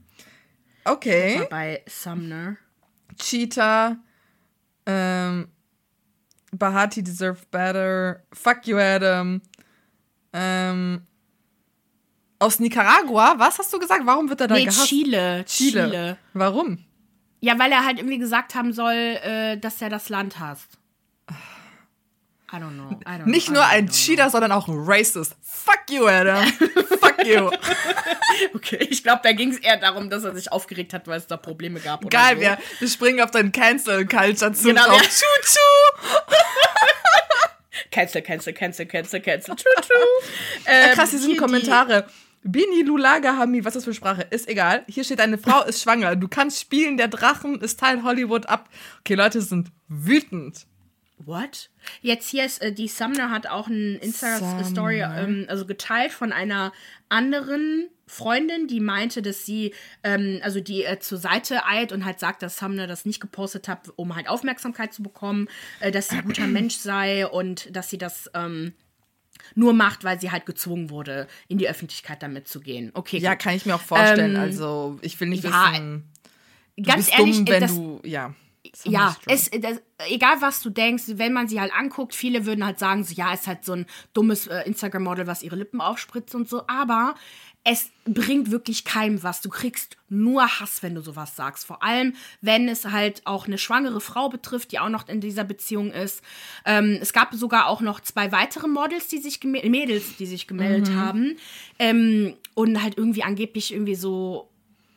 Okay. 0.86 1.46
Bei 1.50 1.82
Sumner. 1.88 2.56
Cheetah. 3.18 3.96
Ähm, 4.86 5.48
Bahati 6.52 7.02
deserve 7.02 7.40
better. 7.50 8.22
Fuck 8.32 8.66
you, 8.66 8.78
Adam. 8.78 9.42
Ähm, 10.32 11.02
aus 12.38 12.60
Nicaragua? 12.60 13.34
Was 13.38 13.58
hast 13.58 13.72
du 13.72 13.78
gesagt? 13.78 14.02
Warum 14.04 14.28
wird 14.28 14.40
er 14.42 14.48
da 14.48 14.54
Nee, 14.54 14.64
gehasst? 14.64 14.86
Chile, 14.86 15.44
Chile. 15.46 15.84
Chile. 15.84 16.18
Warum? 16.34 16.84
Ja, 17.40 17.58
weil 17.58 17.72
er 17.72 17.84
halt 17.84 17.98
irgendwie 17.98 18.18
gesagt 18.18 18.54
haben 18.54 18.72
soll, 18.72 18.94
äh, 18.94 19.56
dass 19.58 19.80
er 19.82 19.88
das 19.88 20.08
Land 20.08 20.38
hasst. 20.38 20.78
I 22.52 22.56
don't 22.58 22.74
know. 22.76 23.00
I 23.04 23.18
don't 23.20 23.26
Nicht 23.26 23.48
I 23.48 23.52
nur 23.52 23.64
ein 23.66 23.86
know. 23.86 23.92
Cheater, 23.94 24.30
sondern 24.30 24.52
auch 24.52 24.68
ein 24.68 24.74
Racist. 24.78 25.34
Fuck 25.42 25.90
you, 25.90 26.06
Adam. 26.06 26.44
Fuck 27.00 27.24
you. 27.26 27.50
Okay, 28.54 28.76
ich 28.90 29.02
glaube, 29.02 29.20
da 29.24 29.32
ging 29.32 29.50
es 29.50 29.58
eher 29.58 29.78
darum, 29.78 30.10
dass 30.10 30.22
er 30.24 30.34
sich 30.34 30.52
aufgeregt 30.52 30.92
hat, 30.92 31.06
weil 31.08 31.18
es 31.18 31.26
da 31.26 31.36
Probleme 31.38 31.80
gab. 31.80 32.04
Oder 32.04 32.18
Geil, 32.18 32.34
so. 32.36 32.40
wir, 32.42 32.58
wir 32.80 32.88
springen 32.88 33.20
auf 33.22 33.30
deinen 33.30 33.50
Cancel-Culture-Zug 33.50 34.64
Genau, 34.66 34.84
drauf. 34.84 35.00
ja. 35.02 35.08
Tschu-tschu. 35.08 36.36
Cancel, 37.90 38.22
cancel, 38.22 38.52
cancel, 38.52 38.86
cancel, 38.86 39.20
cancel. 39.20 39.54
True. 39.56 39.66
Ähm, 40.66 40.88
Ja, 40.88 40.94
krass, 40.94 41.10
hier 41.10 41.18
sind 41.18 41.30
hier 41.30 41.40
Kommentare. 41.40 42.06
Bini 42.42 42.82
Lulaga 42.82 43.36
Hami, 43.38 43.64
was 43.64 43.74
ist 43.74 43.86
das 43.86 43.92
für 43.92 43.94
Sprache? 43.94 44.22
Ist 44.30 44.48
egal. 44.48 44.84
Hier 44.86 45.02
steht, 45.04 45.20
eine 45.20 45.38
Frau 45.38 45.62
ist 45.64 45.82
schwanger. 45.82 46.14
Du 46.16 46.28
kannst 46.28 46.60
spielen, 46.60 46.96
der 46.96 47.08
Drachen 47.08 47.60
ist 47.60 47.80
Teil 47.80 48.02
Hollywood 48.02 48.46
ab. 48.46 48.68
Okay, 49.00 49.14
Leute 49.14 49.40
sind 49.40 49.72
wütend. 49.88 50.66
What? 51.18 51.70
Jetzt 52.02 52.28
hier 52.28 52.44
ist, 52.44 52.60
äh, 52.62 52.72
die 52.72 52.88
Sumner 52.88 53.30
hat 53.30 53.46
auch 53.46 53.68
eine 53.68 53.96
Insta-Story 53.96 55.00
Sumner. 55.00 55.18
ähm, 55.22 55.46
also 55.48 55.64
geteilt 55.66 56.12
von 56.12 56.32
einer 56.32 56.72
anderen 57.08 57.88
Freundin, 58.06 58.68
die 58.68 58.80
meinte, 58.80 59.22
dass 59.22 59.44
sie, 59.46 59.74
ähm, 60.04 60.40
also 60.42 60.60
die 60.60 60.84
äh, 60.84 60.98
zur 61.00 61.18
Seite 61.18 61.64
eilt 61.66 61.90
und 61.92 62.04
halt 62.04 62.20
sagt, 62.20 62.42
dass 62.42 62.56
Sumner 62.58 62.86
das 62.86 63.04
nicht 63.04 63.20
gepostet 63.20 63.66
hat, 63.66 63.90
um 63.96 64.14
halt 64.14 64.28
Aufmerksamkeit 64.28 64.92
zu 64.92 65.02
bekommen, 65.02 65.48
äh, 65.80 65.90
dass 65.90 66.08
sie 66.08 66.16
ein 66.18 66.24
guter 66.24 66.46
Mensch 66.46 66.76
sei 66.76 67.26
und 67.26 67.74
dass 67.74 67.90
sie 67.90 67.98
das 67.98 68.30
ähm, 68.34 68.74
nur 69.54 69.72
macht, 69.72 70.04
weil 70.04 70.20
sie 70.20 70.30
halt 70.30 70.46
gezwungen 70.46 70.90
wurde, 70.90 71.26
in 71.48 71.58
die 71.58 71.68
Öffentlichkeit 71.68 72.22
damit 72.22 72.46
zu 72.46 72.60
gehen. 72.60 72.90
Okay, 72.94 73.18
Ja, 73.18 73.32
gut. 73.32 73.42
kann 73.42 73.54
ich 73.54 73.64
mir 73.66 73.74
auch 73.74 73.80
vorstellen. 73.80 74.36
Ähm, 74.36 74.40
also, 74.40 74.98
ich 75.02 75.18
will 75.20 75.28
nicht 75.28 75.44
ja, 75.44 75.72
wissen. 75.72 76.04
Du 76.76 76.82
ganz 76.82 77.06
bist 77.06 77.18
ehrlich, 77.18 77.36
dumm, 77.36 77.48
wenn 77.48 77.60
das, 77.60 77.74
du. 77.74 78.00
Ja. 78.04 78.34
Ja, 78.84 79.16
Somebody's 79.24 79.48
es, 79.52 79.60
das, 79.60 79.82
egal 80.08 80.40
was 80.40 80.62
du 80.62 80.70
denkst, 80.70 81.04
wenn 81.16 81.32
man 81.32 81.48
sie 81.48 81.60
halt 81.60 81.72
anguckt, 81.74 82.14
viele 82.14 82.46
würden 82.46 82.64
halt 82.64 82.78
sagen, 82.78 83.04
so, 83.04 83.14
ja, 83.14 83.32
ist 83.32 83.46
halt 83.46 83.64
so 83.64 83.72
ein 83.72 83.86
dummes 84.12 84.46
äh, 84.46 84.62
Instagram-Model, 84.62 85.26
was 85.26 85.42
ihre 85.42 85.56
Lippen 85.56 85.80
aufspritzt 85.80 86.34
und 86.34 86.48
so, 86.48 86.66
aber 86.66 87.14
es 87.68 87.90
bringt 88.04 88.52
wirklich 88.52 88.84
keinem 88.84 89.24
was. 89.24 89.40
Du 89.40 89.50
kriegst 89.50 89.96
nur 90.08 90.46
Hass, 90.46 90.84
wenn 90.84 90.94
du 90.94 91.00
sowas 91.00 91.34
sagst. 91.34 91.66
Vor 91.66 91.82
allem, 91.82 92.14
wenn 92.40 92.68
es 92.68 92.84
halt 92.84 93.22
auch 93.24 93.48
eine 93.48 93.58
schwangere 93.58 94.00
Frau 94.00 94.28
betrifft, 94.28 94.70
die 94.70 94.78
auch 94.78 94.88
noch 94.88 95.08
in 95.08 95.20
dieser 95.20 95.42
Beziehung 95.42 95.90
ist. 95.90 96.22
Ähm, 96.64 96.96
es 97.02 97.12
gab 97.12 97.34
sogar 97.34 97.66
auch 97.66 97.80
noch 97.80 97.98
zwei 97.98 98.30
weitere 98.30 98.68
Models, 98.68 99.08
die 99.08 99.18
sich 99.18 99.42
Mädels, 99.42 100.16
die 100.16 100.26
sich 100.26 100.46
gemeldet 100.46 100.94
haben 100.94 101.38
ähm, 101.80 102.36
und 102.54 102.80
halt 102.84 102.96
irgendwie 102.98 103.24
angeblich 103.24 103.72
irgendwie 103.72 103.96
so 103.96 104.48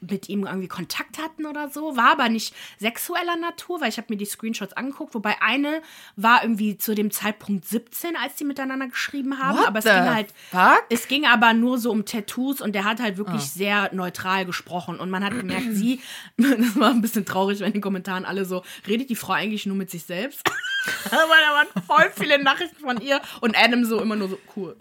mit 0.01 0.29
ihm 0.29 0.45
irgendwie 0.45 0.67
Kontakt 0.67 1.17
hatten 1.17 1.45
oder 1.45 1.69
so, 1.69 1.95
war 1.97 2.11
aber 2.11 2.29
nicht 2.29 2.53
sexueller 2.79 3.35
Natur, 3.35 3.81
weil 3.81 3.89
ich 3.89 3.97
habe 3.97 4.07
mir 4.09 4.17
die 4.17 4.25
Screenshots 4.25 4.73
angeguckt, 4.73 5.13
wobei 5.13 5.41
eine 5.41 5.81
war 6.15 6.43
irgendwie 6.43 6.77
zu 6.77 6.95
dem 6.95 7.11
Zeitpunkt 7.11 7.65
17, 7.65 8.15
als 8.15 8.35
die 8.35 8.45
miteinander 8.45 8.87
geschrieben 8.87 9.39
haben, 9.39 9.57
What 9.57 9.67
aber 9.67 9.79
es 9.79 9.85
ging 9.85 9.93
halt 9.93 10.33
fuck? 10.51 10.83
es 10.89 11.07
ging 11.07 11.25
aber 11.25 11.53
nur 11.53 11.77
so 11.77 11.91
um 11.91 12.05
Tattoos 12.05 12.61
und 12.61 12.73
der 12.73 12.83
hat 12.83 12.99
halt 12.99 13.17
wirklich 13.17 13.49
sehr 13.49 13.93
neutral 13.93 14.45
gesprochen 14.45 14.99
und 14.99 15.09
man 15.09 15.23
hat 15.23 15.33
gemerkt, 15.33 15.67
sie 15.71 16.01
das 16.37 16.79
war 16.79 16.91
ein 16.91 17.01
bisschen 17.01 17.25
traurig, 17.25 17.59
wenn 17.59 17.67
in 17.67 17.73
den 17.73 17.81
Kommentaren 17.81 18.25
alle 18.25 18.45
so 18.45 18.63
redet 18.87 19.09
die 19.09 19.15
Frau 19.15 19.33
eigentlich 19.33 19.65
nur 19.65 19.75
mit 19.75 19.89
sich 19.89 20.03
selbst. 20.03 20.41
aber 21.05 21.13
da 21.13 21.53
waren 21.53 21.83
voll 21.85 22.11
viele 22.15 22.41
Nachrichten 22.41 22.81
von 22.81 23.01
ihr 23.01 23.21
und 23.41 23.57
Adam 23.57 23.85
so 23.85 24.01
immer 24.01 24.15
nur 24.15 24.29
so 24.29 24.39
cool. 24.55 24.75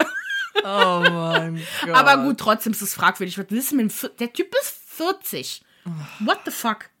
Oh 0.63 0.99
mein 1.03 1.61
Gott. 1.85 1.95
Aber 1.95 2.23
gut, 2.23 2.37
trotzdem 2.37 2.73
ist 2.73 2.81
es 2.81 2.93
fragwürdig. 2.93 3.37
Was 3.37 3.45
willst 3.49 3.71
du 3.71 3.75
mit 3.75 3.91
dem 3.91 4.09
Der 4.19 4.33
Typ 4.33 4.53
ist 4.59 4.77
40. 4.99 5.61
What 6.25 6.43
the 6.43 6.51
fuck? 6.51 6.91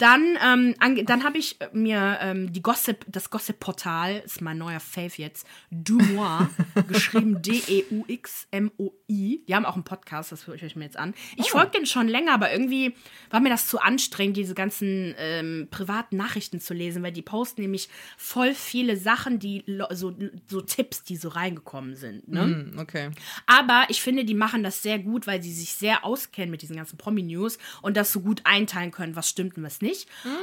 Dann, 0.00 0.38
ähm, 0.42 1.04
dann 1.04 1.24
habe 1.24 1.36
ich 1.36 1.58
mir 1.74 2.16
ähm, 2.22 2.50
die 2.50 2.62
Gossip, 2.62 3.04
das 3.06 3.28
Gossip-Portal, 3.28 4.22
ist 4.24 4.40
mein 4.40 4.56
neuer 4.56 4.80
Fave 4.80 5.12
jetzt, 5.16 5.46
Dumois, 5.70 6.48
geschrieben 6.88 7.42
D-E-U-X-M-O-I. 7.42 9.44
Die 9.46 9.54
haben 9.54 9.66
auch 9.66 9.74
einen 9.74 9.84
Podcast, 9.84 10.32
das 10.32 10.46
höre 10.46 10.54
ich 10.54 10.64
euch 10.64 10.74
mir 10.74 10.84
jetzt 10.84 10.96
an. 10.96 11.12
Ich 11.36 11.50
folge 11.50 11.72
den 11.72 11.84
schon 11.84 12.08
länger, 12.08 12.32
aber 12.32 12.50
irgendwie 12.50 12.94
war 13.28 13.40
mir 13.40 13.50
das 13.50 13.66
zu 13.66 13.78
anstrengend, 13.78 14.38
diese 14.38 14.54
ganzen 14.54 15.14
ähm, 15.18 15.68
privaten 15.70 16.16
Nachrichten 16.16 16.60
zu 16.60 16.72
lesen, 16.72 17.02
weil 17.02 17.12
die 17.12 17.20
posten 17.20 17.60
nämlich 17.60 17.90
voll 18.16 18.54
viele 18.54 18.96
Sachen, 18.96 19.38
die 19.38 19.64
so, 19.90 20.16
so 20.46 20.62
Tipps, 20.62 21.02
die 21.02 21.16
so 21.16 21.28
reingekommen 21.28 21.94
sind. 21.94 22.26
Ne? 22.26 22.40
Hm, 22.40 22.78
okay. 22.78 23.10
Aber 23.44 23.84
ich 23.90 24.00
finde, 24.00 24.24
die 24.24 24.32
machen 24.32 24.62
das 24.62 24.80
sehr 24.80 24.98
gut, 24.98 25.26
weil 25.26 25.42
sie 25.42 25.52
sich 25.52 25.74
sehr 25.74 26.06
auskennen 26.06 26.50
mit 26.50 26.62
diesen 26.62 26.76
ganzen 26.76 26.96
Promi-News 26.96 27.58
und 27.82 27.98
das 27.98 28.14
so 28.14 28.20
gut 28.20 28.40
einteilen 28.44 28.92
können, 28.92 29.14
was 29.14 29.28
stimmt 29.28 29.58
und 29.58 29.62
was 29.62 29.82
nicht. 29.82 29.89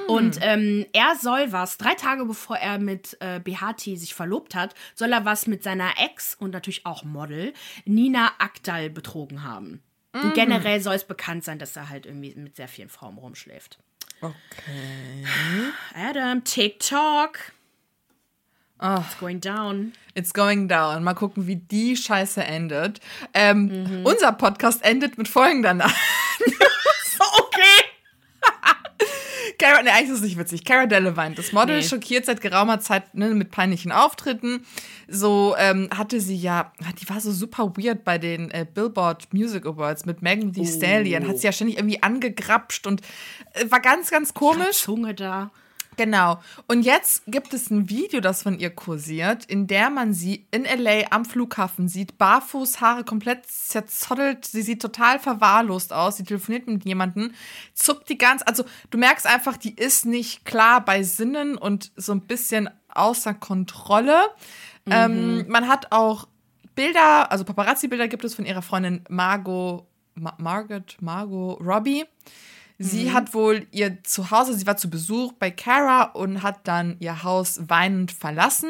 Und 0.08 0.39
ähm, 0.41 0.86
er 0.93 1.16
soll 1.16 1.52
was, 1.52 1.78
drei 1.78 1.93
Tage 1.93 2.26
bevor 2.26 2.58
er 2.58 2.80
mit 2.80 3.18
äh, 3.20 3.39
Behati 3.39 3.98
sich 3.98 4.14
verlobt 4.14 4.56
hat, 4.56 4.74
soll 4.95 5.12
er 5.12 5.26
was 5.26 5.48
mit 5.48 5.64
seiner 5.64 5.91
Ex 5.98 6.36
und 6.36 6.52
natürlich 6.52 6.86
auch 6.86 7.04
Model 7.04 7.54
Nina 7.86 8.32
Akdal 8.39 8.89
betrogen 8.89 9.43
haben. 9.43 9.82
Und 10.14 10.34
generell 10.34 10.82
soll 10.82 10.95
es 10.95 11.04
bekannt 11.04 11.43
sein, 11.43 11.60
dass 11.60 11.76
er 11.76 11.89
halt 11.89 12.08
irgendwie 12.08 12.34
mit 12.36 12.56
sehr 12.56 12.68
vielen 12.68 12.89
Frauen 12.89 13.18
rumschläft. 13.18 13.78
Okay. 14.20 15.68
Adam, 15.93 16.43
TikTok. 16.43 17.38
Ah. 18.80 19.04
It's 19.06 19.20
going 19.20 19.39
down. 19.39 19.93
It's 20.16 20.34
going 20.34 20.68
down. 20.68 21.04
Mal 21.04 21.14
gucken, 21.14 21.48
wie 21.48 21.56
die 21.56 21.95
Scheiße 21.95 22.43
endet. 22.43 23.00
Ähm, 23.34 24.02
Unser 24.04 24.32
Podcast 24.32 24.84
endet 24.84 25.18
mit 25.18 25.28
folgender 25.28 25.74
Nachricht. 25.76 25.98
Okay. 27.20 27.86
Cara, 29.60 29.82
ne, 29.82 29.91
eigentlich 29.91 30.10
ist 30.10 30.16
es 30.18 30.22
nicht 30.22 30.38
witzig. 30.38 30.64
Cara 30.66 30.86
Delevingne, 30.86 31.36
das 31.36 31.51
Model, 31.51 31.78
Nee. 31.78 31.84
schockiert 31.84 32.26
seit 32.26 32.41
geraumer 32.41 32.80
Zeit 32.80 33.16
ne, 33.16 33.30
mit 33.30 33.49
peinlichen 33.51 33.91
Auftritten. 33.91 34.66
So 35.08 35.55
ähm, 35.58 35.89
hatte 35.95 36.22
sie 36.22 36.36
ja, 36.36 36.72
die 37.01 37.10
war 37.10 37.20
so 37.20 37.32
super 37.32 37.74
weird 37.76 38.03
bei 38.03 38.18
den 38.18 38.51
äh, 38.51 38.66
Billboard 38.72 39.34
Music 39.34 39.66
Awards 39.66 40.05
mit 40.05 40.22
Megan 40.22 40.53
Thee 40.53 40.66
Stallion. 40.66 41.28
Hat 41.28 41.39
sie 41.39 41.47
ja 41.47 41.51
ständig 41.51 41.78
irgendwie 41.78 42.03
angegrapscht 42.03 42.86
und 42.86 43.01
äh, 43.53 43.70
war 43.72 43.80
ganz, 43.80 44.12
ganz 44.12 44.34
komisch. 44.34 44.78
Zunge 44.78 45.14
da. 45.16 45.51
Genau. 45.98 46.39
Und 46.68 46.84
jetzt 46.84 47.24
gibt 47.26 47.54
es 47.54 47.72
ein 47.72 47.89
Video, 47.89 48.22
das 48.22 48.43
von 48.43 48.60
ihr 48.60 48.70
kursiert, 48.70 49.45
in 49.45 49.66
der 49.66 49.89
man 49.89 50.14
sie 50.14 50.48
in 50.52 50.64
LA 50.64 51.08
am 51.10 51.26
Flughafen 51.26 51.88
sieht, 51.88 52.20
barfuß, 52.20 52.80
Haare 52.82 53.04
komplett 53.04 53.48
zerzottelt. 53.48 54.45
Sie 54.45 54.62
sieht 54.62 54.82
total 54.82 55.20
verwahrlost 55.20 55.91
aus. 55.91 56.18
Sie 56.18 56.24
telefoniert 56.24 56.68
mit 56.68 56.86
jemandem, 56.86 57.34
zuckt 57.74 58.10
die 58.10 58.18
ganz. 58.18 58.43
Also, 58.45 58.64
du 58.91 58.98
merkst 59.00 59.26
einfach, 59.26 59.58
die 59.58 59.76
ist 59.76 60.06
nicht 60.06 60.45
klar 60.45 60.86
bei 60.86 61.02
Sinnen 61.02 61.58
und 61.58 61.91
so 61.95 62.12
ein 62.12 62.22
bisschen 62.22 62.70
außer 62.93 63.34
Kontrolle. 63.34 64.22
Ähm, 64.86 65.45
man 65.50 65.68
hat 65.68 65.91
auch 65.91 66.28
Bilder, 66.76 67.32
also 67.32 67.43
Paparazzi-Bilder 67.43 68.08
gibt 68.08 68.24
es 68.24 68.36
von 68.36 68.45
ihrer 68.45 68.62
Freundin 68.62 69.02
Margot, 69.10 69.88
Ma 70.14 70.36
Margaret, 70.38 70.98
Margot 71.02 71.60
Robbie. 71.60 72.06
Sie 72.80 73.11
hat 73.11 73.34
wohl 73.34 73.65
ihr 73.71 74.03
Zuhause, 74.03 74.53
sie 74.53 74.67
war 74.67 74.78
zu 74.78 74.89
Besuch 74.89 75.34
bei 75.34 75.49
Cara 75.49 76.03
und 76.03 76.43
hat 76.43 76.67
dann 76.67 76.97
ihr 76.99 77.23
Haus 77.23 77.59
weinend 77.67 78.11
verlassen. 78.11 78.69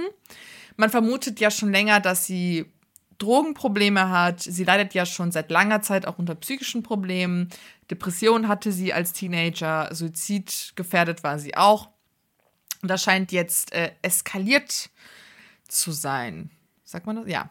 Man 0.78 0.90
vermutet 0.90 1.40
ja 1.42 1.52
schon 1.52 1.72
länger, 1.72 2.00
dass 2.00 2.26
sie 2.26 2.72
Drogenprobleme 3.18 4.10
hat. 4.10 4.42
Sie 4.42 4.64
leidet 4.64 4.94
ja 4.94 5.06
schon 5.06 5.32
seit 5.32 5.52
langer 5.52 5.82
Zeit 5.82 6.06
auch 6.06 6.20
unter 6.20 6.36
psychischen 6.36 6.84
Problemen. 6.84 7.50
Depression 7.90 8.48
hatte 8.48 8.72
sie 8.72 8.94
als 8.94 9.12
Teenager, 9.12 9.94
Suizid 9.94 10.74
gefährdet 10.76 11.24
war 11.24 11.40
sie 11.40 11.58
auch. 11.58 11.90
Und 12.82 12.90
das 12.90 13.04
scheint 13.04 13.32
jetzt 13.32 13.74
äh, 13.74 13.92
eskaliert 14.02 14.90
zu 15.68 15.92
sein. 15.92 16.52
Sagt 16.84 17.08
man 17.08 17.18
das? 17.18 17.28
Ja. 17.28 17.50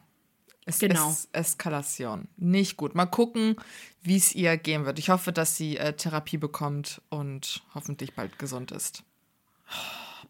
Es, 0.67 0.81
Genau. 0.81 1.11
Es, 1.11 1.29
Eskalation. 1.33 2.29
Nicht 2.37 2.77
gut. 2.77 2.95
Mal 2.95 3.07
gucken, 3.07 3.57
wie 4.03 4.17
es 4.17 4.35
ihr 4.35 4.57
gehen 4.57 4.85
wird. 4.85 4.99
Ich 4.99 5.09
hoffe, 5.09 5.33
dass 5.33 5.57
sie 5.57 5.77
äh, 5.79 5.93
Therapie 5.95 6.37
bekommt 6.39 7.01
und 7.09 7.63
hoffentlich 7.75 8.15
bald 8.15 8.39
gesund 8.39 8.73
ist. 8.73 9.03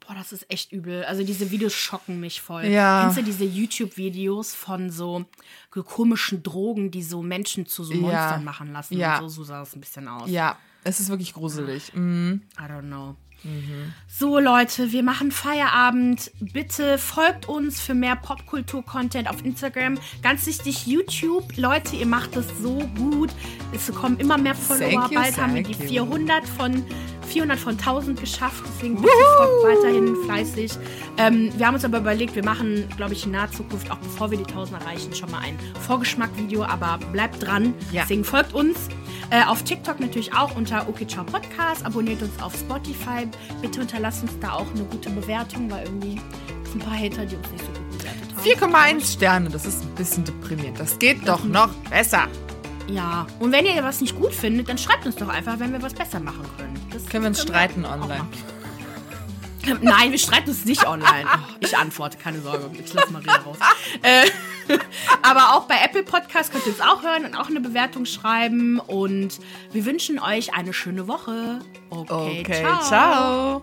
Boah, 0.07 0.15
das 0.15 0.33
ist 0.33 0.51
echt 0.51 0.73
übel. 0.73 1.05
Also 1.05 1.25
diese 1.25 1.51
Videos 1.51 1.73
schocken 1.73 2.21
mich 2.21 2.41
voll. 2.43 2.67
Ja. 2.67 3.03
Kennst 3.03 3.19
du 3.19 3.23
diese 3.23 3.45
YouTube-Videos 3.45 4.55
von 4.55 4.91
so 4.91 5.25
komischen 5.71 6.43
Drogen, 6.43 6.91
die 6.91 7.03
so 7.03 7.23
Menschen 7.23 7.67
zu 7.67 7.83
so 7.83 7.95
Ja. 7.95 8.01
Monstern 8.01 8.45
machen 8.45 8.73
lassen? 8.73 8.99
Ja. 8.99 9.19
Und 9.19 9.23
so, 9.23 9.37
so 9.37 9.45
sah 9.45 9.61
das 9.61 9.75
ein 9.75 9.81
bisschen 9.81 10.07
aus. 10.07 10.29
Ja, 10.29 10.59
es 10.85 11.01
ist 11.01 11.09
wirklich 11.09 11.33
gruselig. 11.33 11.93
Mhm. 11.95 12.43
I 12.59 12.63
don't 12.63 12.83
know. 12.83 13.17
So 14.09 14.39
Leute, 14.39 14.93
wir 14.93 15.03
machen 15.03 15.31
Feierabend. 15.31 16.31
Bitte 16.41 16.99
folgt 16.99 17.49
uns 17.49 17.81
für 17.81 17.95
mehr 17.95 18.17
Popkultur-Content 18.17 19.29
auf 19.29 19.45
Instagram. 19.45 19.99
Ganz 20.23 20.47
wichtig, 20.47 20.87
YouTube. 20.87 21.57
Leute, 21.57 21.97
ihr 21.97 22.07
macht 22.07 22.35
das 22.37 22.47
so 22.61 22.79
gut. 22.97 23.31
Es 23.75 23.93
kommen 23.95 24.19
immer 24.19 24.39
mehr 24.39 24.55
Follower. 24.55 25.09
You, 25.11 25.15
Bald 25.15 25.37
haben 25.37 25.55
wir 25.55 25.63
die 25.63 25.75
thank 25.75 25.91
you. 25.91 26.07
400 26.07 26.49
von 26.49 26.85
400 27.27 27.59
von 27.59 27.73
1000 27.73 28.21
geschafft. 28.21 28.63
Deswegen 28.67 28.97
bitte 28.97 29.09
weiterhin 29.09 30.17
fleißig. 30.25 30.73
Ähm, 31.19 31.51
wir 31.57 31.67
haben 31.67 31.75
uns 31.75 31.85
aber 31.85 31.99
überlegt, 31.99 32.35
wir 32.35 32.45
machen, 32.45 32.89
glaube 32.97 33.13
ich, 33.13 33.27
in 33.27 33.33
naher 33.33 33.51
Zukunft, 33.51 33.91
auch 33.91 33.99
bevor 33.99 34.31
wir 34.31 34.39
die 34.39 34.45
1000 34.45 34.81
erreichen, 34.81 35.15
schon 35.15 35.31
mal 35.31 35.41
ein 35.41 35.59
Vorgeschmack-Video. 35.87 36.65
Aber 36.65 36.99
bleibt 37.13 37.43
dran. 37.43 37.75
Ja. 37.93 38.03
Deswegen 38.03 38.25
folgt 38.25 38.55
uns. 38.55 38.89
Äh, 39.31 39.45
auf 39.45 39.63
TikTok 39.65 39.99
natürlich 39.99 40.33
auch 40.35 40.55
unter 40.57 40.89
OK 40.89 41.09
Ciao 41.09 41.25
Podcast. 41.25 41.85
Abonniert 41.85 42.23
uns 42.23 42.41
auf 42.41 42.55
Spotify. 42.55 43.27
Bitte 43.61 43.81
hinterlasst 43.81 44.23
uns 44.23 44.39
da 44.41 44.53
auch 44.53 44.67
eine 44.75 44.85
gute 44.85 45.11
Bewertung, 45.11 45.71
weil 45.71 45.85
irgendwie 45.85 46.21
sind 46.65 46.83
ein 46.83 46.89
paar 46.89 46.99
Hater, 46.99 47.27
die 47.27 47.37
uns 47.37 47.51
nicht 47.51 47.65
so 47.65 47.73
gut 47.73 47.99
bewertet 47.99 48.69
haben. 48.71 49.01
4,1 49.01 49.13
Sterne, 49.15 49.49
das 49.51 49.67
ist 49.67 49.83
ein 49.83 49.95
bisschen 49.95 50.25
deprimierend. 50.25 50.79
Das 50.79 50.99
geht 50.99 51.27
doch 51.27 51.45
noch 51.45 51.73
besser. 51.91 52.29
Ja. 52.89 53.27
Und 53.41 53.53
wenn 53.53 53.67
ihr 53.67 53.83
was 53.83 54.01
nicht 54.01 54.17
gut 54.17 54.33
findet, 54.33 54.69
dann 54.69 54.79
schreibt 54.79 55.07
uns 55.07 55.17
doch 55.17 55.29
einfach, 55.29 55.59
wenn 55.59 55.73
wir 55.73 55.83
was 55.83 55.95
besser 55.95 56.21
machen 56.21 56.45
können. 56.57 56.81
Das 56.93 57.07
Können 57.07 57.25
wir 57.25 57.29
uns 57.29 57.43
streiten 57.43 57.85
auch 57.85 57.93
online? 58.01 58.27
Nein, 59.81 60.13
wir 60.13 60.19
streiten 60.19 60.51
uns 60.51 60.65
nicht 60.65 60.87
online. 60.87 61.25
Oh, 61.27 61.39
ich 61.59 61.77
antworte, 61.77 62.17
keine 62.19 62.41
Sorge. 62.41 62.71
Ich 62.79 62.93
lasse 62.95 63.13
Maria 63.13 63.35
raus. 63.39 63.57
äh, 64.03 64.29
aber 65.23 65.55
auch 65.57 65.65
bei 65.67 65.75
Apple 65.85 66.05
Podcast 66.05 66.53
könnt 66.53 66.67
ihr 66.67 66.73
uns 66.73 66.81
auch 66.81 67.03
hören 67.03 67.25
und 67.25 67.35
auch 67.35 67.49
eine 67.49 67.61
Bewertung 67.61 68.05
schreiben. 68.05 68.79
Und 68.79 69.41
wir 69.73 69.85
wünschen 69.85 70.21
euch 70.21 70.55
eine 70.55 70.73
schöne 70.73 71.09
Woche. 71.09 71.59
Okay, 71.91 72.41
Okay, 72.43 72.63
ciao. 72.63 72.83